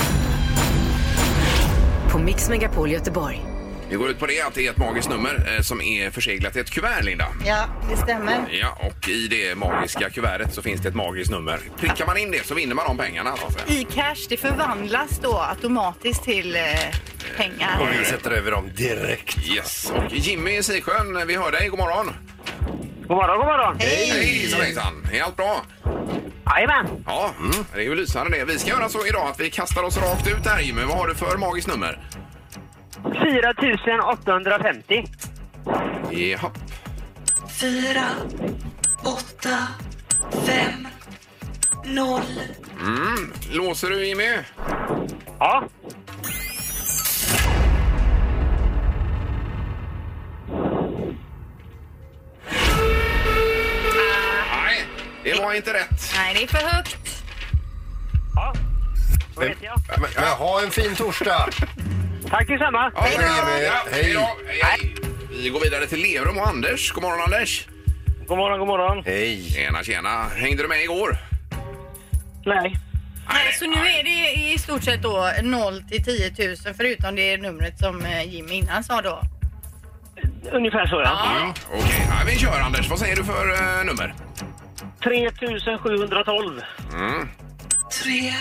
På 2.11 2.17
Mix 2.19 2.49
Megapol 2.49 2.91
Göteborg. 2.91 3.56
Vi 3.89 3.95
går 3.95 4.09
ut 4.09 4.19
på 4.19 4.25
det 4.25 4.41
att 4.41 4.53
det 4.53 4.67
är 4.67 4.71
ett 4.71 4.77
magiskt 4.77 5.09
nummer 5.09 5.53
eh, 5.55 5.61
som 5.61 5.81
är 5.81 6.09
förseglat 6.09 6.55
i 6.55 6.59
ett 6.59 6.69
kuvert, 6.69 7.01
Linda. 7.03 7.25
Ja, 7.45 7.65
det 7.89 7.97
stämmer. 7.97 8.47
Ja, 8.51 8.77
och 8.81 9.09
i 9.09 9.27
det 9.27 9.55
magiska 9.55 10.09
kuvertet 10.09 10.53
så 10.53 10.61
finns 10.61 10.81
det 10.81 10.89
ett 10.89 10.95
magiskt 10.95 11.31
nummer. 11.31 11.59
Prickar 11.79 12.05
man 12.05 12.17
in 12.17 12.31
det 12.31 12.45
så 12.45 12.55
vinner 12.55 12.75
man 12.75 12.85
de 12.87 12.97
pengarna. 12.97 13.37
Så 13.37 13.47
att 13.47 13.53
säga. 13.53 13.79
I 13.79 13.83
cash, 13.83 14.25
det 14.29 14.37
förvandlas 14.37 15.19
då 15.19 15.39
automatiskt 15.39 16.23
till 16.23 16.55
eh, 16.55 16.61
pengar. 17.37 17.79
Och 17.81 17.87
vi 18.01 18.05
sätter 18.05 18.31
över 18.31 18.51
dem 18.51 18.69
direkt. 18.75 19.37
Yes, 19.47 19.91
och 19.95 20.13
Jimmy 20.15 20.57
i 20.57 20.63
Sisjön, 20.63 21.27
vi 21.27 21.35
hör 21.35 21.51
dig. 21.51 21.67
God 21.69 21.79
morgon. 21.79 22.13
God 23.07 23.17
morgon, 23.17 23.37
god 23.37 23.45
morgon. 23.45 23.77
Hej! 23.79 24.09
Hejsan, 24.09 24.61
hejsan. 24.61 25.07
Är 25.13 25.21
allt 25.21 25.35
bra? 25.35 25.61
Jajamän. 26.45 27.03
Ja, 27.05 27.31
det 27.73 27.79
är 27.79 27.83
ju 27.83 27.95
lysande 27.95 28.37
det. 28.37 28.45
Vi 28.45 28.59
ska 28.59 28.69
göra 28.69 28.89
så 28.89 29.05
idag 29.05 29.27
att 29.27 29.39
vi 29.39 29.49
kastar 29.49 29.83
oss 29.83 29.97
rakt 29.97 30.27
ut 30.27 30.45
här 30.47 30.59
Jimmy. 30.59 30.81
Vad 30.83 30.97
har 30.97 31.07
du 31.07 31.15
för 31.15 31.37
magiskt 31.37 31.67
nummer? 31.67 31.99
4 33.13 33.53
850. 34.13 35.05
Jaha. 36.11 36.51
fyra, 37.59 38.05
åtta, 39.03 39.57
fem, 40.45 40.87
noll. 41.85 42.21
Mm. 42.81 43.33
Låser 43.51 43.89
du 43.89 44.05
Jimmy? 44.07 44.37
Ja. 45.39 45.63
Nej, 54.51 54.85
det 55.23 55.33
var 55.41 55.53
inte 55.53 55.73
rätt. 55.73 56.13
Nej, 56.15 56.33
det 56.33 56.43
är 56.43 56.47
för 56.47 56.67
högt. 56.67 57.23
Ja. 58.35 58.53
Vad 59.35 59.47
heter 59.47 59.65
jag? 59.65 59.79
Men, 60.01 60.09
men 60.15 60.23
ha 60.23 60.61
en 60.61 60.71
fin 60.71 60.95
torsdag! 60.95 61.49
Tack 62.29 62.47
detsamma. 62.47 62.91
Ja, 62.95 63.01
Hej 63.01 63.15
då, 63.17 63.23
Hej. 63.23 63.71
hej 64.03 64.13
då. 64.13 64.19
Hej, 64.47 64.59
hej. 64.63 64.95
Vi 65.43 65.49
går 65.49 65.59
vidare 65.59 65.87
till 65.87 65.99
Lerum 66.01 66.37
och 66.37 66.47
Anders. 66.47 66.91
God 66.91 67.03
morgon 67.03 67.21
Anders. 67.21 67.67
God 68.27 68.37
morgon, 68.37 68.59
god 68.59 68.67
morgon. 68.67 69.03
Hej! 69.05 69.49
Tjena, 69.49 69.83
tjena. 69.83 70.23
Hängde 70.23 70.63
du 70.63 70.69
med 70.69 70.83
igår? 70.83 71.17
Nej. 72.45 72.75
Nej, 73.29 73.53
så 73.53 73.65
nu 73.65 73.75
är 73.87 74.03
det 74.03 74.33
i 74.53 74.57
stort 74.57 74.83
sett 74.83 75.01
då 75.01 75.31
0 75.43 75.83
till 75.83 76.03
10 76.03 76.47
000 76.47 76.55
förutom 76.77 77.15
det 77.15 77.37
numret 77.37 77.79
som 77.79 78.01
eh, 78.05 78.33
Jimmy 78.33 78.53
innan 78.53 78.83
sa 78.83 79.01
då. 79.01 79.21
Ungefär 80.51 80.87
så, 80.87 80.95
ja. 80.95 81.19
Ja. 81.39 81.53
Okej, 81.73 82.07
ja, 82.09 82.15
vi 82.25 82.39
kör 82.39 82.59
Anders. 82.61 82.89
Vad 82.89 82.99
säger 82.99 83.15
du 83.15 83.23
för 83.23 83.53
eh, 83.53 83.85
nummer? 83.85 84.13
3712. 85.03 86.61
Mm. 86.93 87.27
Tre, 88.03 88.33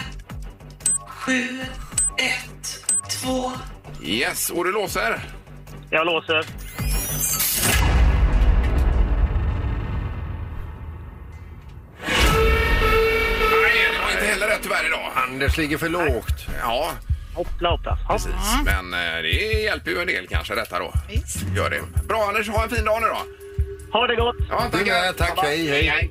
sju, 1.09 1.61
ett, 2.19 2.86
två. 3.23 3.53
Yes, 4.03 4.51
och 4.51 4.65
du 4.65 4.73
låser? 4.73 5.21
Jag 5.91 6.07
låser. 6.07 6.47
Nej, 13.63 13.93
det 13.93 13.99
var 14.05 14.11
inte 14.13 14.25
heller 14.27 14.47
rätt 14.49 14.63
tyvärr 14.63 14.87
idag. 14.87 15.13
Anders 15.15 15.57
ligger 15.59 15.79
för 15.79 15.89
lågt. 15.89 16.47
Ja, 16.61 16.91
Hoppla, 17.35 17.71
hoppla. 17.71 17.99
Ja. 18.09 18.13
precis. 18.15 18.33
Men 18.65 18.95
eh, 18.95 19.23
det 19.23 19.63
hjälper 19.63 19.91
ju 19.91 20.01
en 20.01 20.07
del 20.07 20.27
kanske 20.27 20.55
detta 20.55 20.79
då. 20.79 20.93
Visst. 21.09 21.37
Gör 21.57 21.71
det. 21.71 21.81
Bra 22.09 22.25
Anders, 22.29 22.49
ha 22.49 22.63
en 22.63 22.71
fin 22.71 22.85
dag 22.85 23.03
nu 23.03 23.09
då. 23.09 23.19
Ha 23.99 24.07
det 24.07 24.17
gott. 24.17 24.37
Ja, 24.51 24.63
Du 24.73 24.85
med, 24.85 25.13
tack. 25.17 25.39
Hej, 25.43 25.69
hej. 25.69 26.11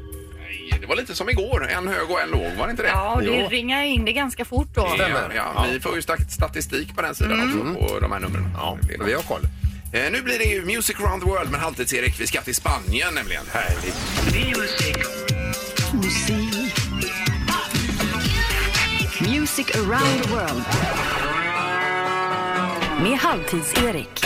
Det 0.85 0.89
var 0.89 0.95
lite 0.95 1.15
som 1.15 1.29
igår, 1.29 1.69
en 1.71 1.87
hög 1.87 2.09
och 2.11 2.21
en 2.21 2.29
låg, 2.29 2.51
var 2.57 2.65
det 2.67 2.71
inte 2.71 2.83
det? 2.83 2.89
Ja, 2.89 3.13
och 3.15 3.21
det 3.21 3.27
Jo. 3.41 3.47
ringar 3.49 3.81
in 3.83 4.05
det 4.05 4.13
ganska 4.13 4.45
fort 4.45 4.67
då. 4.75 4.87
Stämmer. 4.95 5.31
Ja, 5.35 5.51
ja, 5.55 5.65
vi 5.71 5.79
får 5.79 5.95
ju 5.95 6.01
stat- 6.01 6.31
statistik 6.31 6.95
på 6.95 7.01
den 7.01 7.15
sidan 7.15 7.47
också, 7.77 7.87
på 7.93 7.99
de 7.99 8.11
här 8.11 8.19
numren. 8.19 8.51
Ja, 8.57 8.77
Vi 9.05 9.13
har 9.13 9.21
koll. 9.21 9.41
Eh, 9.93 10.11
nu 10.11 10.21
blir 10.21 10.37
det 10.39 10.43
ju 10.45 10.65
Music 10.65 10.95
around 10.99 11.23
the 11.23 11.29
world 11.29 11.51
med 11.51 11.61
Halvtids-Erik. 11.61 12.19
Vi 12.21 12.27
ska 12.27 12.41
till 12.41 12.55
Spanien 12.55 13.13
nämligen. 13.13 13.43
Härligt. 13.53 13.95
Music 19.21 19.65
around 19.75 20.23
the 20.23 20.29
world. 20.29 20.63
Med 23.03 23.19
Halvtids-Erik. 23.19 24.25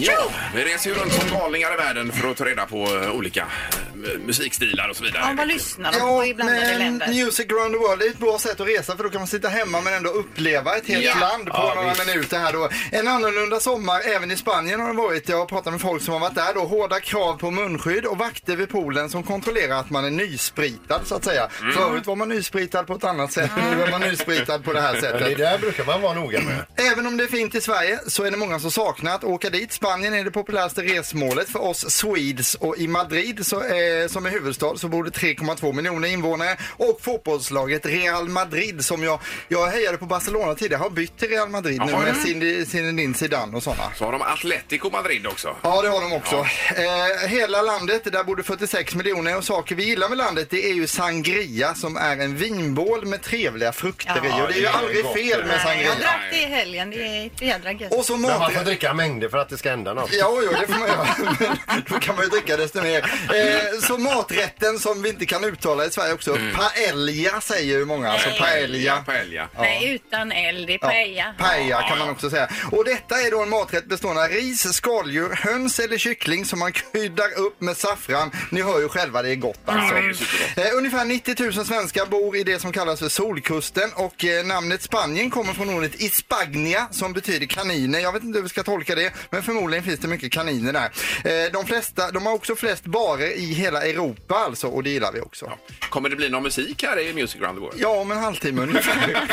Ja, 0.00 0.30
vi 0.54 0.64
reser 0.64 0.90
ju 0.90 0.96
runt 0.96 1.12
som 1.12 1.30
galningar 1.30 1.74
i 1.74 1.76
världen 1.76 2.12
för 2.12 2.30
att 2.30 2.36
ta 2.36 2.44
reda 2.44 2.66
på 2.66 2.76
eh, 2.76 3.10
olika 3.10 3.40
eh, 3.40 3.87
musikstilar 4.26 4.88
och 4.88 4.96
så 4.96 5.04
vidare. 5.04 5.22
Ja, 5.28 5.34
vad 5.36 5.48
lyssnar 5.48 5.92
de 5.92 5.98
på 6.00 6.24
i 6.26 6.34
blandade 6.34 6.60
men 6.60 6.78
länder? 6.78 7.08
Music 7.08 7.46
around 7.52 7.72
the 7.74 7.78
world 7.78 8.02
är 8.02 8.06
ett 8.10 8.18
bra 8.18 8.38
sätt 8.38 8.60
att 8.60 8.68
resa 8.68 8.96
för 8.96 9.04
då 9.04 9.10
kan 9.10 9.20
man 9.20 9.28
sitta 9.28 9.48
hemma 9.48 9.80
men 9.80 9.92
ändå 9.94 10.10
uppleva 10.10 10.76
ett 10.76 10.86
helt 10.88 11.04
Ja. 11.04 11.14
land 11.20 11.44
på 11.46 11.52
Ja, 11.54 11.72
några 11.76 11.88
visst. 11.94 12.06
minuter 12.06 12.38
här 12.38 12.52
då. 12.52 12.68
En 12.92 13.08
annorlunda 13.08 13.60
sommar 13.60 14.00
även 14.16 14.30
i 14.30 14.36
Spanien 14.36 14.80
har 14.80 14.88
det 14.88 14.94
varit. 14.96 15.28
Jag 15.28 15.38
har 15.38 15.46
pratat 15.46 15.72
med 15.72 15.80
folk 15.80 16.02
som 16.02 16.12
har 16.12 16.20
varit 16.20 16.34
där 16.34 16.54
då. 16.54 16.60
Hårda 16.60 17.00
krav 17.00 17.36
på 17.38 17.50
munskydd 17.50 18.04
och 18.04 18.18
vakter 18.18 18.56
vid 18.56 18.68
poolen 18.68 19.10
som 19.10 19.22
kontrollerar 19.22 19.76
att 19.80 19.90
man 19.90 20.04
är 20.04 20.10
nyspritad 20.10 21.00
så 21.04 21.14
att 21.14 21.24
säga. 21.24 21.48
Mm. 21.60 21.72
Förut 21.74 22.06
var 22.06 22.16
man 22.16 22.28
nyspritad 22.28 22.86
på 22.86 22.94
ett 22.94 23.04
annat 23.04 23.32
sätt. 23.32 23.50
Nu 23.72 23.82
är 23.82 23.90
man 23.90 24.00
nyspritad 24.00 24.64
på 24.64 24.72
det 24.72 24.80
här 24.80 24.92
Men 24.92 25.02
det 25.02 25.08
sättet. 25.18 25.38
där 25.38 25.58
brukar 25.58 25.84
man 25.84 26.00
vara 26.02 26.14
noga 26.14 26.40
med. 26.40 26.88
Även 26.92 27.06
om 27.06 27.16
det 27.16 27.24
är 27.24 27.28
fint 27.28 27.54
i 27.54 27.60
Sverige 27.60 27.98
så 28.06 28.24
är 28.24 28.30
det 28.30 28.36
många 28.36 28.58
som 28.60 28.70
saknar 28.70 29.14
att 29.14 29.24
åka 29.24 29.50
dit. 29.50 29.72
Spanien 29.72 30.14
är 30.14 30.24
det 30.24 30.30
populäraste 30.30 30.82
resmålet 30.82 31.48
för 31.48 31.62
oss 31.62 31.90
Swedes 31.90 32.54
och 32.54 32.78
i 32.78 32.88
Madrid 32.88 33.46
så, 33.46 33.56
eh, 33.62 33.87
som 34.08 34.26
är 34.26 34.30
huvudstad 34.30 34.76
så 34.76 34.88
bor 34.88 35.04
det 35.04 35.10
3,2 35.10 35.72
miljoner 35.72 36.08
invånare 36.08 36.56
och 36.76 36.98
fotbollslaget 37.02 37.86
Real 37.86 38.28
Madrid 38.28 38.84
som 38.84 39.02
jag, 39.02 39.20
jag 39.48 39.66
hejade 39.66 39.98
på 39.98 40.06
Barcelona 40.06 40.54
tidigare 40.54 40.80
har 40.82 40.90
bytt 40.90 41.18
till 41.18 41.28
Real 41.28 41.48
Madrid 41.48 41.78
nu 41.86 41.92
Jaha. 41.92 42.00
med 42.00 42.16
Zinedine 42.16 42.66
Zinedine 42.66 43.14
Zidane 43.14 43.56
och 43.56 43.62
sådana. 43.62 43.82
Så 43.96 44.04
har 44.04 44.12
de 44.12 44.22
Atletico 44.22 44.90
Madrid 44.90 45.26
också. 45.26 45.56
Ja, 45.62 45.82
det 45.82 45.88
har 45.88 46.00
de 46.00 46.12
också. 46.12 46.36
Eh, 46.76 47.28
hela 47.28 47.62
landet, 47.62 48.04
där 48.12 48.24
bor 48.24 48.36
det 48.36 48.42
46 48.42 48.94
miljoner 48.94 49.36
och 49.36 49.44
saker 49.44 49.74
vi 49.74 49.84
gillar 49.84 50.08
med 50.08 50.18
landet 50.18 50.50
det 50.50 50.70
är 50.70 50.74
ju 50.74 50.86
sangria 50.86 51.74
som 51.74 51.96
är 51.96 52.16
en 52.20 52.36
vinbål 52.36 53.06
med 53.06 53.22
trevliga 53.22 53.72
frukter 53.72 54.24
i. 54.24 54.28
Ja, 54.28 54.42
Och 54.42 54.48
det 54.48 54.54
är 54.54 54.56
ju 54.56 54.62
det 54.62 54.68
är 54.68 54.72
aldrig 54.72 55.02
gott, 55.04 55.14
fel 55.16 55.44
med 55.46 55.60
sangria. 55.60 55.86
Jag 55.88 55.98
drack 55.98 56.20
det 56.30 56.36
i 56.36 56.44
helgen. 56.46 56.90
Det 56.90 56.96
är 56.96 57.26
ett 57.26 57.42
jädra 57.42 57.72
gött. 57.72 57.92
Och 57.94 58.04
så 58.04 58.12
Men 58.12 58.22
man 58.22 58.32
får 58.32 58.38
maträtt. 58.40 58.64
dricka 58.64 58.94
mängder 58.94 59.28
för 59.28 59.38
att 59.38 59.48
det 59.48 59.58
ska 59.58 59.70
hända 59.70 59.94
något. 59.94 60.12
Ja, 60.12 60.40
jo, 60.44 60.50
det 60.60 60.66
får 60.72 60.78
man 60.78 60.88
göra. 60.88 61.06
Men 61.66 61.82
Då 61.88 61.98
kan 61.98 62.14
man 62.16 62.24
ju 62.24 62.30
dricka 62.30 62.56
desto 62.56 62.82
mer. 62.82 62.98
Eh, 62.98 63.77
så 63.82 63.98
maträtten 63.98 64.78
som 64.78 65.02
vi 65.02 65.08
inte 65.08 65.26
kan 65.26 65.44
uttala 65.44 65.86
i 65.86 65.90
Sverige 65.90 66.14
också. 66.14 66.38
Paella 66.56 67.40
säger 67.40 67.78
ju 67.78 67.84
många. 67.84 68.12
Alltså 68.12 68.30
paella. 68.38 69.02
Paella. 69.06 69.48
Nej, 69.58 69.94
utan 69.94 70.32
eld. 70.32 70.66
Det 70.66 70.74
är 70.74 70.78
paella. 70.78 71.34
Paella 71.38 71.82
kan 71.88 71.98
man 71.98 72.10
också 72.10 72.30
säga. 72.30 72.48
Och 72.72 72.84
detta 72.84 73.20
är 73.20 73.30
då 73.30 73.42
en 73.42 73.48
maträtt 73.48 73.86
bestående 73.86 74.22
av 74.24 74.28
ris, 74.28 74.74
skaldjur, 74.74 75.30
höns 75.34 75.78
eller 75.78 75.98
kyckling 75.98 76.44
som 76.44 76.58
man 76.58 76.72
kryddar 76.72 77.38
upp 77.38 77.60
med 77.60 77.76
saffran. 77.76 78.30
Ni 78.50 78.62
hör 78.62 78.80
ju 78.80 78.88
själva, 78.88 79.22
det 79.22 79.30
är 79.30 79.34
gott 79.34 79.60
alltså. 79.64 79.94
Ja, 79.94 80.00
det 80.00 80.08
är 80.08 80.12
supergott. 80.12 80.72
Eh, 80.72 80.78
ungefär 80.78 81.04
90 81.04 81.42
000 81.42 81.52
svenskar 81.66 82.06
bor 82.06 82.36
i 82.36 82.44
det 82.44 82.58
som 82.58 82.72
kallas 82.72 82.98
för 82.98 83.08
Solkusten 83.08 83.90
och 83.94 84.24
eh, 84.24 84.46
namnet 84.46 84.82
Spanien 84.82 85.30
kommer 85.30 85.52
från 85.52 85.70
ordet 85.70 86.00
Ispagnia 86.00 86.88
som 86.90 87.12
betyder 87.12 87.46
kaniner. 87.46 87.98
Jag 87.98 88.12
vet 88.12 88.22
inte 88.24 88.38
hur 88.38 88.42
vi 88.42 88.48
ska 88.48 88.62
tolka 88.62 88.94
det, 88.94 89.12
men 89.30 89.42
förmodligen 89.42 89.84
finns 89.84 90.00
det 90.00 90.08
mycket 90.08 90.32
kaniner 90.32 90.72
där. 90.72 90.90
Eh, 91.24 91.52
de, 91.52 91.66
flesta, 91.66 92.10
de 92.10 92.26
har 92.26 92.32
också 92.32 92.56
flest 92.56 92.84
barer 92.84 93.30
i 93.30 93.52
hela 93.52 93.67
Europa 93.76 94.34
alltså 94.34 94.66
och 94.66 94.82
det 94.82 94.90
gillar 94.90 95.12
vi 95.12 95.20
också. 95.20 95.52
Kommer 95.90 96.08
det 96.08 96.16
bli 96.16 96.28
någon 96.28 96.42
musik 96.42 96.82
här 96.82 97.00
i 97.00 97.14
Music 97.14 97.42
Around 97.42 97.58
the 97.58 97.60
World? 97.60 97.76
Ja, 97.80 97.88
om 97.88 98.10
en 98.10 98.18
halvtimme 98.18 98.62
ungefär. 98.62 99.28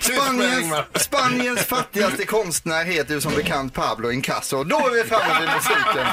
Spaniens, 0.00 0.74
Spaniens 0.94 1.60
fattigaste 1.60 2.26
konstnär 2.26 2.84
heter 2.84 3.14
ju 3.14 3.20
som 3.20 3.34
bekant 3.34 3.74
Pablo 3.74 4.10
Incasso. 4.10 4.64
Då 4.64 4.76
är 4.76 4.90
vi 4.90 5.04
framme 5.04 5.40
vid 5.40 5.50
musiken. 5.54 6.06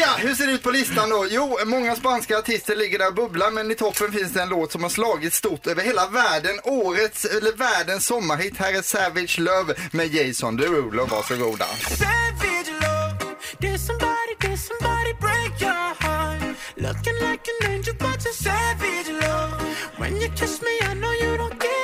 Ja, 0.00 0.08
hur 0.18 0.34
ser 0.34 0.46
det 0.46 0.52
ut 0.52 0.62
på 0.62 0.70
listan 0.70 1.10
då? 1.10 1.26
Jo, 1.30 1.58
många 1.64 1.96
spanska 1.96 2.38
artister 2.38 2.76
ligger 2.76 2.98
där 2.98 3.08
och 3.08 3.14
bubblar, 3.14 3.50
men 3.50 3.70
i 3.70 3.74
toppen 3.74 4.12
finns 4.12 4.32
det 4.32 4.42
en 4.42 4.48
låt 4.48 4.72
som 4.72 4.82
har 4.82 4.90
slagit 4.90 5.34
stort 5.34 5.66
över 5.66 5.82
hela 5.82 6.08
världen. 6.08 6.60
Årets, 6.64 7.24
eller 7.24 7.52
världens 7.52 8.06
sommarhit. 8.06 8.56
Här 8.56 8.78
är 8.78 8.82
Savage 8.82 9.38
Love 9.38 9.74
med 9.90 10.14
Jason 10.14 10.56
Derulo. 10.56 11.06
Varsågoda. 11.06 11.64
Savage 11.64 12.53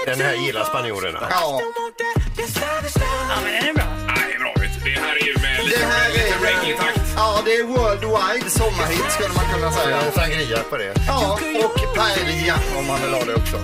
Den 0.06 0.20
här 0.20 0.34
gillar 0.34 0.64
spanjorerna. 0.64 1.18
I 1.20 1.30
Ja. 1.30 1.60
Ja, 3.28 3.36
men 3.44 3.52
den 3.52 3.64
är 3.68 3.74
bra. 3.74 3.84
Nej, 4.06 4.38
bra 4.38 4.52
vet 4.62 4.84
du. 4.84 4.90
Det 4.90 5.00
här 5.00 5.16
är 5.16 5.26
ju 5.26 5.34
med 5.34 5.56
Det 5.58 5.64
lite, 5.64 5.84
här 5.84 6.08
lite 6.10 6.34
är, 6.34 6.38
reggae-takt. 6.40 7.00
ja, 7.16 7.42
det 7.44 7.52
är 7.56 7.64
worldwide 7.64 8.50
sommarhit 8.50 9.12
skulle 9.12 9.28
man 9.34 9.44
kunna 9.54 9.72
säga. 9.72 10.12
Sangria 10.14 10.58
på 10.70 10.76
det. 10.76 10.94
Ja, 11.06 11.38
och 11.64 11.94
paella 11.96 12.54
om 12.78 12.86
man 12.86 13.00
vill 13.02 13.14
ha 13.14 13.24
det 13.24 13.34
också. 13.34 13.56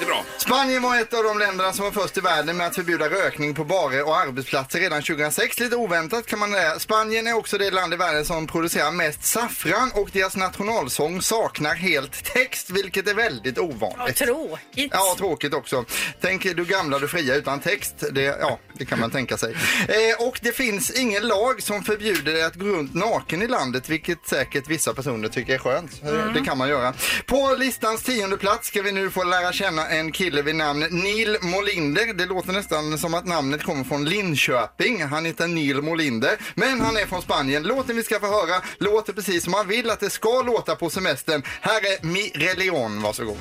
Ja, 0.00 0.06
bra. 0.06 0.24
Spanien 0.38 0.82
var 0.82 0.96
ett 1.00 1.14
av 1.14 1.24
de 1.24 1.38
länderna 1.38 1.72
som 1.72 1.84
var 1.84 1.92
först 1.92 2.16
i 2.18 2.20
världen 2.20 2.56
med 2.56 2.66
att 2.66 2.74
förbjuda 2.74 3.08
rökning 3.08 3.54
på 3.54 3.64
barer 3.64 4.06
och 4.06 4.16
arbetsplatser 4.16 4.80
redan 4.80 5.02
2006. 5.02 5.60
Lite 5.60 5.76
oväntat 5.76 6.26
kan 6.26 6.38
man 6.38 6.52
säga. 6.52 6.78
Spanien 6.78 7.26
är 7.26 7.32
också 7.36 7.58
det 7.58 7.70
land 7.70 7.94
i 7.94 7.96
världen 7.96 8.24
som 8.24 8.46
producerar 8.46 8.90
mest 8.90 9.24
saffran 9.24 9.90
och 9.94 10.08
deras 10.12 10.36
nationalsång 10.36 11.22
saknar 11.22 11.74
helt 11.74 12.24
text, 12.24 12.70
vilket 12.70 13.08
är 13.08 13.14
väldigt 13.14 13.56
Ja, 13.56 13.62
ovanligt. 13.62 14.16
tråkigt. 14.16 14.90
Ja, 14.94 15.14
tråkigt 15.18 15.54
också. 15.54 15.84
Tänk 16.20 16.42
du 16.42 16.64
gamla, 16.64 16.98
du 16.98 17.08
fria 17.08 17.34
utan 17.34 17.60
text. 17.60 17.94
Det, 18.12 18.22
ja, 18.22 18.58
det 18.72 18.84
kan 18.84 19.00
man 19.00 19.10
tänka 19.10 19.36
sig. 19.38 19.56
Eh, 19.88 20.26
och 20.26 20.38
det 20.42 20.52
finns 20.52 20.90
ingen 20.90 21.28
lag 21.28 21.62
som 21.62 21.82
förbjuder 21.84 22.32
dig 22.32 22.42
att 22.42 22.54
gå 22.54 22.64
runt 22.66 22.94
naken 22.94 23.42
i 23.42 23.48
landet, 23.48 23.88
vilket 23.88 24.28
säkert 24.28 24.68
vissa 24.68 24.94
personer 24.94 25.28
tycker 25.28 25.54
är 25.54 25.58
skönt. 25.58 25.90
Eh, 26.04 26.32
Det 26.34 26.40
kan 26.44 26.58
man 26.58 26.68
göra. 26.68 26.94
På 27.26 27.54
listans 27.58 28.02
tionde 28.02 28.36
plats 28.36 28.68
ska 28.68 28.82
vi 28.82 28.92
nu 28.92 29.10
få 29.10 29.24
lära 29.24 29.52
känna 29.52 29.75
en 29.78 30.12
kille 30.12 30.42
vid 30.42 30.54
namn 30.54 30.86
Neil 30.90 31.36
Molinder. 31.40 32.14
Det 32.14 32.26
låter 32.26 32.52
nästan 32.52 32.98
som 32.98 33.14
att 33.14 33.26
namnet 33.26 33.62
kommer 33.62 33.84
från 33.84 34.04
Linköping. 34.04 35.02
Han 35.02 35.24
heter 35.24 35.46
Neil 35.46 35.82
Molinder, 35.82 36.36
men 36.54 36.80
han 36.80 36.96
är 36.96 37.06
från 37.06 37.22
Spanien. 37.22 37.62
Låten 37.62 37.96
vi 37.96 38.02
ska 38.02 38.20
få 38.20 38.26
höra 38.26 38.62
låter 38.78 39.12
precis 39.12 39.42
som 39.44 39.50
man 39.50 39.68
vill 39.68 39.90
att 39.90 40.00
det 40.00 40.10
ska 40.10 40.42
låta 40.42 40.76
på 40.76 40.90
semestern. 40.90 41.42
Här 41.60 41.80
är 41.80 42.06
Mi 42.06 42.32
Religion, 42.34 43.02
varsågod. 43.02 43.38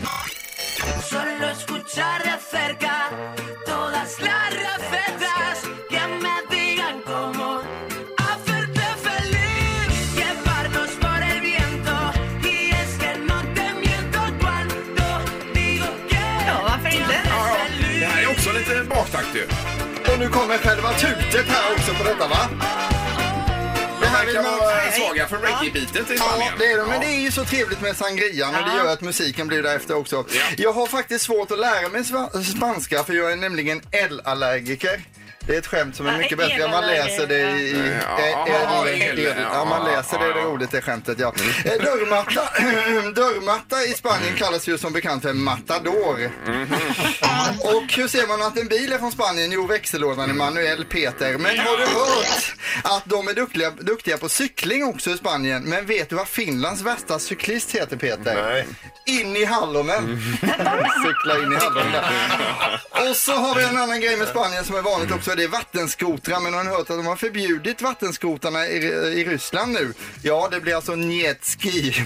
Solo 1.10 1.46
escuchar 1.52 2.20
de 2.20 2.58
cerca 2.58 2.92
ju. 19.36 19.46
Och 20.14 20.20
nu 20.20 20.30
kommer 20.30 20.58
själva 20.58 20.94
tutet 20.94 21.48
här 21.48 21.72
också 21.78 21.94
på 21.94 22.04
detta 22.04 22.28
va? 22.28 22.50
Det 24.02 24.08
här 24.08 24.34
kan 24.34 24.44
vara 24.44 24.92
svaga 24.92 25.28
för 25.28 25.38
reggae-bitet 25.38 26.12
i 26.12 26.16
Ja, 26.18 26.24
Spanien. 26.26 26.54
det 26.60 26.66
är 26.66 26.78
det. 26.78 26.86
Men 26.86 27.00
det 27.00 27.06
är 27.08 27.20
ju 27.22 27.32
så 27.32 27.46
trevligt 27.46 27.82
med 27.82 27.98
sangrian 27.98 28.56
och 28.56 28.62
det 28.70 28.78
gör 28.78 28.94
att 28.94 29.02
musiken 29.02 29.48
blir 29.48 29.64
därefter 29.64 29.96
också. 29.96 30.26
Jag 30.58 30.74
har 30.74 30.88
faktiskt 30.88 31.26
svårt 31.26 31.52
att 31.52 31.60
lära 31.60 31.90
mig 31.90 32.04
spanska 32.56 33.04
för 33.04 33.14
jag 33.14 33.32
är 33.32 33.36
nämligen 33.36 33.82
L-allergiker. 33.92 35.02
Det 35.48 35.54
är 35.56 35.60
ett 35.60 35.68
skämt 35.68 35.96
som 35.96 36.08
är 36.08 36.18
mycket 36.18 36.38
bättre 36.38 36.64
om 36.64 36.72
man 36.72 36.88
läser 36.88 37.28
det 37.28 37.40
i... 37.52 37.70
i 37.70 37.94
Ja, 38.02 38.48
ja, 38.48 38.88
L, 38.88 39.36
Ja, 39.54 39.66
man 39.66 39.86
läser 39.86 40.20
det. 40.20 40.26
Det 40.34 40.42
roligt 40.42 40.72
det 40.72 40.82
skämtet, 40.82 41.20
ja. 41.20 41.34
Eh, 41.66 41.72
Dörrmatta, 41.72 42.42
dörrmatta 43.12 43.84
i 43.84 43.94
Spanien 43.94 44.36
kallas 44.38 44.68
ju 44.68 44.78
som 44.78 44.94
bekant 44.94 45.24
för 45.24 45.34
matador. 45.34 46.32
Och 47.60 47.94
hur 47.94 48.08
ser 48.08 48.28
man 48.28 48.42
att 48.42 48.58
en 48.58 48.68
bil 48.68 48.94
är 48.94 48.98
från 48.98 49.12
Spanien? 49.12 49.52
Jo, 49.52 49.68
växellådan 49.68 50.30
är 50.30 50.34
manuell, 50.34 50.86
Peter. 50.86 51.38
Men 51.38 51.60
har 51.60 51.78
du 51.78 51.84
hört 51.86 52.56
att 52.84 53.04
de 53.06 53.28
är 53.28 53.34
duktiga, 53.34 53.70
duktiga 53.72 54.18
på 54.18 54.30
cykling 54.30 54.84
också 54.84 55.10
i 55.10 55.18
Spanien? 55.18 55.64
Men 55.64 55.86
vet 55.86 56.10
du 56.10 56.16
vad 56.16 56.28
Finlands 56.28 56.82
värsta 56.82 57.20
cyklist 57.20 57.72
heter, 57.72 57.98
Peter? 57.98 58.36
Nej. 58.44 58.68
In 59.06 59.36
i 59.36 59.46
hallonen. 59.46 60.22
Cykla 61.06 61.38
in 61.44 61.54
i 61.54 61.56
hallonen. 61.56 62.04
Och 63.10 63.16
så 63.16 63.34
har 63.34 63.56
vi 63.56 63.64
en 63.64 63.78
annan 63.78 64.02
grej 64.02 64.18
med 64.18 64.28
Spanien 64.28 64.64
som 64.64 64.76
är 64.76 64.82
vanligt 64.82 65.12
också. 65.12 65.35
Det 65.36 65.44
är 65.44 65.48
vattenskotrar. 65.48 66.40
Men 66.40 66.54
har 66.54 66.64
ni 66.64 66.70
hört 66.70 66.80
att 66.80 66.88
de 66.88 67.06
har 67.06 67.16
förbjudit 67.16 67.82
vattenskotrarna 67.82 68.68
i, 68.68 68.78
i 69.20 69.24
Ryssland 69.24 69.72
nu? 69.74 69.94
Ja, 70.22 70.48
det 70.52 70.60
blir 70.60 70.76
alltså 70.76 70.96
njetski. 70.96 71.94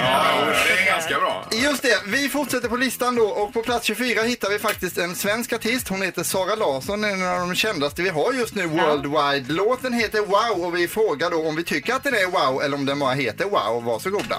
Ja, 0.00 0.44
det 0.66 0.82
är 0.82 0.86
ganska 0.86 1.18
bra. 1.18 1.48
Just 1.52 1.82
det, 1.82 2.00
vi 2.06 2.28
fortsätter 2.28 2.68
på 2.68 2.76
listan 2.76 3.16
då 3.16 3.22
och 3.22 3.52
på 3.52 3.62
plats 3.62 3.86
24 3.86 4.22
hittar 4.22 4.50
vi 4.50 4.58
faktiskt 4.58 4.98
en 4.98 5.14
svensk 5.14 5.52
artist. 5.52 5.88
Hon 5.88 6.02
heter 6.02 6.22
Sara 6.22 6.54
Larsson, 6.54 7.04
en 7.04 7.22
av 7.28 7.38
de 7.38 7.54
kändaste 7.54 8.02
vi 8.02 8.08
har 8.08 8.32
just 8.32 8.54
nu 8.54 8.66
worldwide. 8.66 9.52
Låten 9.52 9.92
heter 9.92 10.20
Wow 10.20 10.66
och 10.66 10.76
vi 10.76 10.88
frågar 10.88 11.30
då 11.30 11.48
om 11.48 11.56
vi 11.56 11.64
tycker 11.64 11.94
att 11.94 12.02
den 12.02 12.14
är 12.14 12.26
wow 12.26 12.62
eller 12.62 12.76
om 12.76 12.86
den 12.86 12.98
bara 12.98 13.14
heter 13.14 13.44
wow. 13.44 13.84
Varsågoda. 13.84 14.38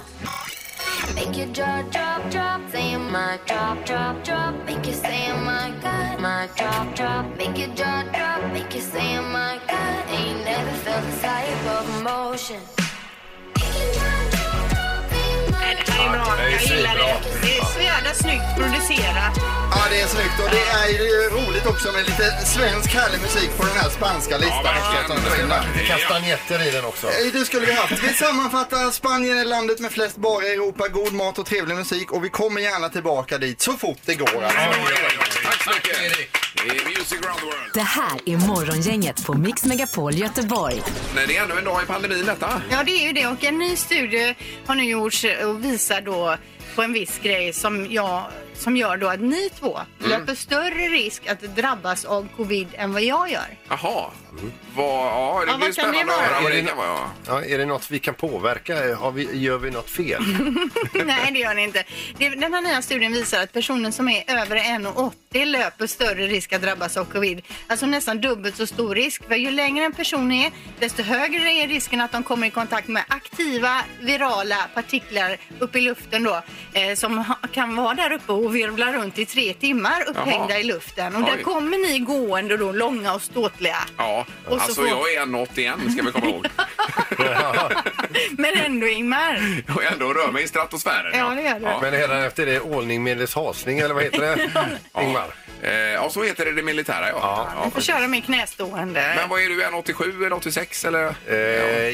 Make 1.15 1.37
your 1.37 1.47
jaw 1.47 1.81
drop, 1.91 2.29
drop, 2.31 2.61
saying 2.69 3.11
my 3.11 3.39
drop, 3.45 3.85
drop, 3.85 4.23
drop. 4.23 4.53
Make 4.65 4.85
you 4.85 4.93
say 4.93 5.31
my 5.33 5.73
god, 5.81 6.19
my 6.19 6.49
drop, 6.55 6.95
drop. 6.95 7.25
Make 7.37 7.57
your 7.57 7.73
jaw 7.75 8.03
drop, 8.13 8.53
make 8.53 8.73
you 8.75 8.81
say 8.81 9.19
my 9.19 9.59
god. 9.67 10.09
Ain't 10.09 10.45
never 10.45 10.71
felt 10.83 11.03
this 11.05 11.21
type 11.21 11.65
of 11.77 11.99
emotion. 11.99 12.61
Nej, 15.59 15.83
det 15.85 15.91
här 15.91 16.05
är 16.05 16.09
bra. 16.11 16.27
Jag 16.51 16.61
gillar 16.61 16.95
det. 16.95 17.15
Det 17.41 17.57
är 17.57 17.65
så 17.65 17.81
jävla 17.81 18.13
snyggt 18.13 18.43
producerat. 18.57 19.33
Ja, 19.71 19.81
det 19.89 20.01
är 20.01 20.07
snyggt 20.07 20.39
och 20.43 20.49
det 20.51 20.63
är 20.81 20.87
ju 20.89 21.29
roligt 21.29 21.65
också 21.65 21.91
med 21.91 22.05
lite 22.05 22.45
svensk 22.45 22.93
härlig 22.93 23.21
musik 23.21 23.49
på 23.57 23.63
den 23.63 23.77
här 23.77 23.89
spanska 23.89 24.37
listan. 24.37 24.63
där. 24.63 25.67
Lite 25.73 25.85
kastanjetter 25.87 26.67
i 26.67 26.71
den 26.71 26.85
också. 26.85 27.07
Eh, 27.07 27.33
Det 27.33 27.45
skulle 27.45 27.65
vi 27.65 27.73
haft. 27.73 28.03
Vi 28.03 28.13
sammanfattar 28.13 28.91
Spanien 28.91 29.37
är 29.37 29.45
landet 29.45 29.79
med 29.79 29.91
flest 29.91 30.15
barer 30.17 30.45
i 30.49 30.53
Europa, 30.53 30.87
god 30.87 31.13
mat 31.13 31.39
och 31.39 31.45
trevlig 31.45 31.75
musik 31.75 32.11
och 32.11 32.23
vi 32.25 32.29
kommer 32.29 32.61
gärna 32.61 32.89
tillbaka 32.89 33.37
dit 33.37 33.61
så 33.61 33.73
fort 33.73 33.97
det 34.05 34.15
går. 34.15 34.43
Alltså. 34.43 34.59
Tack 35.43 35.63
så 35.63 35.69
mycket. 35.69 36.29
Det 36.63 36.69
är 36.69 36.85
Music 36.85 37.13
around 37.25 37.39
the 37.39 37.45
world. 37.45 37.73
Det 37.73 37.81
här 37.81 38.19
är 38.25 38.37
Morgongänget 38.37 39.25
på 39.25 39.33
Mix 39.33 39.63
Megapol 39.63 40.13
Göteborg. 40.15 40.81
Nej, 41.15 41.25
det 41.27 41.37
är 41.37 41.43
ännu 41.43 41.57
en 41.57 41.63
dag 41.63 41.83
i 41.83 41.85
pandemin 41.85 42.25
detta. 42.25 42.61
Ja, 42.69 42.83
det 42.83 42.91
är 42.91 43.03
ju 43.07 43.13
det. 43.13 43.27
Och 43.27 43.43
en 43.43 43.57
ny 43.57 43.75
studie 43.75 44.35
har 44.67 44.75
nu 44.75 44.83
gjorts 44.83 45.25
och 45.49 45.65
visar 45.65 46.01
då 46.01 46.35
på 46.75 46.81
en 46.81 46.93
viss 46.93 47.19
grej 47.19 47.53
som, 47.53 47.87
jag, 47.89 48.23
som 48.59 48.77
gör 48.77 48.97
då 48.97 49.07
att 49.07 49.19
ni 49.19 49.49
två 49.59 49.79
Mm. 49.99 50.09
löper 50.11 50.35
större 50.35 50.87
risk 50.87 51.27
att 51.27 51.41
drabbas 51.41 52.05
av 52.05 52.27
covid 52.37 52.67
än 52.73 52.93
vad 52.93 53.01
jag 53.01 53.31
gör. 53.31 53.57
Jaha. 53.69 54.05
Vad, 54.75 54.85
ja, 55.05 55.41
det 55.45 55.51
Ja, 55.51 55.57
blir 55.57 55.67
vad 55.67 55.75
kan 55.75 55.91
det 55.91 55.97
spännande 55.99 56.13
att 56.13 56.19
höra 56.21 56.31
vara? 56.31 56.41
vad 56.43 56.51
Är 56.51 56.55
det 56.61 56.67
kan 56.67 56.77
vara. 56.77 57.09
Ja, 57.27 57.43
är 57.45 57.57
det 57.57 57.65
något 57.65 57.91
vi 57.91 57.99
kan 57.99 58.13
påverka? 58.13 58.95
Har 58.95 59.11
vi, 59.11 59.37
gör 59.37 59.57
vi 59.57 59.71
något 59.71 59.89
fel? 59.89 60.23
Nej, 61.05 61.31
det 61.33 61.39
gör 61.39 61.53
ni 61.53 61.63
inte. 61.63 61.83
Det, 62.17 62.29
den 62.29 62.53
här 62.53 62.61
nya 62.61 62.81
studien 62.81 63.13
visar 63.13 63.43
att 63.43 63.53
personer 63.53 63.91
som 63.91 64.09
är 64.09 64.23
över 64.27 64.55
1,80 64.55 65.45
löper 65.45 65.87
större 65.87 66.27
risk 66.27 66.53
att 66.53 66.61
drabbas 66.61 66.97
av 66.97 67.05
covid. 67.05 67.41
Alltså 67.67 67.85
nästan 67.85 68.21
dubbelt 68.21 68.55
så 68.57 68.67
stor 68.67 68.95
risk. 68.95 69.27
För 69.27 69.35
ju 69.35 69.51
längre 69.51 69.85
en 69.85 69.93
person 69.93 70.31
är, 70.31 70.51
desto 70.79 71.03
högre 71.03 71.51
är 71.51 71.67
risken 71.67 72.01
att 72.01 72.11
de 72.11 72.23
kommer 72.23 72.47
i 72.47 72.51
kontakt 72.51 72.87
med 72.87 73.03
aktiva 73.07 73.81
virala 74.01 74.55
partiklar 74.73 75.37
uppe 75.59 75.79
i 75.79 75.81
luften 75.81 76.23
då. 76.23 76.41
Eh, 76.73 76.95
som 76.95 77.17
ha, 77.17 77.35
kan 77.53 77.75
vara 77.75 77.93
där 77.93 78.11
uppe 78.11 78.31
och 78.31 78.48
virvla 78.55 78.93
runt 78.93 79.19
i 79.19 79.25
tre 79.25 79.53
timmar 79.53 80.03
upphängda 80.07 80.45
Jaha. 80.49 80.59
i 80.59 80.63
luften. 80.63 81.15
Och 81.15 81.21
Oj. 81.23 81.31
där 81.37 81.43
kommer 81.43 81.77
ni 81.77 81.99
gående 81.99 82.57
då, 82.57 82.71
långa 82.71 83.13
och 83.13 83.21
ståtliga. 83.21 83.77
Ja, 83.97 84.25
Och 84.45 84.57
så 84.57 84.63
alltså 84.63 84.73
får- 84.81 84.87
jag 84.87 85.13
är 85.13 85.21
1,81 85.25 85.91
ska 85.93 86.03
vi 86.03 86.11
komma 86.11 86.25
ihåg. 86.27 86.45
Men 88.31 88.53
ändå 88.65 88.87
Ingmar. 88.87 89.41
Och 89.75 89.83
ändå 89.83 90.13
rör 90.13 90.31
mig 90.31 90.43
i 90.43 90.47
stratosfären. 90.47 91.17
Ja, 91.19 91.29
det 91.29 91.41
gör 91.41 91.59
du. 91.59 91.65
Men 91.81 91.91
redan 91.91 92.23
efter 92.23 92.45
det 92.45 92.59
ålning 92.61 93.03
medelst 93.03 93.33
hasning 93.35 93.79
eller 93.79 93.93
vad 93.93 94.03
heter 94.03 94.19
det? 94.21 94.49
Ingmar? 95.01 95.33
Eh, 95.63 95.71
ja, 95.73 96.09
så 96.09 96.23
heter 96.23 96.45
det 96.45 96.51
det 96.51 96.63
militära, 96.63 97.09
ja. 97.09 97.49
Du 97.65 97.71
får 97.71 97.81
köra 97.81 98.07
med 98.07 98.25
knästående. 98.25 99.13
Men 99.15 99.29
vad 99.29 99.41
är 99.41 99.49
du, 99.49 99.63
1,87 99.63 100.25
eller 100.25 100.33
86 100.35 100.85
eller? 100.85 101.13
Eh, 101.27 101.35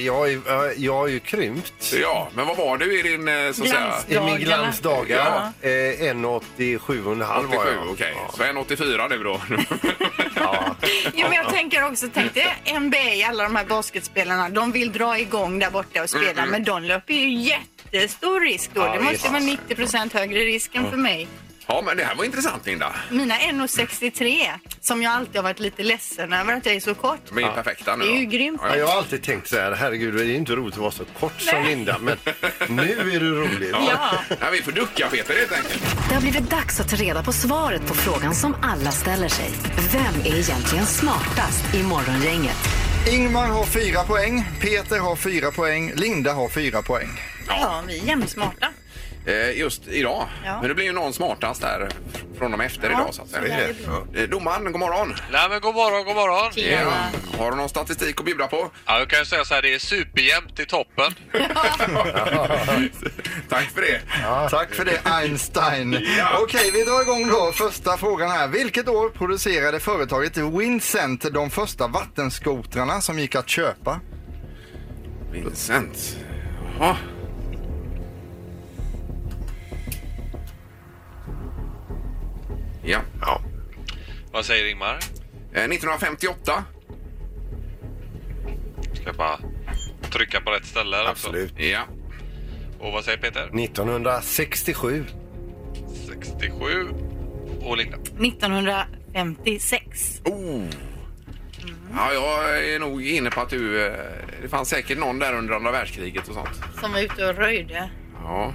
jag, 0.05 0.32
är, 0.32 0.74
jag 0.78 0.93
har 0.93 1.07
ju 1.07 1.20
krympt. 1.20 1.93
Ja, 2.01 2.28
men 2.36 2.47
vad 2.47 2.57
var 2.57 2.78
du 2.78 2.99
i 2.99 3.01
din, 3.01 3.28
eh, 3.28 3.51
så 3.51 3.63
att 3.63 3.70
säga? 3.70 3.93
I 4.07 4.26
min 4.26 4.39
glansdagar. 4.39 5.51
Eh, 5.61 5.70
1,87,5 5.70 7.16
var 7.18 7.45
87, 7.45 7.57
jag. 7.76 7.91
okej. 7.91 8.16
Så 8.34 8.43
1,84 8.43 9.09
nu 9.09 9.24
då. 9.24 9.41
Jo, 11.13 11.28
men 11.30 11.34
jag 11.34 11.49
tänker 11.49 11.84
också, 11.86 12.07
tänk 12.13 12.34
dig 12.34 12.55
NBA, 12.80 13.28
alla 13.30 13.43
de 13.43 13.55
här 13.55 13.66
basketspelarna, 13.66 14.49
de 14.49 14.72
vill 14.72 14.91
dra 14.91 15.20
igång 15.20 15.59
där 15.59 15.70
borta 15.72 16.03
och 16.03 16.09
spela, 16.09 16.26
Mm, 16.26 16.38
mm. 16.38 16.49
men 16.51 16.63
de 16.63 16.84
löper 16.84 17.13
ju 17.13 17.34
jättestor 17.34 18.41
risk 18.41 18.70
då. 18.74 18.82
Ja, 18.82 18.93
det 18.93 18.99
måste 18.99 19.11
visst. 19.11 19.30
vara 19.30 19.39
90% 19.39 20.13
högre 20.13 20.39
risk 20.39 20.76
än 20.76 20.89
för 20.89 20.97
mig. 20.97 21.28
Ja, 21.68 21.82
men 21.86 21.97
det 21.97 22.03
här 22.03 22.16
var 22.16 22.24
intressant 22.26 22.66
Linda. 22.66 22.95
Mina 23.11 23.36
1,63 23.36 24.47
som 24.82 25.01
jag 25.03 25.13
alltid 25.13 25.36
har 25.36 25.43
varit 25.43 25.59
lite 25.59 25.84
ledsen 25.84 26.34
över 26.34 26.53
att 26.53 26.66
jag 26.66 26.76
är 26.76 26.80
så 26.80 26.95
kort. 26.95 27.20
De 27.30 27.43
är 27.43 27.51
perfekta 27.51 27.95
nu 27.95 28.05
Det 28.05 28.09
är 28.11 28.13
då. 28.13 28.20
ju 28.20 28.26
grymt. 28.26 28.61
Ja, 28.63 28.76
jag 28.76 28.88
har 28.88 28.97
alltid 28.97 29.24
tänkt 29.24 29.47
så 29.49 29.55
här, 29.59 29.72
herregud 29.72 30.13
det 30.13 30.22
är 30.26 30.36
inte 30.36 30.51
roligt 30.55 30.74
att 30.74 30.80
vara 30.82 30.91
så 30.91 31.05
kort 31.20 31.41
som 31.41 31.59
Nej. 31.61 31.76
Linda, 31.76 31.97
men 32.01 32.18
nu 32.70 32.91
är 33.16 33.20
det 33.20 33.30
roligt. 33.30 33.70
Ja. 33.72 34.11
ja, 34.41 34.49
vi 34.51 34.61
får 34.61 34.72
ducka 34.72 35.07
Peter 35.11 35.34
helt 35.39 35.51
enkelt. 35.51 35.84
Det 36.09 36.13
har 36.16 36.22
blivit 36.22 36.49
dags 36.49 36.80
att 36.80 36.89
ta 36.89 36.95
reda 36.95 37.24
på 37.24 37.32
svaret 37.34 37.88
på 37.88 37.93
frågan 37.93 38.36
som 38.36 38.55
alla 38.61 38.91
ställer 38.91 39.28
sig. 39.28 39.49
Vem 39.93 40.22
är 40.34 40.39
egentligen 40.39 40.86
smartast 40.86 41.76
i 41.76 41.84
Morgongänget? 41.84 42.57
Ingmar 43.11 43.47
har 43.47 43.66
fyra 43.66 44.03
poäng, 44.03 44.43
Peter 44.61 44.99
har 44.99 45.16
fyra 45.16 45.51
poäng, 45.51 45.91
Linda 45.95 46.34
har 46.34 46.49
fyra 46.49 46.82
poäng. 46.82 47.09
Ja, 47.47 47.84
vi 47.88 47.99
är 47.99 48.03
jämnsmarta. 48.03 48.68
Eh, 49.28 49.57
just 49.59 49.88
idag. 49.88 50.28
Ja. 50.45 50.59
Men 50.59 50.69
det 50.69 50.76
blir 50.76 50.86
ju 50.86 50.91
någon 50.91 51.13
smartast 51.13 51.61
där 51.61 51.89
från 52.38 52.51
och 52.53 52.57
med 52.57 52.65
efter 52.67 52.89
Ja, 52.89 53.01
idag 53.01 53.13
så 53.13 53.21
att 53.21 53.30
säga. 53.30 53.41
så 53.41 53.47
lär 53.47 53.67
det 53.67 54.11
bli. 54.11 54.23
Eh, 54.23 54.30
Domaren, 54.30 54.71
god 54.71 54.80
morgon. 54.80 55.15
Nej 55.32 55.49
men 55.49 55.59
god 55.61 55.76
morgon, 55.76 56.05
god 56.05 56.15
morgon. 56.15 56.51
Ja. 56.55 57.38
Har 57.38 57.51
du 57.51 57.57
någon 57.57 57.69
statistik 57.69 58.19
att 58.19 58.26
bjuda 58.26 58.47
på? 58.47 58.69
Ja, 58.86 58.99
jag 58.99 59.09
kan 59.09 59.19
ju 59.19 59.26
säga 59.26 59.45
så 59.45 59.53
här, 59.53 59.61
det 59.61 59.73
är 59.73 59.80
superjämnt 59.80 60.59
i 60.59 60.65
toppen. 60.65 61.13
Tack 63.49 63.69
för 63.71 63.82
det. 63.82 64.01
Tack 64.49 64.73
för 64.73 64.86
det 64.86 64.99
Einstein. 65.03 65.91
Ja. 66.17 66.39
Okej, 66.41 66.71
vi 66.73 66.84
drar 66.84 67.01
igång 67.01 67.28
då. 67.30 67.51
Första 67.51 67.97
frågan 67.97 68.32
här. 68.32 68.47
Vilket 68.47 68.88
år 68.88 69.09
producerade 69.09 69.80
företaget 69.80 70.38
Vincent 70.38 71.34
de 71.34 71.49
första 71.49 71.88
vattenskotrarna 71.88 73.01
som 73.01 73.19
gick 73.19 73.36
att 73.36 73.49
köpa? 73.49 73.99
Vincent. 75.32 76.17
Jaha. 76.80 76.95
Ja. 82.86 82.99
Ja. 83.21 83.41
Vad 84.31 84.45
säger 84.45 84.71
Ingmar? 84.71 84.93
Eh, 85.53 85.63
1958. 85.63 86.63
Ska 88.93 89.03
jag 89.05 89.15
bara 89.15 89.39
trycka 90.11 90.41
på 90.41 90.51
rätt 90.51 90.65
ställe 90.65 90.95
här 90.95 91.11
också. 91.11 91.27
Absolut. 91.27 91.53
Ja. 91.59 91.81
Och 92.79 92.91
vad 92.91 93.03
säger 93.03 93.17
Peter? 93.17 93.63
1967. 93.63 95.05
67. 96.07 96.88
Och 97.61 97.77
Linda? 97.77 97.97
1956. 97.97 100.21
Oh. 100.25 100.63
Ja, 101.95 102.13
jag 102.13 102.65
är 102.73 102.79
nog 102.79 103.05
inne 103.05 103.29
på 103.29 103.41
att 103.41 103.49
du... 103.49 103.86
eh, 103.88 103.93
Det 104.41 104.49
fanns 104.49 104.69
säkert 104.69 104.97
någon 104.97 105.19
där 105.19 105.33
under 105.36 105.53
andra 105.53 105.71
världskriget 105.71 106.27
och 106.27 106.33
sånt. 106.33 106.61
Som 106.81 106.91
var 106.93 106.99
ute 106.99 107.29
och 107.29 107.36
röjde. 107.36 107.89
Ja. 108.23 108.53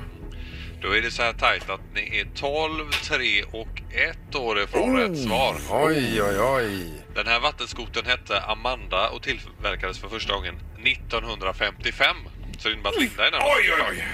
Då 0.82 0.96
är 0.96 1.00
det 1.02 1.10
så 1.10 1.22
här 1.22 1.32
tajt 1.32 1.70
att 1.70 1.80
ni 1.94 2.18
är 2.20 2.24
12, 2.34 2.90
3 2.90 3.42
och 3.42 3.68
1 3.90 4.34
år 4.34 4.60
ifrån 4.62 4.90
Oh. 4.90 4.96
rätt 4.96 5.18
svar. 5.18 5.56
Oj, 5.70 6.22
oj, 6.22 6.40
oj. 6.40 6.92
Den 7.14 7.26
här 7.26 7.40
vattenskoten 7.40 8.06
hette 8.06 8.40
Amanda 8.40 9.08
och 9.08 9.22
tillverkades 9.22 9.98
för 9.98 10.08
första 10.08 10.34
gången 10.34 10.54
1955. 10.84 12.16
Så 12.58 12.68
det 12.68 12.74
innebär 12.74 12.90
att 12.90 13.00
Linda 13.00 13.26
är 13.26 13.30
närmast. 13.30 13.50
Oj, 13.56 13.72
oj, 13.78 13.84
oj. 13.90 14.04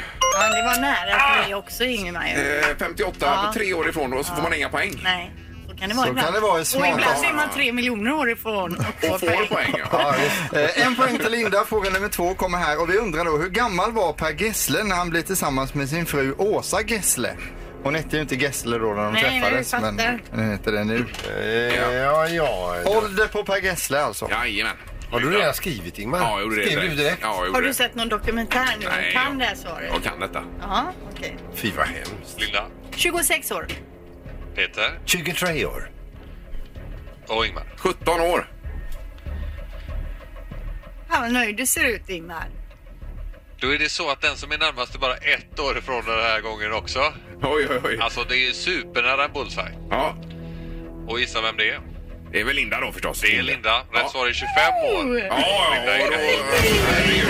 Ja, 0.40 0.48
det 0.56 0.62
var 0.62 0.80
nära 0.80 1.18
för 1.18 1.42
mig 1.42 1.54
också 1.54 1.84
Ingemar. 1.84 2.26
ju. 2.26 2.58
Eh, 2.58 2.76
58, 2.78 3.16
Ja. 3.20 3.52
tre 3.54 3.74
år 3.74 3.88
ifrån 3.88 4.12
och 4.12 4.26
så 4.26 4.34
får 4.34 4.42
man 4.42 4.54
inga 4.54 4.68
poäng. 4.68 4.92
Nej, 5.02 5.30
kan 5.78 5.88
det 5.88 5.94
vara 5.94 6.04
Så 6.06 6.10
ibland. 6.10 6.26
kan 6.26 6.34
det 6.34 6.40
vara 6.40 6.58
i 6.58 6.62
och 6.62 6.66
smarta- 6.66 6.88
ibland 6.92 7.24
är 7.24 7.32
man 7.32 7.48
tre 7.54 7.72
miljoner 7.72 8.12
år 8.12 8.30
ifrån 8.30 8.76
och 8.76 9.20
får 9.20 9.46
poäng. 9.48 9.74
ja. 9.92 10.14
Ja. 10.52 10.58
Eh, 10.60 10.86
en 10.86 10.96
poäng 10.96 11.18
till 11.18 11.30
Linda. 11.32 11.64
Fråga 11.64 11.90
nummer 11.90 12.08
två 12.08 12.34
kommer 12.34 12.58
här. 12.58 12.80
Och 12.82 12.90
vi 12.90 12.96
undrar 12.98 13.24
då, 13.24 13.36
hur 13.36 13.48
gammal 13.48 13.92
var 13.92 14.12
Per 14.12 14.42
Gessle 14.42 14.84
när 14.84 14.96
han 14.96 15.10
blev 15.10 15.22
tillsammans 15.22 15.74
med 15.74 15.88
sin 15.88 16.06
fru 16.06 16.34
Åsa 16.38 16.80
Gessle? 16.82 17.36
Hon 17.82 17.94
hette 17.94 18.16
ju 18.16 18.22
inte 18.22 18.34
Gessle 18.34 18.78
då 18.78 18.86
när 18.86 19.04
de 19.04 19.12
Nej, 19.12 19.22
träffades, 19.40 19.72
jag 19.72 19.82
men 19.82 19.96
fattar. 19.98 20.20
den 20.32 20.50
heter 20.50 20.72
det 20.72 20.84
nu. 20.84 21.04
Eh, 21.40 21.94
ja, 21.96 22.28
ja. 22.28 22.74
Ålder 22.84 23.26
på 23.26 23.44
Per 23.44 23.62
Gessle 23.62 24.00
alltså. 24.02 24.28
Jajamän. 24.30 24.76
Har 25.10 25.20
du 25.20 25.30
redan 25.30 25.54
skrivit 25.54 25.98
Ingmar? 25.98 26.18
Ja, 26.18 26.30
jag 26.30 26.42
gjorde 26.42 26.56
det 26.56 26.66
Skriver 26.66 26.82
du 26.82 26.94
direkt. 26.94 27.18
Ja, 27.22 27.28
jag 27.28 27.34
Har 27.36 27.46
gjorde 27.46 27.60
du 27.60 27.66
det. 27.68 27.74
sett 27.74 27.94
någon 27.94 28.08
dokumentär 28.08 28.76
nu? 28.80 28.86
Nej, 28.88 29.12
kan 29.12 29.22
jag- 29.30 29.38
det 29.38 29.44
här 29.44 29.54
svaret? 29.54 29.90
Jag 29.92 30.02
kan 30.02 30.20
detta. 30.20 30.42
Jaha, 30.60 30.84
okej. 31.16 31.36
Fy 31.54 31.72
vad 31.76 31.86
hemskt. 31.86 32.40
Linda? 32.40 32.64
26 32.96 33.50
år. 33.50 33.66
Peter? 34.56 34.98
23 35.04 35.64
år. 35.66 35.90
Och 37.26 37.46
Ingmar? 37.46 37.64
17 37.78 38.20
år. 38.20 38.48
Ja, 41.10 41.20
vad 41.20 41.32
nöjd 41.32 41.56
du 41.56 41.66
ser 41.66 41.84
ut 41.84 42.08
Ingmar. 42.08 42.48
Då 43.60 43.74
är 43.74 43.78
det 43.78 43.88
så 43.88 44.10
att 44.10 44.20
den 44.20 44.36
som 44.36 44.52
är 44.52 44.58
närmast 44.58 44.94
är 44.94 44.98
bara 44.98 45.14
ett 45.16 45.58
år 45.60 45.78
ifrån 45.78 46.04
den 46.06 46.20
här 46.20 46.40
gången 46.40 46.72
också. 46.72 47.00
Oj, 47.42 47.66
oj, 47.70 47.80
oj. 47.84 47.98
Alltså 48.00 48.24
det 48.28 48.36
är 48.48 48.52
supernära 48.52 49.24
en 49.24 49.32
bullseye. 49.32 49.72
Ja, 49.90 50.16
Och 51.08 51.20
gissa 51.20 51.40
vem 51.42 51.56
det 51.56 51.70
är? 51.70 51.80
det 52.32 52.40
är 52.40 52.44
väl 52.44 52.56
Linda 52.56 52.80
då 52.80 52.92
förstås. 52.92 53.20
Det 53.20 53.36
är 53.38 53.42
Linda. 53.42 53.78
Rätt 53.78 53.86
Ja. 53.92 54.08
svar 54.08 54.26
är 54.26 54.32
25 54.32 54.74
år. 54.74 55.18
Ja, 55.18 55.26
ja, 55.28 55.74
Linda 55.74 55.96
är 55.98 56.04
då... 56.06 56.16
rätt. 56.16 56.40
Herregud. 56.90 57.28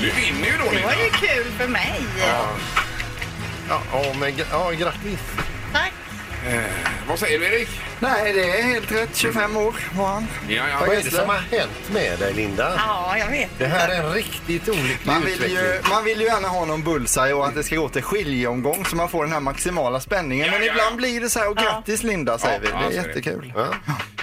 Du 0.00 0.10
vinner 0.20 0.46
ju 0.46 0.52
då 0.58 0.64
Det 0.64 0.82
var 0.82 0.90
Linda. 0.96 1.04
ju 1.04 1.10
kul 1.10 1.44
för 1.52 1.68
mig. 1.68 1.94
Ja, 2.20 3.80
ja, 3.92 4.02
men, 4.20 4.32
ja 4.50 4.70
grattis. 4.70 5.20
Tack. 6.50 6.64
Vad 7.08 7.18
säger 7.18 7.38
du 7.38 7.46
Erik? 7.46 7.68
Nej, 8.00 8.32
det 8.32 8.50
är 8.58 8.62
helt 8.62 8.92
rätt. 8.92 9.16
25 9.16 9.56
år 9.56 9.74
var 9.96 10.06
han. 10.06 10.26
Ja, 10.48 10.54
ja. 10.70 10.76
Vad 10.86 10.96
är 10.96 11.02
det 11.02 11.10
som 11.10 11.28
har 11.28 11.36
hänt 11.36 11.90
med 11.92 12.18
dig 12.18 12.32
Linda? 12.34 12.74
Ja, 12.76 13.18
jag 13.18 13.26
vet. 13.30 13.50
Det 13.58 13.66
här 13.66 13.88
är 13.88 14.02
en 14.02 14.12
riktigt 14.12 14.68
olycklig 14.68 14.98
Man 15.06 15.20
vill, 15.24 15.34
utveckling. 15.34 15.58
ju, 15.58 15.80
man 15.90 16.04
vill 16.04 16.20
ju 16.20 16.24
gärna 16.26 16.48
ha 16.48 16.64
någon 16.64 16.82
bullseye 16.82 17.32
och 17.32 17.46
att 17.46 17.54
det 17.54 17.62
ska 17.64 17.76
gå 17.76 17.88
till 17.88 18.02
skiljeomgång 18.02 18.84
så 18.84 18.96
man 18.96 19.08
får 19.08 19.24
den 19.24 19.32
här 19.32 19.40
maximala 19.40 20.00
spänningen. 20.00 20.46
Ja, 20.46 20.52
Men 20.52 20.62
ja, 20.66 20.72
ibland 20.72 20.92
ja. 20.92 20.96
blir 20.96 21.20
det 21.20 21.30
så 21.30 21.38
här, 21.38 21.48
och 21.50 21.56
Ja. 21.58 21.62
grattis 21.62 22.02
Linda 22.02 22.38
säger 22.38 22.54
Ja, 22.54 22.60
vi. 22.62 22.68
ja, 22.68 22.88
Det 22.90 22.96
är 22.98 23.06
jättekul. 23.08 23.52
Ja. 23.56 23.66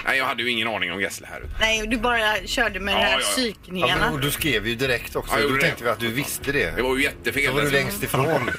Nej, 0.06 0.18
jag 0.18 0.24
hade 0.24 0.42
ju 0.42 0.50
ingen 0.50 0.68
aning 0.68 0.92
om 0.92 1.00
Gessle 1.00 1.26
här. 1.30 1.42
Nej, 1.60 1.86
du 1.86 1.96
bara 1.96 2.34
körde 2.46 2.80
med 2.80 2.94
Ja, 2.94 2.98
de 2.98 3.04
här 3.04 3.10
ja, 3.12 3.18
ja. 3.20 3.24
Ja, 3.26 3.32
psykningarna. 3.32 4.10
och 4.10 4.20
du 4.20 4.30
skrev 4.30 4.66
ju 4.66 4.74
direkt 4.74 5.16
också. 5.16 5.34
Ja, 5.34 5.40
jag 5.40 5.50
Då 5.52 5.56
tänkte 5.60 5.84
vi 5.84 5.90
att 5.90 6.00
du 6.00 6.08
visste 6.12 6.52
det. 6.52 6.76
Det 6.76 6.82
var 6.82 6.96
ju 6.96 7.02
jättefel. 7.02 7.44
Då 7.46 7.52
var 7.52 7.62
du 7.62 7.70
längst 7.70 8.02
ifrån. 8.02 8.50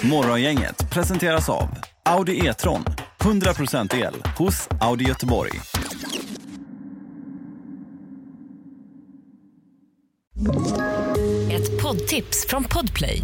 Morgongänget 0.00 0.90
presenteras 0.90 1.48
av 1.48 1.68
Audi 2.06 2.46
E-tron. 2.46 2.84
100% 3.18 3.94
el 3.94 4.14
hos 4.38 4.68
Audi 4.80 5.04
Göteborg. 5.04 5.50
Ett 11.52 11.82
poddtips 11.82 12.46
från 12.48 12.64
Podplay. 12.64 13.22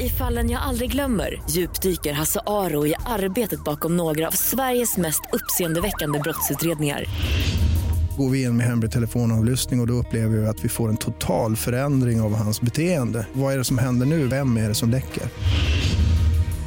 I 0.00 0.08
fallen 0.08 0.50
jag 0.50 0.62
aldrig 0.62 0.92
glömmer 0.92 1.42
djupdyker 1.50 2.12
Hasse 2.12 2.40
Aro 2.46 2.86
i 2.86 2.94
arbetet 3.06 3.64
bakom 3.64 3.96
några 3.96 4.28
av 4.28 4.32
Sveriges 4.32 4.96
mest 4.96 5.22
uppseendeväckande 5.32 6.18
brottsutredningar. 6.18 7.04
Går 8.18 8.30
vi 8.30 8.42
in 8.42 8.56
med 8.56 8.66
hemlig 8.66 8.90
telefonavlyssning 8.90 9.80
och, 9.80 9.84
och 9.84 9.86
då 9.86 9.94
upplever 9.94 10.36
vi 10.36 10.46
att 10.46 10.64
vi 10.64 10.68
får 10.68 10.88
en 10.88 10.96
total 10.96 11.56
förändring 11.56 12.20
av 12.20 12.34
hans 12.34 12.60
beteende. 12.60 13.26
Vad 13.32 13.54
är 13.54 13.58
det 13.58 13.64
som 13.64 13.78
händer 13.78 14.06
nu? 14.06 14.26
Vem 14.26 14.56
är 14.56 14.68
det 14.68 14.74
som 14.74 14.90
läcker? 14.90 15.22